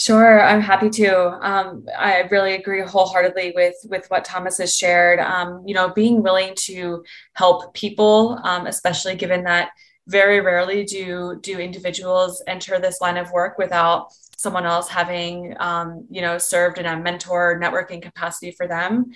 Sure, 0.00 0.40
I'm 0.40 0.62
happy 0.62 0.88
to. 0.88 1.28
Um, 1.46 1.84
I 1.98 2.20
really 2.30 2.54
agree 2.54 2.80
wholeheartedly 2.80 3.52
with 3.54 3.74
with 3.84 4.06
what 4.08 4.24
Thomas 4.24 4.56
has 4.56 4.74
shared. 4.74 5.20
Um, 5.20 5.62
you 5.66 5.74
know, 5.74 5.90
being 5.90 6.22
willing 6.22 6.54
to 6.60 7.04
help 7.34 7.74
people, 7.74 8.38
um, 8.42 8.66
especially 8.66 9.14
given 9.14 9.44
that 9.44 9.72
very 10.06 10.40
rarely 10.40 10.84
do 10.84 11.38
do 11.42 11.58
individuals 11.58 12.42
enter 12.46 12.78
this 12.80 13.02
line 13.02 13.18
of 13.18 13.30
work 13.32 13.58
without 13.58 14.06
someone 14.38 14.64
else 14.64 14.88
having, 14.88 15.54
um, 15.60 16.06
you 16.10 16.22
know, 16.22 16.38
served 16.38 16.78
in 16.78 16.86
a 16.86 16.96
mentor 16.96 17.60
networking 17.62 18.00
capacity 18.00 18.52
for 18.52 18.66
them. 18.66 19.12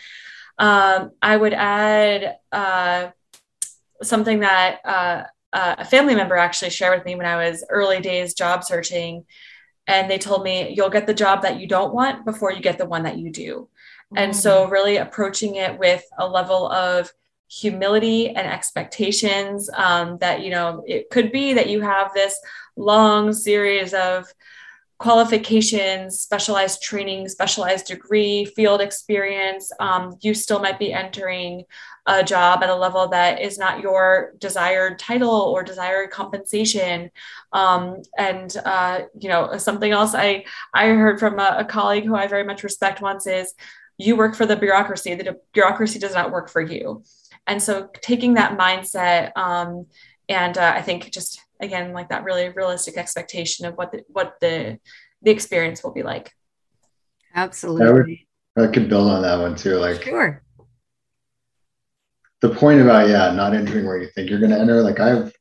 Um, 0.59 1.12
I 1.22 1.35
would 1.35 1.55
add. 1.55 2.37
Uh, 2.53 3.09
something 4.03 4.41
that 4.41 4.80
uh, 4.85 5.22
a 5.53 5.85
family 5.85 6.14
member 6.14 6.37
actually 6.37 6.70
shared 6.70 6.99
with 6.99 7.07
me 7.07 7.14
when 7.14 7.26
I 7.26 7.37
was 7.49 7.64
early 7.70 8.01
days 8.01 8.35
job 8.35 8.64
searching. 8.64 9.24
And 9.87 10.11
they 10.11 10.18
told 10.18 10.43
me, 10.43 10.72
you'll 10.74 10.91
get 10.91 11.07
the 11.07 11.14
job 11.14 11.43
that 11.43 11.61
you 11.61 11.66
don't 11.66 11.95
want 11.95 12.24
before 12.24 12.53
you 12.53 12.61
get 12.61 12.78
the 12.78 12.87
one 12.87 13.03
that 13.03 13.18
you 13.18 13.30
do. 13.30 13.68
Mm-hmm. 14.12 14.18
And 14.18 14.37
so, 14.37 14.66
mm. 14.66 14.70
really 14.70 14.97
approaching 14.97 15.57
it 15.57 15.78
with 15.78 16.05
a 16.18 16.26
level 16.26 16.70
of 16.70 17.12
humility 17.49 18.28
and 18.28 18.47
expectations 18.47 19.70
um, 19.76 20.18
that, 20.18 20.43
you 20.43 20.51
know, 20.51 20.82
it 20.87 21.11
could 21.11 21.30
be 21.30 21.53
that 21.55 21.68
you 21.68 21.80
have 21.80 22.12
this 22.14 22.39
long 22.76 23.32
series 23.32 23.95
of 23.95 24.26
qualifications, 24.99 26.20
specialized 26.20 26.82
training, 26.82 27.28
specialized 27.28 27.87
degree, 27.87 28.45
field 28.45 28.80
experience, 28.80 29.70
um, 29.80 30.16
you 30.22 30.35
still 30.35 30.61
might 30.61 30.78
be 30.78 30.93
entering 30.93 31.64
a 32.07 32.22
job 32.22 32.62
at 32.62 32.68
a 32.68 32.74
level 32.74 33.09
that 33.09 33.40
is 33.40 33.59
not 33.59 33.80
your 33.80 34.34
desired 34.38 34.98
title 34.98 35.30
or 35.30 35.62
desired 35.62 36.11
compensation. 36.11 37.11
Um, 37.52 38.02
and 38.18 38.55
uh, 38.64 39.02
you 39.18 39.28
know, 39.28 39.57
something 39.57 39.90
else 39.90 40.14
I 40.14 40.44
I 40.72 40.88
heard 40.88 41.18
from 41.18 41.38
a, 41.38 41.57
a 41.59 41.64
colleague 41.64 42.05
who 42.05 42.14
I 42.14 42.26
very 42.26 42.44
much 42.44 42.62
respect 42.62 43.00
once 43.00 43.26
is, 43.26 43.55
you 43.96 44.16
work 44.16 44.34
for 44.34 44.44
the 44.44 44.57
bureaucracy. 44.57 45.14
The 45.14 45.36
bureaucracy 45.52 45.98
does 45.98 46.14
not 46.14 46.32
work 46.32 46.50
for 46.50 46.61
you. 46.61 47.05
And 47.46 47.62
so, 47.62 47.88
taking 48.02 48.34
that 48.34 48.59
mindset, 48.59 49.36
um, 49.36 49.86
and 50.28 50.57
uh, 50.59 50.72
I 50.74 50.82
think 50.82 51.11
just 51.11 51.40
again 51.61 51.92
like 51.92 52.09
that 52.09 52.24
really 52.24 52.48
realistic 52.50 52.96
expectation 52.96 53.66
of 53.66 53.74
what 53.76 53.92
the 53.92 54.02
what 54.09 54.34
the 54.40 54.78
the 55.22 55.30
experience 55.30 55.82
will 55.82 55.92
be 55.92 56.02
like 56.02 56.32
absolutely 57.34 58.26
I, 58.57 58.61
would, 58.61 58.68
I 58.68 58.72
could 58.72 58.88
build 58.88 59.11
on 59.11 59.22
that 59.22 59.38
one 59.38 59.57
too 59.57 59.76
like 59.76 60.02
sure 60.02 60.43
the 62.45 62.55
point 62.55 62.78
about 62.78 63.09
yeah 63.09 63.32
not 63.32 63.55
entering 63.55 63.86
where 63.86 63.99
you 63.99 64.07
think 64.09 64.28
you're 64.28 64.38
going 64.38 64.51
to 64.51 64.59
enter 64.59 64.82
like 64.82 65.01
i've 65.01 65.32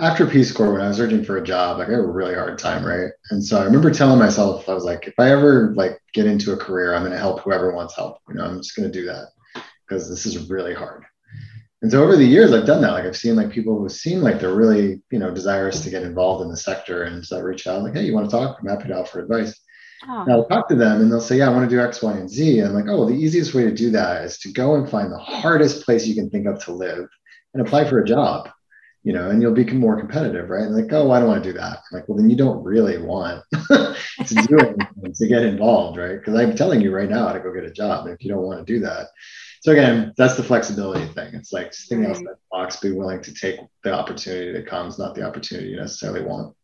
after 0.00 0.24
peace 0.24 0.52
corps 0.52 0.72
when 0.72 0.80
i 0.80 0.86
was 0.86 0.96
searching 0.96 1.24
for 1.24 1.38
a 1.38 1.44
job 1.44 1.78
like 1.78 1.88
i 1.88 1.90
had 1.90 1.98
a 1.98 2.06
really 2.06 2.34
hard 2.34 2.56
time 2.56 2.86
right? 2.86 3.10
And 3.30 3.44
so 3.44 3.60
i 3.60 3.64
remember 3.64 3.90
telling 3.90 4.20
myself 4.20 4.68
i 4.68 4.72
was 4.72 4.84
like 4.84 5.08
if 5.08 5.14
i 5.18 5.32
ever 5.32 5.74
like 5.74 5.98
get 6.12 6.26
into 6.26 6.52
a 6.52 6.56
career 6.56 6.94
i'm 6.94 7.02
going 7.02 7.10
to 7.10 7.18
help 7.18 7.40
whoever 7.40 7.74
wants 7.74 7.96
help 7.96 8.18
you 8.28 8.34
know 8.34 8.44
i'm 8.44 8.58
just 8.58 8.76
going 8.76 8.90
to 8.90 9.00
do 9.00 9.04
that 9.06 9.30
because 9.88 10.08
this 10.08 10.26
is 10.26 10.48
really 10.48 10.74
hard. 10.74 11.04
And 11.82 11.90
so 11.90 12.04
over 12.04 12.16
the 12.16 12.24
years 12.24 12.52
i've 12.52 12.66
done 12.66 12.82
that 12.82 12.92
like 12.92 13.04
i've 13.04 13.16
seen 13.16 13.34
like 13.34 13.50
people 13.50 13.76
who 13.76 13.88
seem 13.88 14.20
like 14.20 14.38
they're 14.38 14.54
really 14.54 15.02
you 15.10 15.18
know 15.18 15.34
desirous 15.34 15.80
to 15.80 15.90
get 15.90 16.04
involved 16.04 16.44
in 16.44 16.50
the 16.50 16.56
sector 16.56 17.02
and 17.02 17.26
so 17.26 17.36
i 17.36 17.40
reach 17.40 17.66
out 17.66 17.82
like 17.82 17.94
hey 17.94 18.04
you 18.04 18.14
want 18.14 18.30
to 18.30 18.36
talk? 18.36 18.58
I'm 18.60 18.68
happy 18.68 18.88
to 18.88 19.00
offer 19.00 19.18
advice 19.18 19.58
oh. 20.08 20.22
and 20.22 20.32
i'll 20.32 20.46
talk 20.46 20.68
to 20.68 20.74
them 20.74 21.00
and 21.00 21.10
they'll 21.10 21.20
say 21.20 21.38
yeah 21.38 21.46
i 21.48 21.52
want 21.52 21.68
to 21.68 21.74
do 21.74 21.80
x 21.80 22.02
y 22.02 22.12
and 22.12 22.30
z 22.30 22.60
and 22.60 22.68
i'm 22.68 22.74
like 22.74 22.86
oh 22.88 22.98
well, 22.98 23.06
the 23.06 23.14
easiest 23.14 23.54
way 23.54 23.64
to 23.64 23.72
do 23.72 23.90
that 23.90 24.24
is 24.24 24.38
to 24.38 24.52
go 24.52 24.74
and 24.74 24.88
find 24.88 25.10
the 25.10 25.18
hardest 25.18 25.84
place 25.84 26.06
you 26.06 26.14
can 26.14 26.30
think 26.30 26.46
of 26.46 26.62
to 26.62 26.72
live 26.72 27.08
and 27.52 27.66
apply 27.66 27.88
for 27.88 28.00
a 28.00 28.04
job 28.04 28.48
you 29.02 29.12
know 29.12 29.30
and 29.30 29.42
you'll 29.42 29.54
become 29.54 29.78
more 29.78 29.98
competitive 29.98 30.48
right 30.48 30.64
and 30.64 30.74
like 30.74 30.92
oh 30.92 31.10
i 31.10 31.18
don't 31.18 31.28
want 31.28 31.42
to 31.42 31.52
do 31.52 31.58
that 31.58 31.78
I'm 31.90 31.98
like 31.98 32.08
well 32.08 32.16
then 32.16 32.30
you 32.30 32.36
don't 32.36 32.62
really 32.62 32.98
want 32.98 33.42
to 33.52 33.96
do 34.48 34.58
it 35.02 35.14
to 35.14 35.26
get 35.26 35.42
involved 35.42 35.98
right 35.98 36.18
because 36.18 36.34
i'm 36.34 36.56
telling 36.56 36.80
you 36.80 36.94
right 36.94 37.10
now 37.10 37.32
to 37.32 37.40
go 37.40 37.52
get 37.52 37.64
a 37.64 37.72
job 37.72 38.06
and 38.06 38.14
if 38.14 38.24
you 38.24 38.30
don't 38.30 38.42
want 38.42 38.64
to 38.64 38.72
do 38.72 38.80
that 38.80 39.08
so 39.64 39.72
again, 39.72 40.12
that's 40.18 40.36
the 40.36 40.42
flexibility 40.42 41.06
thing. 41.06 41.32
It's 41.32 41.50
like 41.50 41.72
thinking 41.72 42.10
outside 42.10 42.26
the 42.26 42.36
box, 42.50 42.76
be 42.76 42.92
willing 42.92 43.22
to 43.22 43.32
take 43.32 43.60
the 43.82 43.94
opportunity 43.94 44.52
that 44.52 44.66
comes, 44.66 44.98
not 44.98 45.14
the 45.14 45.22
opportunity 45.22 45.70
you 45.70 45.76
necessarily 45.76 46.22
want. 46.22 46.54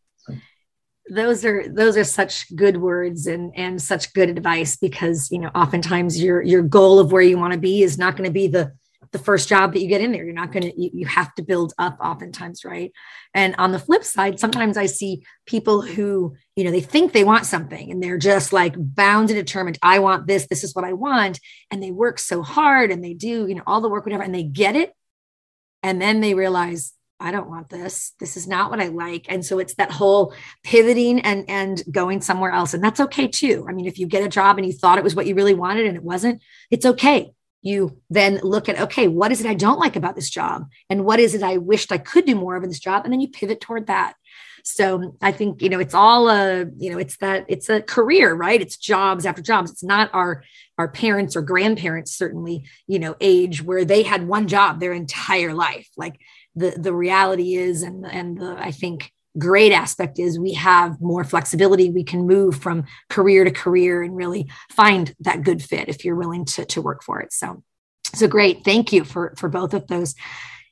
Those 1.11 1.45
are 1.45 1.69
those 1.69 1.97
are 1.97 2.05
such 2.05 2.55
good 2.55 2.77
words 2.77 3.27
and 3.27 3.53
and 3.57 3.83
such 3.83 4.13
good 4.13 4.31
advice 4.31 4.77
because 4.77 5.31
you 5.31 5.39
know 5.39 5.51
oftentimes 5.55 6.23
your 6.23 6.41
your 6.41 6.63
goal 6.63 6.99
of 6.99 7.11
where 7.13 7.23
you 7.23 7.37
want 7.37 7.53
to 7.53 7.59
be 7.59 7.83
is 7.83 7.99
not 7.99 8.17
going 8.17 8.29
to 8.29 8.33
be 8.33 8.47
the 8.47 8.73
the 9.13 9.19
first 9.19 9.49
job 9.49 9.73
that 9.73 9.81
you 9.81 9.89
get 9.89 10.01
in 10.01 10.13
there. 10.13 10.25
You're 10.25 10.35
not 10.35 10.53
going 10.53 10.63
to, 10.63 10.81
you, 10.81 10.91
you 10.93 11.07
have 11.07 11.35
to 11.35 11.43
build 11.43 11.73
up 11.79 11.99
oftentimes, 12.01 12.65
right? 12.65 12.93
And 13.35 13.55
on 13.59 13.73
the 13.73 13.79
flip 13.79 14.05
side, 14.05 14.39
sometimes 14.39 14.77
I 14.77 14.87
see 14.87 15.25
people 15.47 15.83
who, 15.83 16.37
you 16.55 16.65
know, 16.65 16.71
they 16.71 16.81
think 16.81 17.13
they 17.13 17.25
want 17.25 17.47
something 17.47 17.91
and 17.91 18.03
they're 18.03 18.19
just 18.19 18.53
like 18.53 18.75
bound 18.77 19.31
and 19.31 19.39
determined, 19.39 19.79
I 19.83 19.99
want 19.99 20.27
this, 20.27 20.47
this 20.47 20.63
is 20.63 20.75
what 20.75 20.85
I 20.85 20.93
want. 20.93 21.41
And 21.71 21.83
they 21.83 21.91
work 21.91 22.19
so 22.19 22.43
hard 22.43 22.91
and 22.91 23.03
they 23.03 23.15
do, 23.15 23.47
you 23.49 23.55
know, 23.57 23.65
all 23.67 23.81
the 23.81 23.89
work, 23.89 24.07
whatever, 24.07 24.23
and 24.23 24.35
they 24.35 24.45
get 24.45 24.77
it. 24.77 24.95
And 25.83 26.01
then 26.01 26.21
they 26.21 26.35
realize, 26.35 26.93
I 27.21 27.31
don't 27.31 27.51
want 27.51 27.69
this. 27.69 28.13
This 28.19 28.37
is 28.37 28.49
not 28.49 28.71
what 28.71 28.81
I 28.81 28.89
like. 28.89 29.27
And 29.29 29.45
so 29.45 29.59
it's 29.59 29.75
that 29.75 29.93
whole 29.93 30.35
pivoting 30.65 31.21
and 31.21 31.49
and 31.49 31.83
going 31.91 32.23
somewhere 32.23 32.51
else. 32.51 32.75
And 32.75 32.83
that's 32.83 33.01
okay 33.01 33.29
too. 33.29 33.67
I 33.69 33.73
mean, 33.73 33.87
if 33.87 33.99
you 33.99 34.07
get 34.07 34.25
a 34.25 34.29
job 34.29 34.57
and 34.57 34.67
you 34.67 34.73
thought 34.73 34.99
it 34.99 35.05
was 35.05 35.15
what 35.15 35.27
you 35.27 35.35
really 35.35 35.55
wanted 35.55 35.87
and 35.87 35.97
it 35.97 36.03
wasn't, 36.03 36.43
it's 36.71 36.87
okay 36.87 37.33
you 37.63 38.01
then 38.09 38.41
look 38.43 38.69
at 38.69 38.81
okay 38.81 39.09
what 39.09 39.33
is 39.33 39.41
it 39.41 39.47
i 39.47 39.55
don't 39.55 39.79
like 39.79 39.97
about 39.97 40.15
this 40.15 40.31
job 40.31 40.69
and 40.89 41.05
what 41.05 41.21
is 41.21 41.35
it 41.35 41.43
i 41.43 41.57
wished 41.57 41.93
i 41.93 41.99
could 41.99 42.25
do 42.25 42.35
more 42.35 42.57
of 42.57 42.63
in 42.63 42.69
this 42.69 42.81
job 42.81 43.05
and 43.05 43.13
then 43.13 43.21
you 43.21 43.29
pivot 43.29 43.61
toward 43.61 43.87
that 43.87 44.15
so 44.65 45.15
i 45.21 45.31
think 45.31 45.61
you 45.61 45.69
know 45.69 45.79
it's 45.79 45.95
all 45.95 46.29
a 46.29 46.65
you 46.79 46.91
know 46.91 46.99
it's 46.99 47.17
that 47.19 47.45
it's 47.49 47.69
a 47.69 47.83
career 47.83 48.35
right 48.35 48.63
it's 48.63 48.77
jobs 48.77 49.27
after 49.27 49.43
jobs 49.43 49.71
it's 49.71 49.85
not 49.85 50.11
our 50.15 50.43
our 50.79 50.89
parents 50.89 51.37
or 51.37 51.43
grandparents 51.43 52.17
certainly 52.17 52.65
you 52.87 52.99
know 52.99 53.15
age 53.21 53.63
where 53.63 53.85
they 53.85 54.03
had 54.03 54.27
one 54.27 54.49
job 54.49 54.81
their 54.81 54.93
entire 54.93 55.53
life 55.53 55.89
like 55.97 56.19
the 56.55 56.71
the 56.71 56.93
reality 56.93 57.55
is 57.55 57.83
and 57.83 58.07
and 58.07 58.39
the 58.39 58.57
i 58.59 58.71
think 58.71 59.13
great 59.39 59.73
aspect 59.73 60.19
is 60.19 60.39
we 60.39 60.55
have 60.55 61.01
more 61.01 61.25
flexibility. 61.25 61.91
We 61.91 62.05
can 62.05 62.27
move 62.27 62.57
from 62.57 62.85
career 63.09 63.45
to 63.45 63.51
career 63.51 64.03
and 64.03 64.17
really 64.17 64.51
find 64.71 65.15
that 65.21 65.43
good 65.43 65.63
fit 65.63 65.89
if 65.89 66.05
you're 66.05 66.17
willing 66.17 66.45
to, 66.47 66.65
to 66.67 66.83
work 66.83 67.03
for 67.03 67.21
it. 67.21 67.33
So, 67.33 67.63
so 68.15 68.27
great. 68.27 68.65
Thank 68.65 68.93
you 68.93 69.05
for, 69.05 69.35
for 69.37 69.49
both 69.49 69.75
of 69.75 69.87
those. 69.87 70.15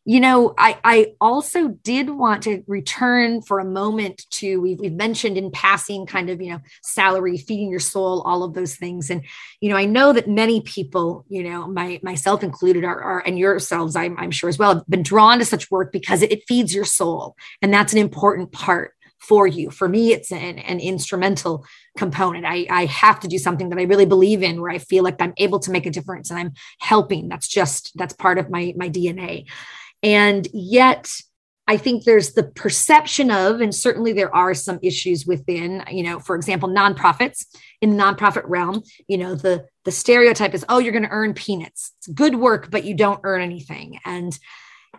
You 0.05 0.21
know, 0.21 0.55
I, 0.57 0.79
I 0.85 1.07
also 1.21 1.69
did 1.69 2.09
want 2.09 2.43
to 2.45 2.63
return 2.67 3.43
for 3.43 3.59
a 3.59 3.65
moment 3.65 4.25
to 4.31 4.59
we've, 4.59 4.81
we've 4.81 4.93
mentioned 4.93 5.37
in 5.37 5.51
passing 5.51 6.07
kind 6.07 6.31
of, 6.31 6.41
you 6.41 6.53
know, 6.53 6.61
salary, 6.83 7.37
feeding 7.37 7.71
your 7.71 7.81
soul, 7.81 8.23
all 8.23 8.43
of 8.43 8.55
those 8.55 8.77
things. 8.77 9.11
And, 9.11 9.23
you 9.61 9.69
know, 9.69 9.77
I 9.77 9.85
know 9.85 10.13
that 10.15 10.27
many 10.27 10.63
people, 10.63 11.27
you 11.29 11.43
know, 11.43 11.69
my 11.69 12.01
myself 12.03 12.43
included 12.43 12.85
are, 12.85 13.01
are 13.01 13.23
and 13.27 13.39
yourselves, 13.39 13.97
I'm, 13.97 14.19
I'm 14.19 14.31
sure 14.31 14.49
as 14.49 14.59
well, 14.59 14.77
have 14.77 14.87
been 14.89 15.03
drawn 15.03 15.41
to 15.41 15.45
such 15.45 15.71
work 15.71 15.93
because 15.93 16.23
it, 16.23 16.33
it 16.33 16.45
feeds 16.49 16.75
your 16.75 16.87
soul. 16.87 17.37
And 17.61 17.73
that's 17.73 17.93
an 17.93 17.99
important 17.99 18.53
part 18.53 18.95
for 19.19 19.47
you. 19.47 19.71
For 19.71 19.89
me, 19.89 20.13
it's 20.13 20.33
an, 20.33 20.59
an 20.59 20.81
instrumental 20.81 21.67
component. 21.97 22.47
I, 22.47 22.67
I 22.71 22.87
have 22.87 23.21
to 23.21 23.29
do 23.29 23.39
something 23.39 23.69
that 23.69 23.79
I 23.79 23.83
really 23.83 24.07
believe 24.07 24.43
in 24.43 24.61
where 24.61 24.71
I 24.71 24.79
feel 24.79 25.05
like 25.05 25.21
I'm 25.21 25.35
able 25.37 25.59
to 25.61 25.71
make 25.71 25.87
a 25.87 25.91
difference 25.91 26.31
and 26.31 26.39
I'm 26.39 26.53
helping. 26.81 27.29
That's 27.29 27.49
just, 27.49 27.93
that's 27.97 28.15
part 28.15 28.39
of 28.39 28.49
my, 28.49 28.73
my 28.77 28.89
DNA. 28.89 29.47
And 30.03 30.47
yet, 30.53 31.11
I 31.67 31.77
think 31.77 32.05
there's 32.05 32.33
the 32.33 32.45
perception 32.45 33.31
of, 33.31 33.61
and 33.61 33.75
certainly 33.75 34.15
there 34.15 34.35
are 34.35 34.55
some 34.55 34.79
issues 34.83 35.27
within, 35.27 35.85
you 35.91 36.03
know, 36.03 36.19
for 36.19 36.35
example, 36.35 36.69
nonprofits 36.69 37.45
in 37.83 37.91
the 37.91 38.03
nonprofit 38.03 38.45
realm, 38.47 38.83
you 39.07 39.19
know, 39.19 39.35
the 39.35 39.67
the 39.85 39.93
stereotype 39.93 40.55
is, 40.55 40.65
oh, 40.69 40.79
you're 40.79 40.93
going 40.93 41.05
to 41.05 41.11
earn 41.11 41.35
peanuts. 41.35 41.93
It's 41.99 42.09
good 42.09 42.37
work, 42.37 42.71
but 42.71 42.85
you 42.85 42.95
don't 42.95 43.21
earn 43.23 43.43
anything. 43.43 43.99
And 44.05 44.39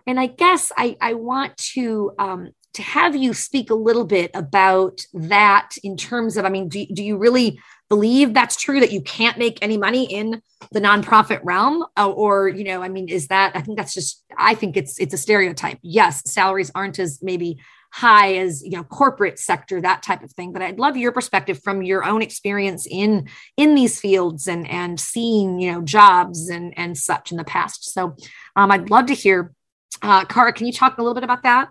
and 0.05 0.19
I 0.19 0.27
guess 0.27 0.71
I 0.77 0.95
I 1.01 1.15
want 1.15 1.57
to 1.73 2.11
um, 2.19 2.49
to 2.73 2.81
have 2.83 3.15
you 3.15 3.33
speak 3.33 3.71
a 3.71 3.75
little 3.75 4.05
bit 4.05 4.31
about 4.33 5.01
that 5.13 5.71
in 5.83 5.97
terms 5.97 6.37
of, 6.37 6.45
I 6.45 6.49
mean, 6.49 6.69
do, 6.69 6.85
do 6.85 7.03
you 7.03 7.17
really 7.17 7.59
believe 7.89 8.33
that's 8.33 8.55
true 8.55 8.79
that 8.79 8.91
you 8.91 9.01
can't 9.01 9.37
make 9.37 9.57
any 9.61 9.77
money 9.77 10.11
in 10.11 10.41
the 10.71 10.79
nonprofit 10.79 11.39
realm 11.43 11.83
uh, 11.97 12.09
or 12.09 12.47
you 12.47 12.63
know 12.63 12.81
i 12.81 12.89
mean 12.89 13.09
is 13.09 13.27
that 13.27 13.55
i 13.55 13.61
think 13.61 13.77
that's 13.77 13.93
just 13.93 14.23
i 14.37 14.53
think 14.53 14.77
it's 14.77 14.99
it's 14.99 15.13
a 15.13 15.17
stereotype. 15.17 15.79
Yes 15.81 16.21
salaries 16.31 16.71
aren't 16.75 16.99
as 16.99 17.19
maybe 17.21 17.59
high 17.91 18.35
as 18.35 18.63
you 18.63 18.71
know 18.71 18.83
corporate 18.83 19.39
sector 19.39 19.81
that 19.81 20.03
type 20.03 20.21
of 20.21 20.31
thing 20.33 20.53
but 20.53 20.61
i'd 20.61 20.77
love 20.77 20.95
your 20.95 21.11
perspective 21.11 21.59
from 21.63 21.81
your 21.81 22.03
own 22.03 22.21
experience 22.21 22.85
in 22.85 23.27
in 23.57 23.73
these 23.73 23.99
fields 23.99 24.47
and 24.47 24.69
and 24.69 24.99
seeing 24.99 25.59
you 25.59 25.71
know 25.71 25.81
jobs 25.81 26.49
and 26.49 26.77
and 26.77 26.97
such 26.97 27.31
in 27.31 27.37
the 27.37 27.43
past. 27.43 27.91
So 27.91 28.15
um, 28.55 28.71
i'd 28.71 28.91
love 28.91 29.07
to 29.07 29.15
hear 29.15 29.53
uh, 30.01 30.25
Kara, 30.25 30.53
can 30.53 30.65
you 30.65 30.73
talk 30.73 30.97
a 30.97 31.01
little 31.01 31.13
bit 31.13 31.23
about 31.23 31.43
that? 31.43 31.69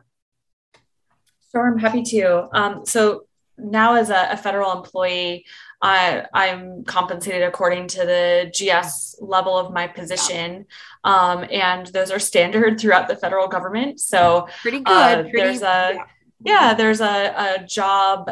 Sure, 1.51 1.67
I'm 1.67 1.79
happy 1.79 2.03
to. 2.03 2.49
Um, 2.53 2.85
so 2.85 3.27
now 3.57 3.95
as 3.95 4.11
a, 4.11 4.29
a 4.33 4.37
federal 4.37 4.73
employee, 4.73 5.47
uh, 5.81 6.23
I'm 6.35 6.85
compensated 6.85 7.43
according 7.43 7.89
to 7.89 7.99
the 8.05 8.51
GS 8.53 9.17
level 9.21 9.57
of 9.57 9.73
my 9.73 9.87
position, 9.87 10.67
um, 11.05 11.45
and 11.51 11.87
those 11.89 12.11
are 12.11 12.19
standard 12.19 12.81
throughout 12.81 13.09
the 13.09 13.17
federal 13.17 13.47
government. 13.47 14.01
So 14.01 14.49
pretty 14.63 14.81
good. 14.81 14.89
Uh, 14.89 15.23
pretty, 15.23 15.39
there's 15.39 15.63
a 15.63 15.95
yeah. 15.95 16.05
yeah, 16.45 16.75
there's 16.75 17.01
a, 17.01 17.61
a 17.61 17.65
job 17.65 18.31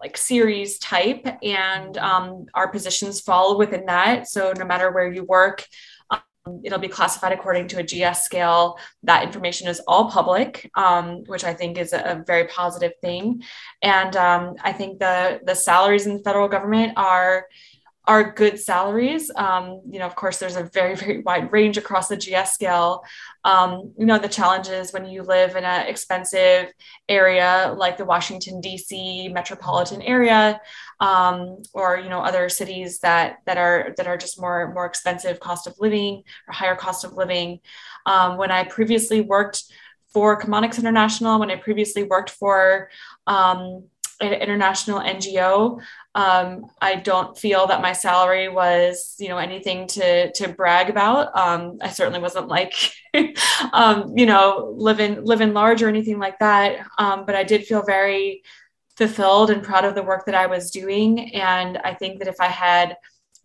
like 0.00 0.16
series 0.16 0.78
type, 0.78 1.26
and 1.42 1.96
um, 1.98 2.46
our 2.54 2.68
positions 2.68 3.20
fall 3.20 3.58
within 3.58 3.86
that. 3.86 4.28
So 4.28 4.52
no 4.56 4.64
matter 4.64 4.90
where 4.90 5.12
you 5.12 5.24
work, 5.24 5.66
it'll 6.64 6.78
be 6.78 6.88
classified 6.88 7.32
according 7.32 7.68
to 7.68 7.78
a 7.78 7.82
GS 7.82 8.22
scale. 8.22 8.78
That 9.02 9.22
information 9.22 9.68
is 9.68 9.80
all 9.86 10.10
public, 10.10 10.70
um, 10.74 11.24
which 11.26 11.44
I 11.44 11.54
think 11.54 11.78
is 11.78 11.92
a, 11.92 11.98
a 11.98 12.24
very 12.26 12.46
positive 12.48 12.92
thing. 13.00 13.42
And 13.82 14.16
um, 14.16 14.54
I 14.62 14.72
think 14.72 14.98
the 14.98 15.40
the 15.44 15.54
salaries 15.54 16.06
in 16.06 16.16
the 16.18 16.22
federal 16.22 16.48
government 16.48 16.92
are 16.96 17.46
are 18.08 18.32
good 18.32 18.58
salaries. 18.58 19.30
Um, 19.36 19.82
you 19.88 19.98
know, 19.98 20.06
of 20.06 20.16
course, 20.16 20.38
there's 20.38 20.56
a 20.56 20.64
very, 20.64 20.96
very 20.96 21.20
wide 21.20 21.52
range 21.52 21.76
across 21.76 22.08
the 22.08 22.16
GS 22.16 22.52
scale. 22.52 23.04
Um, 23.44 23.92
you 23.98 24.06
know, 24.06 24.18
the 24.18 24.28
challenges 24.28 24.92
when 24.92 25.04
you 25.04 25.22
live 25.22 25.56
in 25.56 25.64
an 25.64 25.86
expensive 25.86 26.72
area 27.08 27.74
like 27.76 27.98
the 27.98 28.06
Washington 28.06 28.62
D.C. 28.62 29.28
metropolitan 29.28 30.00
area, 30.00 30.58
um, 31.00 31.62
or 31.72 31.98
you 31.98 32.08
know, 32.08 32.20
other 32.20 32.48
cities 32.48 32.98
that 33.00 33.38
that 33.46 33.58
are 33.58 33.94
that 33.96 34.06
are 34.06 34.16
just 34.16 34.40
more 34.40 34.72
more 34.74 34.86
expensive 34.86 35.40
cost 35.40 35.66
of 35.66 35.74
living 35.78 36.22
or 36.48 36.54
higher 36.54 36.76
cost 36.76 37.04
of 37.04 37.12
living. 37.14 37.60
Um, 38.06 38.36
when 38.36 38.50
I 38.50 38.64
previously 38.64 39.20
worked 39.20 39.64
for 40.12 40.40
Chemonics 40.40 40.78
International, 40.78 41.38
when 41.38 41.50
I 41.50 41.56
previously 41.56 42.02
worked 42.02 42.30
for 42.30 42.90
um, 43.26 43.84
an 44.20 44.32
international 44.32 45.00
NGO. 45.00 45.80
Um, 46.14 46.66
I 46.80 46.96
don't 46.96 47.38
feel 47.38 47.66
that 47.68 47.82
my 47.82 47.92
salary 47.92 48.48
was, 48.48 49.14
you 49.18 49.28
know, 49.28 49.38
anything 49.38 49.86
to 49.88 50.32
to 50.32 50.48
brag 50.48 50.90
about. 50.90 51.36
Um, 51.36 51.78
I 51.80 51.90
certainly 51.90 52.20
wasn't 52.20 52.48
like, 52.48 52.74
um, 53.72 54.16
you 54.16 54.26
know, 54.26 54.74
living 54.76 55.24
living 55.24 55.52
large 55.52 55.82
or 55.82 55.88
anything 55.88 56.18
like 56.18 56.38
that. 56.40 56.84
Um, 56.98 57.26
but 57.26 57.36
I 57.36 57.44
did 57.44 57.66
feel 57.66 57.82
very 57.82 58.42
fulfilled 58.98 59.50
and 59.50 59.62
proud 59.62 59.84
of 59.84 59.94
the 59.94 60.02
work 60.02 60.26
that 60.26 60.34
I 60.34 60.46
was 60.46 60.72
doing. 60.72 61.32
And 61.32 61.78
I 61.78 61.94
think 61.94 62.18
that 62.18 62.26
if 62.26 62.40
I 62.40 62.48
had 62.48 62.96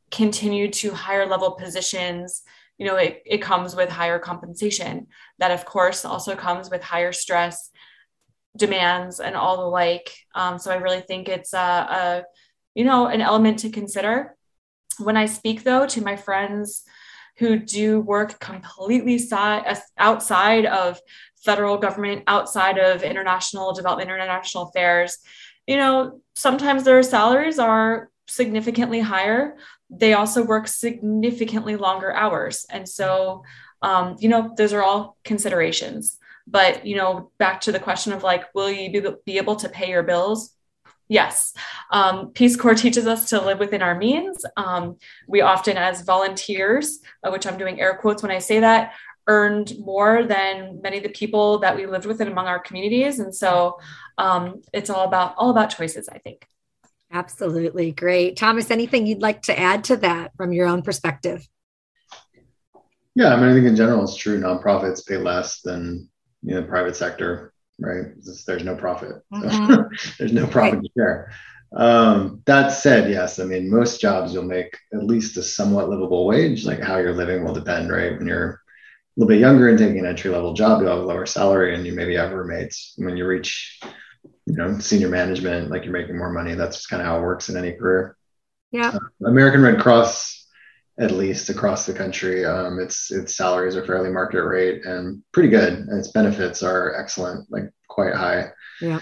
continued 0.09 0.73
to 0.73 0.91
higher 0.91 1.27
level 1.27 1.51
positions, 1.51 2.41
you 2.79 2.87
know, 2.87 2.95
it, 2.95 3.21
it 3.23 3.37
comes 3.37 3.75
with 3.75 3.89
higher 3.89 4.17
compensation. 4.17 5.07
That, 5.37 5.51
of 5.51 5.63
course, 5.63 6.05
also 6.05 6.35
comes 6.35 6.71
with 6.71 6.81
higher 6.81 7.13
stress 7.13 7.69
demands 8.57 9.19
and 9.19 9.35
all 9.35 9.57
the 9.57 9.69
like. 9.69 10.11
Um, 10.33 10.57
so 10.57 10.71
I 10.71 10.75
really 10.75 11.01
think 11.01 11.29
it's 11.29 11.53
a, 11.53 11.57
a, 11.57 12.23
you 12.73 12.83
know, 12.83 13.05
an 13.05 13.21
element 13.21 13.59
to 13.59 13.69
consider. 13.69 14.35
When 14.97 15.17
I 15.17 15.27
speak 15.27 15.63
though 15.63 15.85
to 15.87 16.01
my 16.01 16.15
friends 16.15 16.83
who 17.37 17.57
do 17.57 17.99
work 17.99 18.39
completely 18.39 19.17
side, 19.17 19.77
outside 19.97 20.65
of 20.65 20.99
federal 21.43 21.77
government, 21.77 22.23
outside 22.27 22.77
of 22.77 23.03
international 23.03 23.73
development, 23.73 24.09
international 24.09 24.65
affairs, 24.65 25.17
you 25.67 25.77
know, 25.77 26.21
sometimes 26.35 26.83
their 26.83 27.01
salaries 27.03 27.59
are 27.59 28.09
significantly 28.27 28.99
higher. 28.99 29.57
They 29.89 30.13
also 30.13 30.43
work 30.43 30.67
significantly 30.67 31.75
longer 31.75 32.13
hours. 32.13 32.65
And 32.69 32.87
so, 32.87 33.43
um, 33.81 34.15
you 34.19 34.29
know, 34.29 34.53
those 34.57 34.73
are 34.73 34.83
all 34.83 35.17
considerations. 35.23 36.17
But, 36.47 36.85
you 36.85 36.97
know, 36.97 37.31
back 37.37 37.61
to 37.61 37.71
the 37.71 37.79
question 37.79 38.11
of 38.13 38.23
like, 38.23 38.53
will 38.53 38.69
you 38.69 38.91
be, 38.91 39.09
be 39.25 39.37
able 39.37 39.55
to 39.57 39.69
pay 39.69 39.89
your 39.89 40.03
bills? 40.03 40.53
Yes. 41.09 41.53
Um, 41.91 42.31
Peace 42.31 42.55
Corps 42.55 42.75
teaches 42.75 43.07
us 43.07 43.29
to 43.29 43.41
live 43.41 43.59
within 43.59 43.81
our 43.81 43.95
means. 43.95 44.45
Um, 44.57 44.97
we 45.27 45.41
often, 45.41 45.77
as 45.77 46.01
volunteers, 46.01 46.99
uh, 47.23 47.29
which 47.29 47.45
I'm 47.45 47.57
doing 47.57 47.79
air 47.79 47.97
quotes 47.97 48.23
when 48.23 48.31
I 48.31 48.39
say 48.39 48.59
that, 48.61 48.93
earned 49.27 49.73
more 49.79 50.23
than 50.23 50.81
many 50.81 50.97
of 50.97 51.03
the 51.03 51.09
people 51.09 51.59
that 51.59 51.75
we 51.75 51.85
lived 51.85 52.05
with 52.05 52.19
and 52.19 52.29
among 52.29 52.47
our 52.47 52.59
communities. 52.59 53.19
And 53.19 53.33
so 53.33 53.79
um, 54.17 54.61
it's 54.73 54.89
all 54.89 55.07
about 55.07 55.35
all 55.37 55.49
about 55.49 55.69
choices, 55.69 56.09
I 56.09 56.17
think. 56.19 56.47
Absolutely. 57.11 57.91
Great. 57.91 58.37
Thomas, 58.37 58.71
anything 58.71 59.05
you'd 59.05 59.21
like 59.21 59.43
to 59.43 59.57
add 59.57 59.83
to 59.85 59.97
that 59.97 60.35
from 60.35 60.51
your 60.51 60.67
own 60.67 60.81
perspective? 60.81 61.47
Yeah, 63.15 63.33
I 63.33 63.39
mean, 63.39 63.49
I 63.49 63.53
think 63.53 63.67
in 63.67 63.75
general 63.75 64.03
it's 64.03 64.15
true. 64.15 64.39
Nonprofits 64.39 65.05
pay 65.07 65.17
less 65.17 65.61
than 65.61 66.09
you 66.41 66.55
know 66.55 66.63
private 66.63 66.95
sector 66.95 67.52
right? 67.79 68.05
There's 68.45 68.63
no 68.63 68.75
profit. 68.75 69.21
Mm-hmm. 69.33 69.83
there's 70.19 70.33
no 70.33 70.47
profit 70.47 70.75
right. 70.75 70.83
to 70.83 70.89
share. 70.97 71.33
Um, 71.75 72.43
that 72.45 72.69
said 72.69 73.09
yes 73.09 73.39
i 73.39 73.45
mean 73.45 73.67
most 73.67 73.99
jobs 73.99 74.31
you'll 74.31 74.43
make 74.43 74.77
at 74.93 75.05
least 75.05 75.37
a 75.37 75.41
somewhat 75.41 75.89
livable 75.89 76.27
wage 76.27 76.65
like 76.65 76.79
how 76.79 76.97
you're 76.97 77.15
living 77.15 77.43
will 77.43 77.53
depend 77.53 77.89
right? 77.89 78.15
When 78.15 78.27
you're 78.27 78.51
a 78.51 78.59
little 79.17 79.27
bit 79.27 79.39
younger 79.39 79.69
and 79.69 79.77
taking 79.79 79.97
an 79.97 80.05
entry 80.05 80.29
level 80.29 80.53
job 80.53 80.81
you'll 80.81 80.91
have 80.91 80.99
a 80.99 81.05
lower 81.05 81.25
salary 81.25 81.73
and 81.73 81.83
you 81.85 81.93
maybe 81.93 82.15
have 82.15 82.31
roommates. 82.31 82.93
When 82.97 83.17
you 83.17 83.25
reach 83.25 83.79
you 84.45 84.55
know 84.55 84.77
senior 84.77 85.09
management 85.09 85.71
like 85.71 85.83
you're 85.83 85.93
making 85.93 86.15
more 86.15 86.31
money 86.31 86.53
that's 86.53 86.85
kind 86.85 87.01
of 87.01 87.07
how 87.07 87.17
it 87.17 87.23
works 87.23 87.49
in 87.49 87.57
any 87.57 87.71
career. 87.71 88.17
Yeah. 88.71 88.91
Uh, 88.93 89.27
american 89.27 89.63
red 89.63 89.79
cross 89.79 90.42
at 90.99 91.11
least 91.11 91.49
across 91.49 91.85
the 91.85 91.93
country. 91.93 92.45
Um, 92.45 92.79
its 92.79 93.11
its 93.11 93.35
salaries 93.35 93.75
are 93.75 93.85
fairly 93.85 94.09
market 94.09 94.43
rate 94.43 94.85
and 94.85 95.23
pretty 95.31 95.49
good, 95.49 95.73
and 95.73 95.99
its 95.99 96.11
benefits 96.11 96.61
are 96.61 96.95
excellent, 96.95 97.51
like 97.51 97.71
quite 97.87 98.13
high. 98.13 98.51
Yeah. 98.81 98.99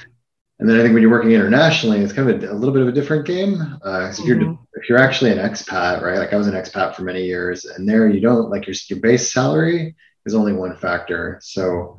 And 0.59 0.69
then 0.69 0.79
I 0.79 0.83
think 0.83 0.93
when 0.93 1.01
you're 1.01 1.11
working 1.11 1.31
internationally, 1.31 2.01
it's 2.01 2.13
kind 2.13 2.29
of 2.29 2.43
a, 2.43 2.51
a 2.51 2.53
little 2.53 2.73
bit 2.73 2.83
of 2.83 2.87
a 2.87 2.91
different 2.91 3.25
game. 3.25 3.59
Uh, 3.83 4.09
if, 4.11 4.17
mm-hmm. 4.17 4.27
you're, 4.27 4.59
if 4.75 4.87
you're 4.87 4.99
actually 4.99 5.31
an 5.31 5.39
expat, 5.39 6.03
right? 6.03 6.19
Like 6.19 6.33
I 6.33 6.35
was 6.35 6.45
an 6.45 6.53
expat 6.53 6.95
for 6.95 7.01
many 7.01 7.25
years, 7.25 7.65
and 7.65 7.89
there 7.89 8.07
you 8.09 8.21
don't 8.21 8.49
like 8.49 8.67
your 8.67 8.75
your 8.87 8.99
base 8.99 9.31
salary 9.31 9.95
is 10.25 10.35
only 10.35 10.53
one 10.53 10.77
factor. 10.77 11.39
So, 11.41 11.97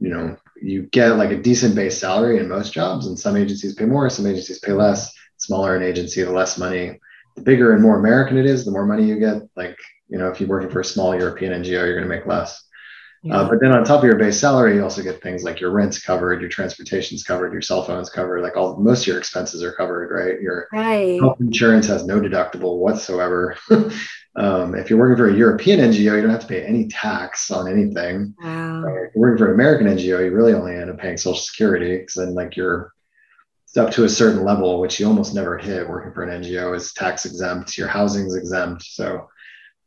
you 0.00 0.08
know, 0.08 0.36
you 0.62 0.84
get 0.84 1.18
like 1.18 1.30
a 1.30 1.36
decent 1.36 1.74
base 1.74 1.98
salary 1.98 2.38
in 2.38 2.48
most 2.48 2.72
jobs, 2.72 3.06
and 3.06 3.18
some 3.18 3.36
agencies 3.36 3.74
pay 3.74 3.84
more, 3.84 4.08
some 4.08 4.26
agencies 4.26 4.58
pay 4.58 4.72
less. 4.72 5.12
Smaller 5.36 5.74
an 5.74 5.82
agency, 5.82 6.22
the 6.22 6.30
less 6.30 6.56
money 6.56 7.00
the 7.34 7.42
bigger 7.42 7.72
and 7.72 7.82
more 7.82 7.98
American 7.98 8.38
it 8.38 8.46
is, 8.46 8.64
the 8.64 8.70
more 8.70 8.86
money 8.86 9.04
you 9.04 9.18
get. 9.18 9.42
Like, 9.56 9.76
you 10.08 10.18
know, 10.18 10.28
if 10.28 10.40
you're 10.40 10.48
working 10.48 10.70
for 10.70 10.80
a 10.80 10.84
small 10.84 11.14
European 11.14 11.52
NGO, 11.52 11.70
you're 11.70 11.94
going 11.94 12.08
to 12.08 12.14
make 12.14 12.26
less. 12.26 12.62
Yeah. 13.22 13.38
Uh, 13.38 13.48
but 13.48 13.60
then 13.60 13.70
on 13.70 13.84
top 13.84 14.00
of 14.00 14.04
your 14.04 14.18
base 14.18 14.38
salary, 14.38 14.74
you 14.74 14.82
also 14.82 15.02
get 15.02 15.22
things 15.22 15.44
like 15.44 15.60
your 15.60 15.70
rent's 15.70 16.00
covered, 16.02 16.40
your 16.40 16.50
transportation's 16.50 17.22
covered, 17.22 17.52
your 17.52 17.62
cell 17.62 17.84
phone's 17.84 18.10
covered. 18.10 18.42
Like 18.42 18.56
all 18.56 18.76
most 18.78 19.02
of 19.02 19.06
your 19.06 19.18
expenses 19.18 19.62
are 19.62 19.72
covered, 19.72 20.10
right? 20.10 20.40
Your 20.40 20.66
right. 20.72 21.20
health 21.20 21.40
insurance 21.40 21.86
has 21.86 22.04
no 22.04 22.20
deductible 22.20 22.78
whatsoever. 22.78 23.56
um, 24.36 24.74
if 24.74 24.90
you're 24.90 24.98
working 24.98 25.16
for 25.16 25.30
a 25.30 25.36
European 25.36 25.78
NGO, 25.78 26.16
you 26.16 26.20
don't 26.20 26.30
have 26.30 26.40
to 26.40 26.46
pay 26.48 26.64
any 26.64 26.88
tax 26.88 27.48
on 27.52 27.70
anything. 27.70 28.34
Wow. 28.42 28.82
Right? 28.82 29.06
If 29.06 29.14
you're 29.14 29.22
working 29.22 29.38
for 29.38 29.48
an 29.48 29.54
American 29.54 29.86
NGO, 29.86 30.24
you 30.24 30.32
really 30.32 30.54
only 30.54 30.74
end 30.74 30.90
up 30.90 30.98
paying 30.98 31.16
Social 31.16 31.40
Security 31.40 31.98
because 31.98 32.14
then 32.14 32.34
like 32.34 32.56
your 32.56 32.91
up 33.76 33.90
to 33.92 34.04
a 34.04 34.08
certain 34.08 34.44
level, 34.44 34.80
which 34.80 35.00
you 35.00 35.06
almost 35.06 35.34
never 35.34 35.58
hit 35.58 35.88
working 35.88 36.12
for 36.12 36.24
an 36.24 36.42
NGO, 36.42 36.74
is 36.76 36.92
tax 36.92 37.24
exempt, 37.24 37.76
your 37.78 37.88
housing's 37.88 38.34
exempt. 38.34 38.82
So, 38.82 39.28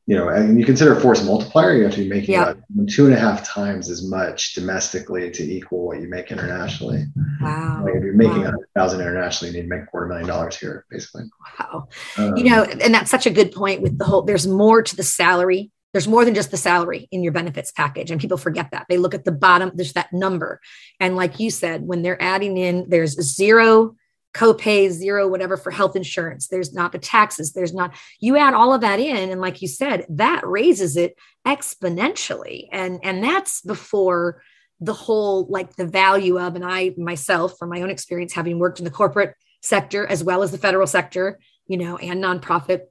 you 0.08 0.16
know, 0.16 0.30
and 0.30 0.60
you 0.60 0.66
consider 0.66 1.00
force 1.00 1.24
multiplier, 1.24 1.76
you 1.76 1.84
have 1.84 1.94
to 1.94 2.04
be 2.04 2.10
making 2.10 2.34
yeah. 2.34 2.54
two 2.90 3.06
and 3.06 3.14
a 3.14 3.20
half 3.20 3.44
times 3.44 3.90
as 3.90 4.08
much 4.08 4.54
domestically 4.54 5.32
to 5.32 5.44
equal 5.44 5.88
what 5.88 6.00
you 6.00 6.08
make 6.08 6.32
internationally. 6.32 7.06
Wow. 7.42 7.82
Like 7.84 7.96
if 7.96 8.04
you're 8.04 8.14
making 8.14 8.46
a 8.46 8.52
wow. 8.52 8.58
thousand 8.76 9.02
internationally, 9.02 9.52
you 9.52 9.62
need 9.62 9.70
to 9.70 9.76
make 9.76 9.84
a 9.84 9.88
quarter 9.88 10.08
million 10.08 10.28
dollars 10.28 10.58
here, 10.58 10.86
basically. 10.92 11.24
Wow. 11.60 11.88
Um, 12.18 12.38
you 12.38 12.44
know, 12.44 12.64
and 12.64 12.94
that's 12.94 13.10
such 13.10 13.26
a 13.26 13.32
good 13.32 13.52
point 13.52 13.82
with 13.82 13.98
the 13.98 14.06
whole, 14.06 14.22
there's 14.22 14.48
more 14.48 14.84
to 14.84 14.96
the 14.96 15.04
salary 15.04 15.72
there's 15.96 16.10
more 16.10 16.26
than 16.26 16.36
just 16.36 16.52
the 16.52 16.58
salary 16.58 17.08
in 17.10 17.24
your 17.24 17.32
benefits 17.32 17.72
package. 17.72 18.12
And 18.12 18.20
people 18.20 18.36
forget 18.36 18.72
that. 18.72 18.86
They 18.90 18.98
look 18.98 19.14
at 19.14 19.24
the 19.24 19.32
bottom, 19.32 19.72
there's 19.76 19.94
that 19.94 20.12
number. 20.12 20.60
And 21.00 21.16
like 21.16 21.40
you 21.40 21.50
said, 21.50 21.84
when 21.84 22.02
they're 22.02 22.22
adding 22.22 22.58
in, 22.58 22.90
there's 22.90 23.14
zero 23.22 23.96
copay, 24.34 24.90
zero 24.90 25.26
whatever 25.26 25.56
for 25.56 25.72
health 25.72 25.96
insurance. 25.96 26.48
There's 26.48 26.74
not 26.74 26.92
the 26.92 26.98
taxes. 26.98 27.54
There's 27.54 27.74
not, 27.74 27.96
you 28.20 28.36
add 28.36 28.54
all 28.54 28.74
of 28.74 28.82
that 28.82 29.00
in. 29.00 29.32
And 29.32 29.40
like 29.40 29.62
you 29.62 29.70
said, 29.70 30.06
that 30.10 30.46
raises 30.46 30.98
it 30.98 31.18
exponentially. 31.48 32.68
And, 32.74 33.00
and 33.02 33.24
that's 33.24 33.62
before 33.62 34.44
the 34.82 34.94
whole 34.94 35.46
like 35.46 35.78
the 35.78 35.88
value 35.88 36.38
of, 36.38 36.56
and 36.56 36.66
I 36.66 36.94
myself, 36.98 37.58
from 37.58 37.70
my 37.70 37.82
own 37.82 37.90
experience, 37.90 38.34
having 38.34 38.60
worked 38.60 38.80
in 38.80 38.84
the 38.84 38.92
corporate 38.92 39.34
sector 39.62 40.06
as 40.06 40.26
well 40.26 40.44
as 40.44 40.52
the 40.52 40.58
federal 40.58 40.88
sector, 40.88 41.40
you 41.68 41.78
know, 41.78 41.96
and 41.96 42.22
nonprofit, 42.22 42.82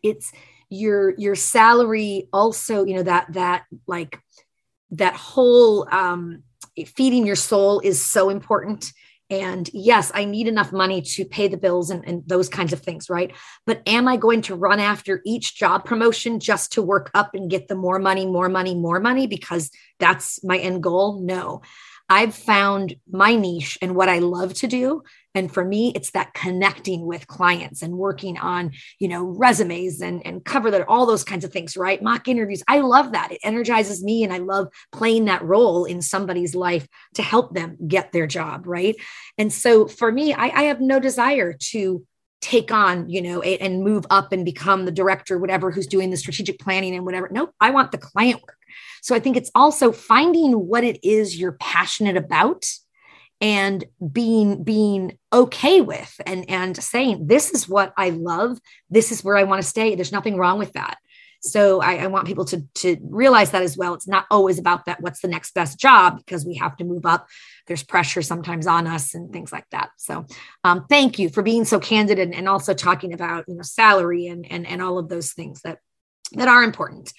it's 0.00 0.30
your 0.68 1.14
your 1.18 1.34
salary 1.34 2.28
also 2.32 2.84
you 2.84 2.94
know 2.94 3.02
that 3.02 3.32
that 3.32 3.64
like 3.86 4.20
that 4.90 5.14
whole 5.14 5.88
um 5.92 6.42
feeding 6.86 7.26
your 7.26 7.36
soul 7.36 7.80
is 7.80 8.04
so 8.04 8.28
important. 8.28 8.92
And 9.28 9.68
yes 9.72 10.12
i 10.14 10.24
need 10.24 10.46
enough 10.46 10.72
money 10.72 11.02
to 11.02 11.24
pay 11.24 11.48
the 11.48 11.56
bills 11.56 11.90
and, 11.90 12.06
and 12.06 12.22
those 12.28 12.48
kinds 12.48 12.72
of 12.72 12.80
things 12.80 13.10
right? 13.10 13.32
But 13.66 13.82
am 13.84 14.06
i 14.06 14.16
going 14.16 14.42
to 14.42 14.54
run 14.54 14.78
after 14.78 15.20
each 15.24 15.56
job 15.56 15.84
promotion 15.84 16.38
just 16.38 16.72
to 16.74 16.82
work 16.82 17.10
up 17.12 17.34
and 17.34 17.50
get 17.50 17.66
the 17.66 17.74
more 17.74 17.98
money 17.98 18.24
more 18.24 18.48
money 18.48 18.76
more 18.76 19.00
money 19.00 19.26
because 19.26 19.72
that's 19.98 20.44
my 20.44 20.58
end 20.58 20.82
goal? 20.82 21.20
No. 21.20 21.62
I've 22.08 22.34
found 22.34 22.94
my 23.10 23.34
niche 23.34 23.78
and 23.82 23.96
what 23.96 24.08
I 24.08 24.20
love 24.20 24.54
to 24.54 24.68
do. 24.68 25.02
And 25.36 25.52
for 25.52 25.64
me, 25.64 25.92
it's 25.94 26.10
that 26.12 26.32
connecting 26.34 27.06
with 27.06 27.26
clients 27.26 27.82
and 27.82 27.98
working 27.98 28.38
on, 28.38 28.72
you 28.98 29.06
know, 29.06 29.22
resumes 29.22 30.00
and, 30.00 30.26
and 30.26 30.44
cover 30.44 30.70
that, 30.70 30.88
all 30.88 31.04
those 31.04 31.24
kinds 31.24 31.44
of 31.44 31.52
things, 31.52 31.76
right? 31.76 32.02
Mock 32.02 32.26
interviews. 32.26 32.62
I 32.66 32.80
love 32.80 33.12
that. 33.12 33.30
It 33.30 33.40
energizes 33.44 34.02
me 34.02 34.24
and 34.24 34.32
I 34.32 34.38
love 34.38 34.68
playing 34.92 35.26
that 35.26 35.44
role 35.44 35.84
in 35.84 36.00
somebody's 36.00 36.54
life 36.54 36.88
to 37.14 37.22
help 37.22 37.54
them 37.54 37.76
get 37.86 38.12
their 38.12 38.26
job, 38.26 38.66
right? 38.66 38.96
And 39.36 39.52
so 39.52 39.86
for 39.86 40.10
me, 40.10 40.32
I, 40.32 40.46
I 40.46 40.62
have 40.64 40.80
no 40.80 40.98
desire 40.98 41.52
to 41.52 42.04
take 42.40 42.72
on, 42.72 43.08
you 43.08 43.20
know, 43.20 43.42
a, 43.44 43.58
and 43.58 43.84
move 43.84 44.06
up 44.08 44.32
and 44.32 44.44
become 44.44 44.86
the 44.86 44.92
director, 44.92 45.36
whatever, 45.36 45.70
who's 45.70 45.86
doing 45.86 46.10
the 46.10 46.16
strategic 46.16 46.58
planning 46.58 46.94
and 46.94 47.04
whatever. 47.04 47.28
Nope, 47.30 47.52
I 47.60 47.70
want 47.70 47.92
the 47.92 47.98
client 47.98 48.42
work. 48.42 48.56
So 49.02 49.14
I 49.14 49.20
think 49.20 49.36
it's 49.36 49.50
also 49.54 49.92
finding 49.92 50.52
what 50.52 50.82
it 50.82 51.06
is 51.06 51.38
you're 51.38 51.52
passionate 51.60 52.16
about 52.16 52.66
and 53.40 53.84
being 54.12 54.64
being 54.64 55.18
okay 55.32 55.80
with 55.80 56.20
and 56.26 56.48
and 56.48 56.76
saying 56.76 57.26
this 57.26 57.50
is 57.52 57.68
what 57.68 57.92
I 57.96 58.10
love, 58.10 58.58
this 58.90 59.12
is 59.12 59.22
where 59.22 59.36
I 59.36 59.44
want 59.44 59.62
to 59.62 59.68
stay. 59.68 59.94
There's 59.94 60.12
nothing 60.12 60.36
wrong 60.36 60.58
with 60.58 60.72
that. 60.72 60.98
So 61.42 61.80
I, 61.80 61.96
I, 61.96 62.06
want 62.08 62.26
people 62.26 62.44
to 62.46 62.66
to 62.76 62.96
realize 63.02 63.50
that 63.52 63.62
as 63.62 63.76
well. 63.76 63.94
It's 63.94 64.08
not 64.08 64.26
always 64.30 64.58
about 64.58 64.86
that. 64.86 65.00
What's 65.00 65.20
the 65.20 65.28
next 65.28 65.54
best 65.54 65.78
job? 65.78 66.18
Because 66.18 66.44
we 66.44 66.54
have 66.56 66.76
to 66.78 66.84
move 66.84 67.06
up. 67.06 67.28
There's 67.66 67.84
pressure 67.84 68.22
sometimes 68.22 68.66
on 68.66 68.86
us 68.86 69.14
and 69.14 69.32
things 69.32 69.52
like 69.52 69.68
that. 69.70 69.90
So 69.96 70.26
um, 70.64 70.86
thank 70.88 71.18
you 71.18 71.28
for 71.28 71.42
being 71.42 71.64
so 71.64 71.78
candid 71.78 72.18
and, 72.18 72.34
and 72.34 72.48
also 72.48 72.74
talking 72.74 73.12
about 73.12 73.44
you 73.48 73.54
know 73.54 73.62
salary 73.62 74.26
and 74.26 74.50
and 74.50 74.66
and 74.66 74.82
all 74.82 74.98
of 74.98 75.08
those 75.08 75.32
things 75.32 75.62
that 75.62 75.78
that 76.32 76.48
are 76.48 76.64
important. 76.64 77.12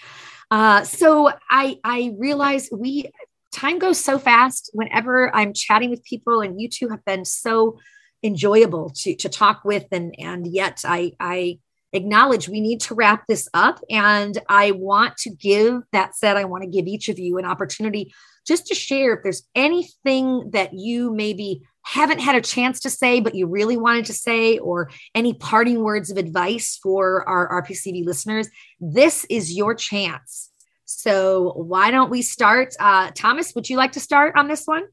Uh, 0.49 0.83
so 0.83 1.31
I 1.49 1.77
I 1.83 2.13
realize 2.17 2.69
we 2.71 3.11
time 3.57 3.79
goes 3.79 3.99
so 3.99 4.19
fast 4.19 4.69
whenever 4.73 5.35
I'm 5.35 5.53
chatting 5.53 5.89
with 5.89 6.03
people, 6.03 6.41
and 6.41 6.59
you 6.59 6.69
two 6.69 6.89
have 6.89 7.03
been 7.05 7.25
so 7.25 7.79
enjoyable 8.23 8.91
to 8.97 9.15
to 9.15 9.29
talk 9.29 9.63
with, 9.63 9.85
and 9.91 10.13
and 10.17 10.47
yet 10.47 10.81
I 10.85 11.13
I 11.19 11.59
acknowledge 11.93 12.49
we 12.49 12.61
need 12.61 12.81
to 12.81 12.95
wrap 12.95 13.25
this 13.27 13.47
up. 13.53 13.79
And 13.89 14.37
I 14.49 14.71
want 14.71 15.17
to 15.17 15.29
give 15.29 15.81
that 15.91 16.15
said, 16.15 16.37
I 16.37 16.45
want 16.45 16.63
to 16.63 16.69
give 16.69 16.85
each 16.85 17.09
of 17.09 17.19
you 17.19 17.37
an 17.37 17.45
opportunity 17.45 18.13
just 18.45 18.67
to 18.67 18.75
share 18.75 19.13
if 19.13 19.23
there's 19.23 19.43
anything 19.55 20.51
that 20.51 20.73
you 20.73 21.13
maybe 21.13 21.63
haven't 21.83 22.19
had 22.19 22.35
a 22.35 22.41
chance 22.41 22.81
to 22.81 22.89
say, 22.89 23.19
but 23.19 23.35
you 23.35 23.47
really 23.47 23.77
wanted 23.77 24.05
to 24.05 24.13
say, 24.13 24.57
or 24.57 24.89
any 25.15 25.33
parting 25.33 25.83
words 25.83 26.09
of 26.09 26.17
advice 26.17 26.79
for 26.81 27.27
our 27.27 27.61
RPCV 27.61 28.05
listeners. 28.05 28.49
This 28.79 29.25
is 29.29 29.53
your 29.53 29.73
chance. 29.73 30.49
So 30.87 31.53
why 31.55 31.91
don't 31.91 32.09
we 32.09 32.21
start? 32.23 32.73
Uh, 32.79 33.11
Thomas, 33.13 33.53
would 33.53 33.69
you 33.69 33.77
like 33.77 33.91
to 33.91 33.99
start 33.99 34.35
on 34.35 34.47
this 34.47 34.65
one? 34.65 34.85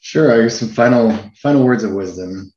Sure. 0.00 0.32
I 0.32 0.42
guess 0.42 0.58
some 0.58 0.70
final 0.70 1.16
final 1.42 1.62
words 1.62 1.84
of 1.84 1.92
wisdom 1.92 2.52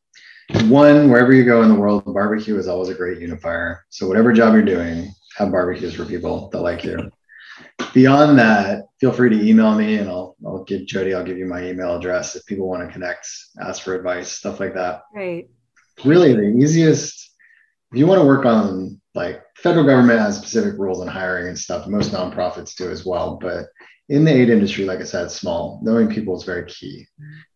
one, 0.65 1.09
wherever 1.09 1.33
you 1.33 1.45
go 1.45 1.63
in 1.63 1.69
the 1.69 1.75
world, 1.75 2.03
barbecue 2.05 2.57
is 2.57 2.67
always 2.67 2.89
a 2.89 2.93
great 2.93 3.19
unifier. 3.19 3.85
So 3.89 4.07
whatever 4.07 4.33
job 4.33 4.53
you're 4.53 4.63
doing, 4.63 5.13
have 5.37 5.51
barbecues 5.51 5.95
for 5.95 6.05
people 6.05 6.49
that 6.49 6.61
like 6.61 6.83
you. 6.83 7.11
Beyond 7.93 8.37
that, 8.39 8.83
feel 8.99 9.11
free 9.11 9.29
to 9.29 9.47
email 9.47 9.75
me 9.75 9.97
and 9.97 10.09
I'll 10.09 10.35
I'll 10.45 10.63
give 10.63 10.85
Jody, 10.85 11.13
I'll 11.13 11.23
give 11.23 11.37
you 11.37 11.45
my 11.45 11.63
email 11.63 11.95
address 11.95 12.35
if 12.35 12.45
people 12.45 12.67
want 12.67 12.85
to 12.85 12.91
connect, 12.91 13.27
ask 13.61 13.83
for 13.83 13.95
advice, 13.95 14.31
stuff 14.31 14.59
like 14.59 14.73
that. 14.73 15.01
Right. 15.13 15.49
Really 16.03 16.33
the 16.33 16.57
easiest 16.57 17.31
if 17.91 17.99
you 17.99 18.07
want 18.07 18.19
to 18.19 18.27
work 18.27 18.45
on 18.45 18.99
like 19.15 19.43
federal 19.57 19.85
government 19.85 20.19
has 20.19 20.37
specific 20.37 20.79
rules 20.79 20.99
on 20.99 21.07
hiring 21.07 21.47
and 21.47 21.59
stuff. 21.59 21.87
Most 21.87 22.11
nonprofits 22.11 22.75
do 22.75 22.89
as 22.89 23.05
well. 23.05 23.37
But 23.41 23.67
in 24.09 24.23
the 24.25 24.33
aid 24.33 24.49
industry, 24.49 24.85
like 24.85 24.99
I 24.99 25.03
said, 25.03 25.31
small, 25.31 25.79
knowing 25.83 26.09
people 26.09 26.35
is 26.35 26.43
very 26.43 26.65
key. 26.65 27.05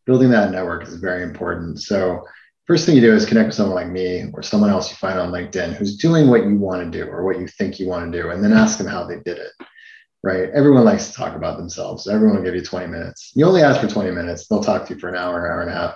Building 0.05 0.29
that 0.31 0.51
network 0.51 0.83
is 0.87 0.95
very 0.95 1.23
important. 1.23 1.81
So 1.81 2.23
first 2.65 2.85
thing 2.85 2.95
you 2.95 3.01
do 3.01 3.13
is 3.13 3.25
connect 3.25 3.47
with 3.47 3.55
someone 3.55 3.75
like 3.75 3.89
me 3.89 4.25
or 4.33 4.43
someone 4.43 4.69
else 4.69 4.89
you 4.89 4.95
find 4.97 5.19
on 5.19 5.31
LinkedIn 5.31 5.73
who's 5.73 5.97
doing 5.97 6.27
what 6.27 6.43
you 6.43 6.57
want 6.57 6.91
to 6.91 6.97
do 6.99 7.09
or 7.09 7.25
what 7.25 7.39
you 7.39 7.47
think 7.47 7.79
you 7.79 7.87
want 7.87 8.11
to 8.11 8.21
do, 8.21 8.29
and 8.29 8.43
then 8.43 8.53
ask 8.53 8.77
them 8.77 8.87
how 8.87 9.05
they 9.05 9.19
did 9.25 9.37
it. 9.37 9.51
Right? 10.23 10.49
Everyone 10.53 10.83
likes 10.83 11.07
to 11.07 11.13
talk 11.13 11.35
about 11.35 11.57
themselves. 11.57 12.07
everyone 12.07 12.37
will 12.37 12.43
give 12.43 12.55
you 12.55 12.63
20 12.63 12.87
minutes. 12.87 13.31
You 13.35 13.45
only 13.45 13.61
ask 13.61 13.79
for 13.79 13.87
20 13.87 14.11
minutes. 14.11 14.47
They'll 14.47 14.63
talk 14.63 14.85
to 14.87 14.93
you 14.93 14.99
for 14.99 15.09
an 15.09 15.15
hour, 15.15 15.49
hour 15.49 15.61
and 15.61 15.69
a 15.69 15.73
half. 15.73 15.95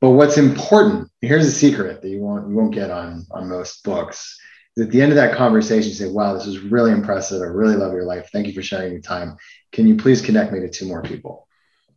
But 0.00 0.10
what's 0.10 0.38
important, 0.38 1.10
here's 1.20 1.46
a 1.46 1.52
secret 1.52 2.00
that 2.00 2.08
you 2.08 2.20
won't 2.20 2.48
you 2.48 2.56
won't 2.56 2.74
get 2.74 2.90
on 2.90 3.26
on 3.30 3.48
most 3.48 3.84
books. 3.84 4.38
At 4.80 4.90
the 4.90 5.02
end 5.02 5.12
of 5.12 5.16
that 5.16 5.36
conversation, 5.36 5.88
you 5.88 5.94
say, 5.94 6.08
wow, 6.08 6.32
this 6.32 6.46
is 6.46 6.58
really 6.60 6.92
impressive. 6.92 7.42
I 7.42 7.46
really 7.46 7.76
love 7.76 7.92
your 7.92 8.04
life. 8.04 8.30
Thank 8.32 8.46
you 8.46 8.54
for 8.54 8.62
sharing 8.62 8.92
your 8.92 9.00
time. 9.02 9.36
Can 9.72 9.86
you 9.86 9.96
please 9.96 10.22
connect 10.22 10.52
me 10.52 10.60
to 10.60 10.70
two 10.70 10.86
more 10.86 11.02
people? 11.02 11.46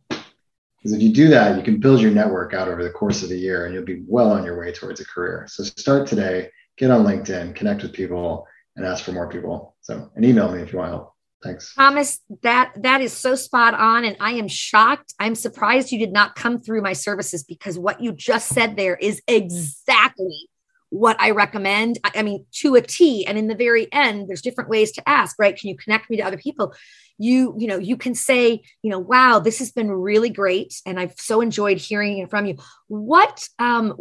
Because 0.08 0.92
if 0.92 1.00
you 1.00 1.14
do 1.14 1.28
that, 1.28 1.56
you 1.56 1.62
can 1.62 1.80
build 1.80 2.02
your 2.02 2.10
network 2.10 2.52
out 2.52 2.68
over 2.68 2.84
the 2.84 2.90
course 2.90 3.22
of 3.22 3.30
a 3.30 3.36
year 3.36 3.64
and 3.64 3.74
you'll 3.74 3.84
be 3.84 4.02
well 4.06 4.30
on 4.30 4.44
your 4.44 4.58
way 4.60 4.70
towards 4.70 5.00
a 5.00 5.04
career. 5.06 5.46
So 5.48 5.64
start 5.64 6.06
today, 6.06 6.50
get 6.76 6.90
on 6.90 7.06
LinkedIn, 7.06 7.54
connect 7.54 7.82
with 7.82 7.94
people, 7.94 8.46
and 8.76 8.84
ask 8.84 9.02
for 9.02 9.12
more 9.12 9.30
people. 9.30 9.76
So, 9.80 10.10
and 10.14 10.24
email 10.24 10.52
me 10.52 10.60
if 10.60 10.72
you 10.72 10.78
want 10.78 10.90
help. 10.90 11.14
Thanks. 11.42 11.74
Thomas, 11.74 12.20
that 12.42 12.72
that 12.82 13.02
is 13.02 13.12
so 13.12 13.34
spot 13.34 13.74
on. 13.74 14.04
And 14.04 14.16
I 14.18 14.32
am 14.32 14.48
shocked. 14.48 15.14
I'm 15.18 15.34
surprised 15.34 15.92
you 15.92 15.98
did 15.98 16.12
not 16.12 16.34
come 16.34 16.58
through 16.58 16.80
my 16.80 16.94
services 16.94 17.44
because 17.44 17.78
what 17.78 18.00
you 18.00 18.12
just 18.12 18.48
said 18.48 18.76
there 18.76 18.96
is 18.96 19.22
exactly 19.28 20.48
what 20.94 21.20
I 21.20 21.30
recommend. 21.30 21.98
I, 22.04 22.12
I 22.16 22.22
mean, 22.22 22.46
to 22.60 22.76
a 22.76 22.80
T. 22.80 23.26
And 23.26 23.36
in 23.36 23.48
the 23.48 23.54
very 23.54 23.92
end, 23.92 24.28
there's 24.28 24.42
different 24.42 24.70
ways 24.70 24.92
to 24.92 25.08
ask, 25.08 25.36
right? 25.38 25.56
Can 25.56 25.68
you 25.68 25.76
connect 25.76 26.08
me 26.08 26.16
to 26.18 26.22
other 26.22 26.38
people? 26.38 26.72
you 27.16 27.54
you 27.56 27.68
know 27.68 27.78
you 27.78 27.96
can 27.96 28.12
say 28.12 28.60
you 28.82 28.90
know 28.90 28.98
wow 28.98 29.38
this 29.38 29.60
has 29.60 29.70
been 29.70 29.88
really 29.88 30.30
great 30.30 30.74
and 30.84 30.98
i've 30.98 31.14
so 31.16 31.40
enjoyed 31.40 31.78
hearing 31.78 32.18
it 32.18 32.28
from 32.28 32.44
you 32.44 32.56
what 32.88 33.48
um 33.60 33.94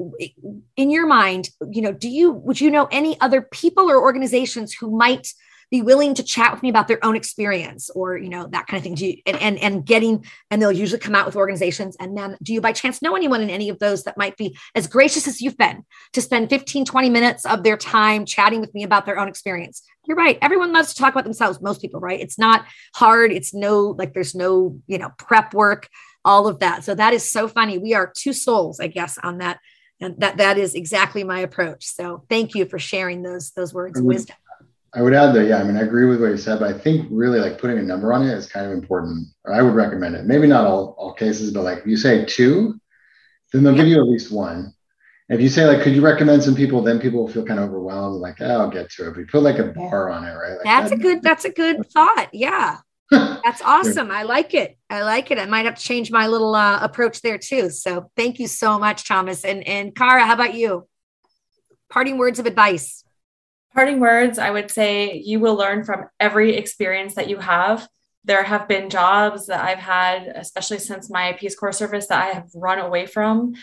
in 0.77 0.89
your 0.89 1.05
mind 1.05 1.49
you 1.69 1.83
know 1.83 1.91
do 1.91 2.09
you 2.09 2.31
would 2.31 2.59
you 2.59 2.71
know 2.71 2.87
any 2.91 3.19
other 3.21 3.43
people 3.43 3.87
or 3.87 4.01
organizations 4.01 4.73
who 4.73 4.89
might 4.89 5.31
be 5.73 5.81
willing 5.81 6.13
to 6.13 6.21
chat 6.21 6.53
with 6.53 6.61
me 6.61 6.69
about 6.69 6.87
their 6.87 7.03
own 7.03 7.15
experience 7.15 7.89
or 7.95 8.15
you 8.15 8.29
know 8.29 8.45
that 8.45 8.67
kind 8.67 8.77
of 8.77 8.83
thing. 8.83 8.93
Do 8.93 9.07
you, 9.07 9.17
and, 9.25 9.35
and 9.41 9.57
and 9.57 9.83
getting 9.83 10.23
and 10.51 10.61
they'll 10.61 10.71
usually 10.71 10.99
come 10.99 11.15
out 11.15 11.25
with 11.25 11.35
organizations. 11.35 11.97
And 11.99 12.15
then 12.15 12.37
do 12.43 12.53
you 12.53 12.61
by 12.61 12.73
chance 12.73 13.01
know 13.01 13.15
anyone 13.15 13.41
in 13.41 13.49
any 13.49 13.69
of 13.69 13.79
those 13.79 14.03
that 14.03 14.15
might 14.15 14.37
be 14.37 14.55
as 14.75 14.85
gracious 14.85 15.27
as 15.27 15.41
you've 15.41 15.57
been 15.57 15.83
to 16.11 16.21
spend 16.21 16.51
15 16.51 16.85
20 16.85 17.09
minutes 17.09 17.43
of 17.47 17.63
their 17.63 17.75
time 17.75 18.23
chatting 18.23 18.61
with 18.61 18.71
me 18.75 18.83
about 18.83 19.07
their 19.07 19.17
own 19.17 19.27
experience? 19.27 19.81
You're 20.05 20.15
right. 20.15 20.37
Everyone 20.43 20.73
loves 20.73 20.93
to 20.93 21.01
talk 21.01 21.11
about 21.11 21.23
themselves 21.23 21.59
most 21.59 21.81
people 21.81 21.99
right? 21.99 22.21
It's 22.21 22.37
not 22.37 22.67
hard. 22.93 23.31
It's 23.31 23.51
no 23.51 23.95
like 23.97 24.13
there's 24.13 24.35
no 24.35 24.79
you 24.85 24.99
know 24.99 25.09
prep 25.17 25.55
work 25.55 25.89
all 26.23 26.47
of 26.47 26.59
that. 26.59 26.83
So 26.83 26.93
that 26.93 27.15
is 27.15 27.31
so 27.31 27.47
funny. 27.47 27.79
We 27.79 27.95
are 27.95 28.13
two 28.15 28.31
souls 28.33 28.79
i 28.79 28.85
guess 28.85 29.17
on 29.17 29.39
that. 29.39 29.57
And 29.99 30.19
that 30.19 30.37
that 30.37 30.59
is 30.59 30.75
exactly 30.75 31.23
my 31.23 31.39
approach. 31.39 31.85
So 31.85 32.25
thank 32.29 32.53
you 32.53 32.65
for 32.65 32.77
sharing 32.77 33.23
those 33.23 33.51
those 33.51 33.73
words 33.73 33.97
of 33.97 34.03
mm-hmm. 34.03 34.09
wisdom 34.09 34.35
I 34.95 35.01
would 35.01 35.13
add 35.13 35.33
that, 35.33 35.47
yeah, 35.47 35.57
I 35.57 35.63
mean, 35.63 35.75
I 35.75 35.81
agree 35.81 36.05
with 36.05 36.21
what 36.21 36.29
you 36.29 36.37
said, 36.37 36.59
but 36.59 36.73
I 36.73 36.77
think 36.77 37.07
really 37.09 37.39
like 37.39 37.57
putting 37.57 37.79
a 37.79 37.83
number 37.83 38.13
on 38.13 38.27
it 38.27 38.33
is 38.33 38.47
kind 38.47 38.65
of 38.67 38.73
important. 38.73 39.27
Or 39.43 39.53
I 39.53 39.61
would 39.61 39.73
recommend 39.73 40.15
it. 40.15 40.25
Maybe 40.25 40.45
not 40.45 40.67
all, 40.67 40.95
all 40.99 41.13
cases, 41.13 41.51
but 41.51 41.63
like 41.63 41.79
if 41.79 41.87
you 41.87 41.97
say 41.97 42.25
two, 42.25 42.79
then 43.51 43.63
they'll 43.63 43.75
give 43.75 43.87
you 43.87 43.97
at 43.97 44.07
least 44.07 44.31
one. 44.31 44.73
If 45.29 45.41
you 45.41 45.49
say 45.49 45.65
like, 45.65 45.81
could 45.81 45.95
you 45.95 46.01
recommend 46.01 46.43
some 46.43 46.53
people? 46.53 46.83
Then 46.83 46.99
people 46.99 47.21
will 47.21 47.31
feel 47.31 47.45
kind 47.45 47.59
of 47.59 47.69
overwhelmed, 47.69 48.21
like, 48.21 48.39
oh, 48.41 48.61
I'll 48.61 48.69
get 48.69 48.91
to 48.91 49.07
it. 49.07 49.11
But 49.11 49.19
you 49.21 49.25
put 49.25 49.41
like 49.41 49.57
a 49.57 49.63
bar 49.63 50.09
on 50.09 50.25
it, 50.25 50.33
right? 50.33 50.57
Like, 50.57 50.63
that's 50.63 50.89
that, 50.91 50.99
a 50.99 51.01
good. 51.01 51.21
That's 51.23 51.45
a 51.45 51.49
good 51.49 51.89
thought. 51.91 52.29
Yeah, 52.33 52.79
that's 53.11 53.61
awesome. 53.61 54.11
I 54.11 54.23
like 54.23 54.53
it. 54.53 54.77
I 54.89 55.03
like 55.03 55.31
it. 55.31 55.39
I 55.39 55.45
might 55.45 55.65
have 55.65 55.75
to 55.75 55.81
change 55.81 56.11
my 56.11 56.27
little 56.27 56.53
uh, 56.53 56.79
approach 56.81 57.21
there 57.21 57.37
too. 57.37 57.69
So 57.69 58.11
thank 58.17 58.39
you 58.39 58.47
so 58.47 58.77
much, 58.77 59.07
Thomas 59.07 59.45
and 59.45 59.65
and 59.65 59.95
Kara. 59.95 60.25
How 60.25 60.33
about 60.33 60.55
you? 60.55 60.87
Parting 61.89 62.17
words 62.17 62.39
of 62.39 62.45
advice 62.45 63.02
parting 63.73 63.99
words, 63.99 64.37
I 64.37 64.51
would 64.51 64.71
say 64.71 65.17
you 65.17 65.39
will 65.39 65.55
learn 65.55 65.83
from 65.83 66.05
every 66.19 66.55
experience 66.55 67.15
that 67.15 67.29
you 67.29 67.37
have. 67.37 67.87
There 68.25 68.43
have 68.43 68.67
been 68.67 68.89
jobs 68.89 69.47
that 69.47 69.63
I've 69.63 69.79
had, 69.79 70.27
especially 70.27 70.79
since 70.79 71.09
my 71.09 71.33
Peace 71.33 71.55
Corps 71.55 71.73
service, 71.73 72.07
that 72.07 72.23
I 72.23 72.27
have 72.33 72.49
run 72.55 72.79
away 72.79 73.05
from. 73.05 73.53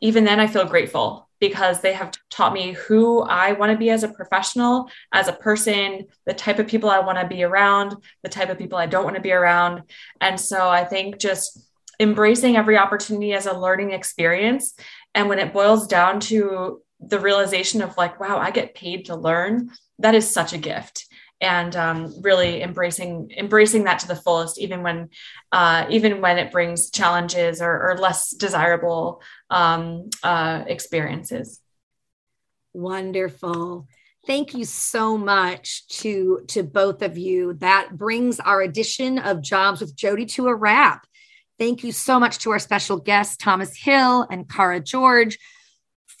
Even 0.00 0.24
then, 0.24 0.40
I 0.40 0.46
feel 0.46 0.64
grateful 0.64 1.28
because 1.40 1.80
they 1.80 1.92
have 1.92 2.12
taught 2.28 2.52
me 2.52 2.72
who 2.72 3.22
I 3.22 3.52
want 3.52 3.72
to 3.72 3.78
be 3.78 3.90
as 3.90 4.02
a 4.02 4.08
professional, 4.08 4.90
as 5.12 5.28
a 5.28 5.32
person, 5.32 6.06
the 6.26 6.34
type 6.34 6.58
of 6.58 6.66
people 6.66 6.90
I 6.90 7.00
want 7.00 7.18
to 7.18 7.26
be 7.26 7.42
around, 7.42 7.96
the 8.22 8.28
type 8.28 8.50
of 8.50 8.58
people 8.58 8.78
I 8.78 8.86
don't 8.86 9.04
want 9.04 9.16
to 9.16 9.22
be 9.22 9.32
around. 9.32 9.82
And 10.20 10.38
so 10.38 10.68
I 10.68 10.84
think 10.84 11.18
just 11.18 11.66
embracing 11.98 12.56
every 12.56 12.76
opportunity 12.76 13.32
as 13.32 13.46
a 13.46 13.58
learning 13.58 13.92
experience. 13.92 14.74
And 15.14 15.28
when 15.28 15.38
it 15.38 15.52
boils 15.52 15.86
down 15.86 16.20
to 16.20 16.82
the 17.00 17.18
realization 17.18 17.82
of 17.82 17.96
like 17.96 18.20
wow 18.20 18.38
i 18.38 18.50
get 18.50 18.74
paid 18.74 19.06
to 19.06 19.16
learn. 19.16 19.70
That 19.98 20.14
is 20.14 20.30
such 20.30 20.52
a 20.52 20.58
gift. 20.58 21.06
And 21.42 21.74
um, 21.74 22.20
really 22.20 22.62
embracing 22.62 23.32
embracing 23.36 23.84
that 23.84 24.00
to 24.00 24.08
the 24.08 24.16
fullest 24.16 24.58
even 24.58 24.82
when 24.82 25.08
uh, 25.52 25.86
even 25.88 26.20
when 26.20 26.36
it 26.38 26.52
brings 26.52 26.90
challenges 26.90 27.62
or, 27.62 27.90
or 27.90 27.96
less 27.96 28.30
desirable 28.30 29.22
um, 29.48 30.10
uh, 30.22 30.64
experiences. 30.66 31.60
Wonderful. 32.74 33.88
Thank 34.26 34.54
you 34.54 34.66
so 34.66 35.16
much 35.16 35.88
to 36.00 36.44
to 36.48 36.62
both 36.62 37.00
of 37.00 37.16
you. 37.16 37.54
That 37.54 37.96
brings 37.96 38.38
our 38.38 38.60
edition 38.60 39.18
of 39.18 39.40
jobs 39.40 39.80
with 39.80 39.96
jody 39.96 40.26
to 40.26 40.48
a 40.48 40.54
wrap. 40.54 41.06
Thank 41.58 41.84
you 41.84 41.92
so 41.92 42.20
much 42.20 42.38
to 42.40 42.50
our 42.50 42.58
special 42.58 42.98
guests, 42.98 43.38
Thomas 43.38 43.74
Hill 43.76 44.26
and 44.30 44.48
Kara 44.48 44.80
George. 44.80 45.38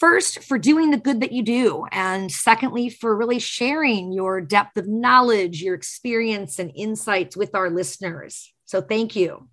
First, 0.00 0.42
for 0.44 0.58
doing 0.58 0.90
the 0.90 0.96
good 0.96 1.20
that 1.20 1.30
you 1.30 1.42
do. 1.42 1.84
And 1.92 2.32
secondly, 2.32 2.88
for 2.88 3.14
really 3.14 3.38
sharing 3.38 4.12
your 4.12 4.40
depth 4.40 4.78
of 4.78 4.88
knowledge, 4.88 5.62
your 5.62 5.74
experience, 5.74 6.58
and 6.58 6.72
insights 6.74 7.36
with 7.36 7.54
our 7.54 7.68
listeners. 7.68 8.52
So, 8.64 8.80
thank 8.80 9.14
you. 9.14 9.48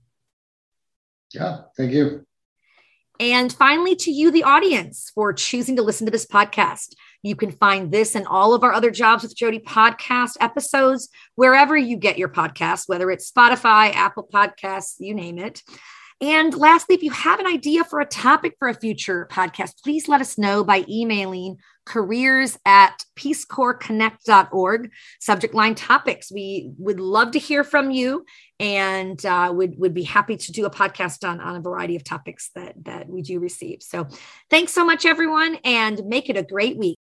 Yeah, 1.34 1.64
thank 1.76 1.92
you. 1.92 2.26
And 3.20 3.52
finally, 3.52 3.96
to 3.98 4.12
you, 4.12 4.32
the 4.32 4.44
audience, 4.44 5.12
for 5.14 5.34
choosing 5.34 5.76
to 5.76 5.82
listen 5.82 6.06
to 6.06 6.12
this 6.12 6.26
podcast. 6.26 6.94
You 7.24 7.36
can 7.36 7.52
find 7.52 7.92
this 7.92 8.16
and 8.16 8.28
all 8.28 8.54
of 8.54 8.64
our 8.64 8.72
other 8.72 8.92
Jobs 8.92 9.24
with 9.24 9.36
Jody 9.36 9.60
podcast 9.60 10.38
episodes 10.40 11.10
wherever 11.36 11.76
you 11.76 11.98
get 11.98 12.18
your 12.18 12.30
podcast 12.30 12.88
whether 12.88 13.10
it's 13.12 13.30
Spotify, 13.30 13.94
Apple 13.94 14.30
Podcasts, 14.32 14.96
you 15.00 15.14
name 15.14 15.40
it. 15.40 15.62
And 16.20 16.56
lastly, 16.56 16.96
if 16.96 17.04
you 17.04 17.12
have 17.12 17.40
an 17.40 17.46
idea 17.46 17.84
for 17.84 18.00
a 18.00 18.06
topic 18.06 18.56
for 18.58 18.68
a 18.68 18.74
future 18.74 19.28
podcast, 19.32 19.84
please 19.84 20.08
let 20.08 20.20
us 20.20 20.38
know 20.38 20.64
by 20.64 20.84
emailing 20.90 21.58
careers 21.86 22.58
at 22.66 23.06
peacecorpsconnect.org. 23.16 24.92
Subject 25.20 25.54
line 25.54 25.76
topics. 25.76 26.32
We 26.32 26.72
would 26.80 27.00
love 27.00 27.32
to 27.32 27.40
hear 27.40 27.64
from 27.64 27.92
you 27.92 28.26
and 28.60 29.24
uh, 29.26 29.52
would, 29.56 29.78
would 29.78 29.94
be 29.94 30.04
happy 30.04 30.38
to 30.38 30.52
do 30.52 30.66
a 30.66 30.72
podcast 30.72 31.28
on, 31.28 31.40
on 31.40 31.56
a 31.56 31.62
variety 31.62 31.96
of 31.96 32.04
topics 32.04 32.50
that, 32.56 32.74
that 32.84 33.08
we 33.08 33.22
do 33.22 33.40
receive. 33.40 33.84
So 33.84 34.08
thanks 34.50 34.74
so 34.74 34.84
much, 34.84 35.06
everyone, 35.06 35.60
and 35.64 36.04
make 36.06 36.30
it 36.30 36.38
a 36.38 36.44
great 36.44 36.78
week. 36.78 36.97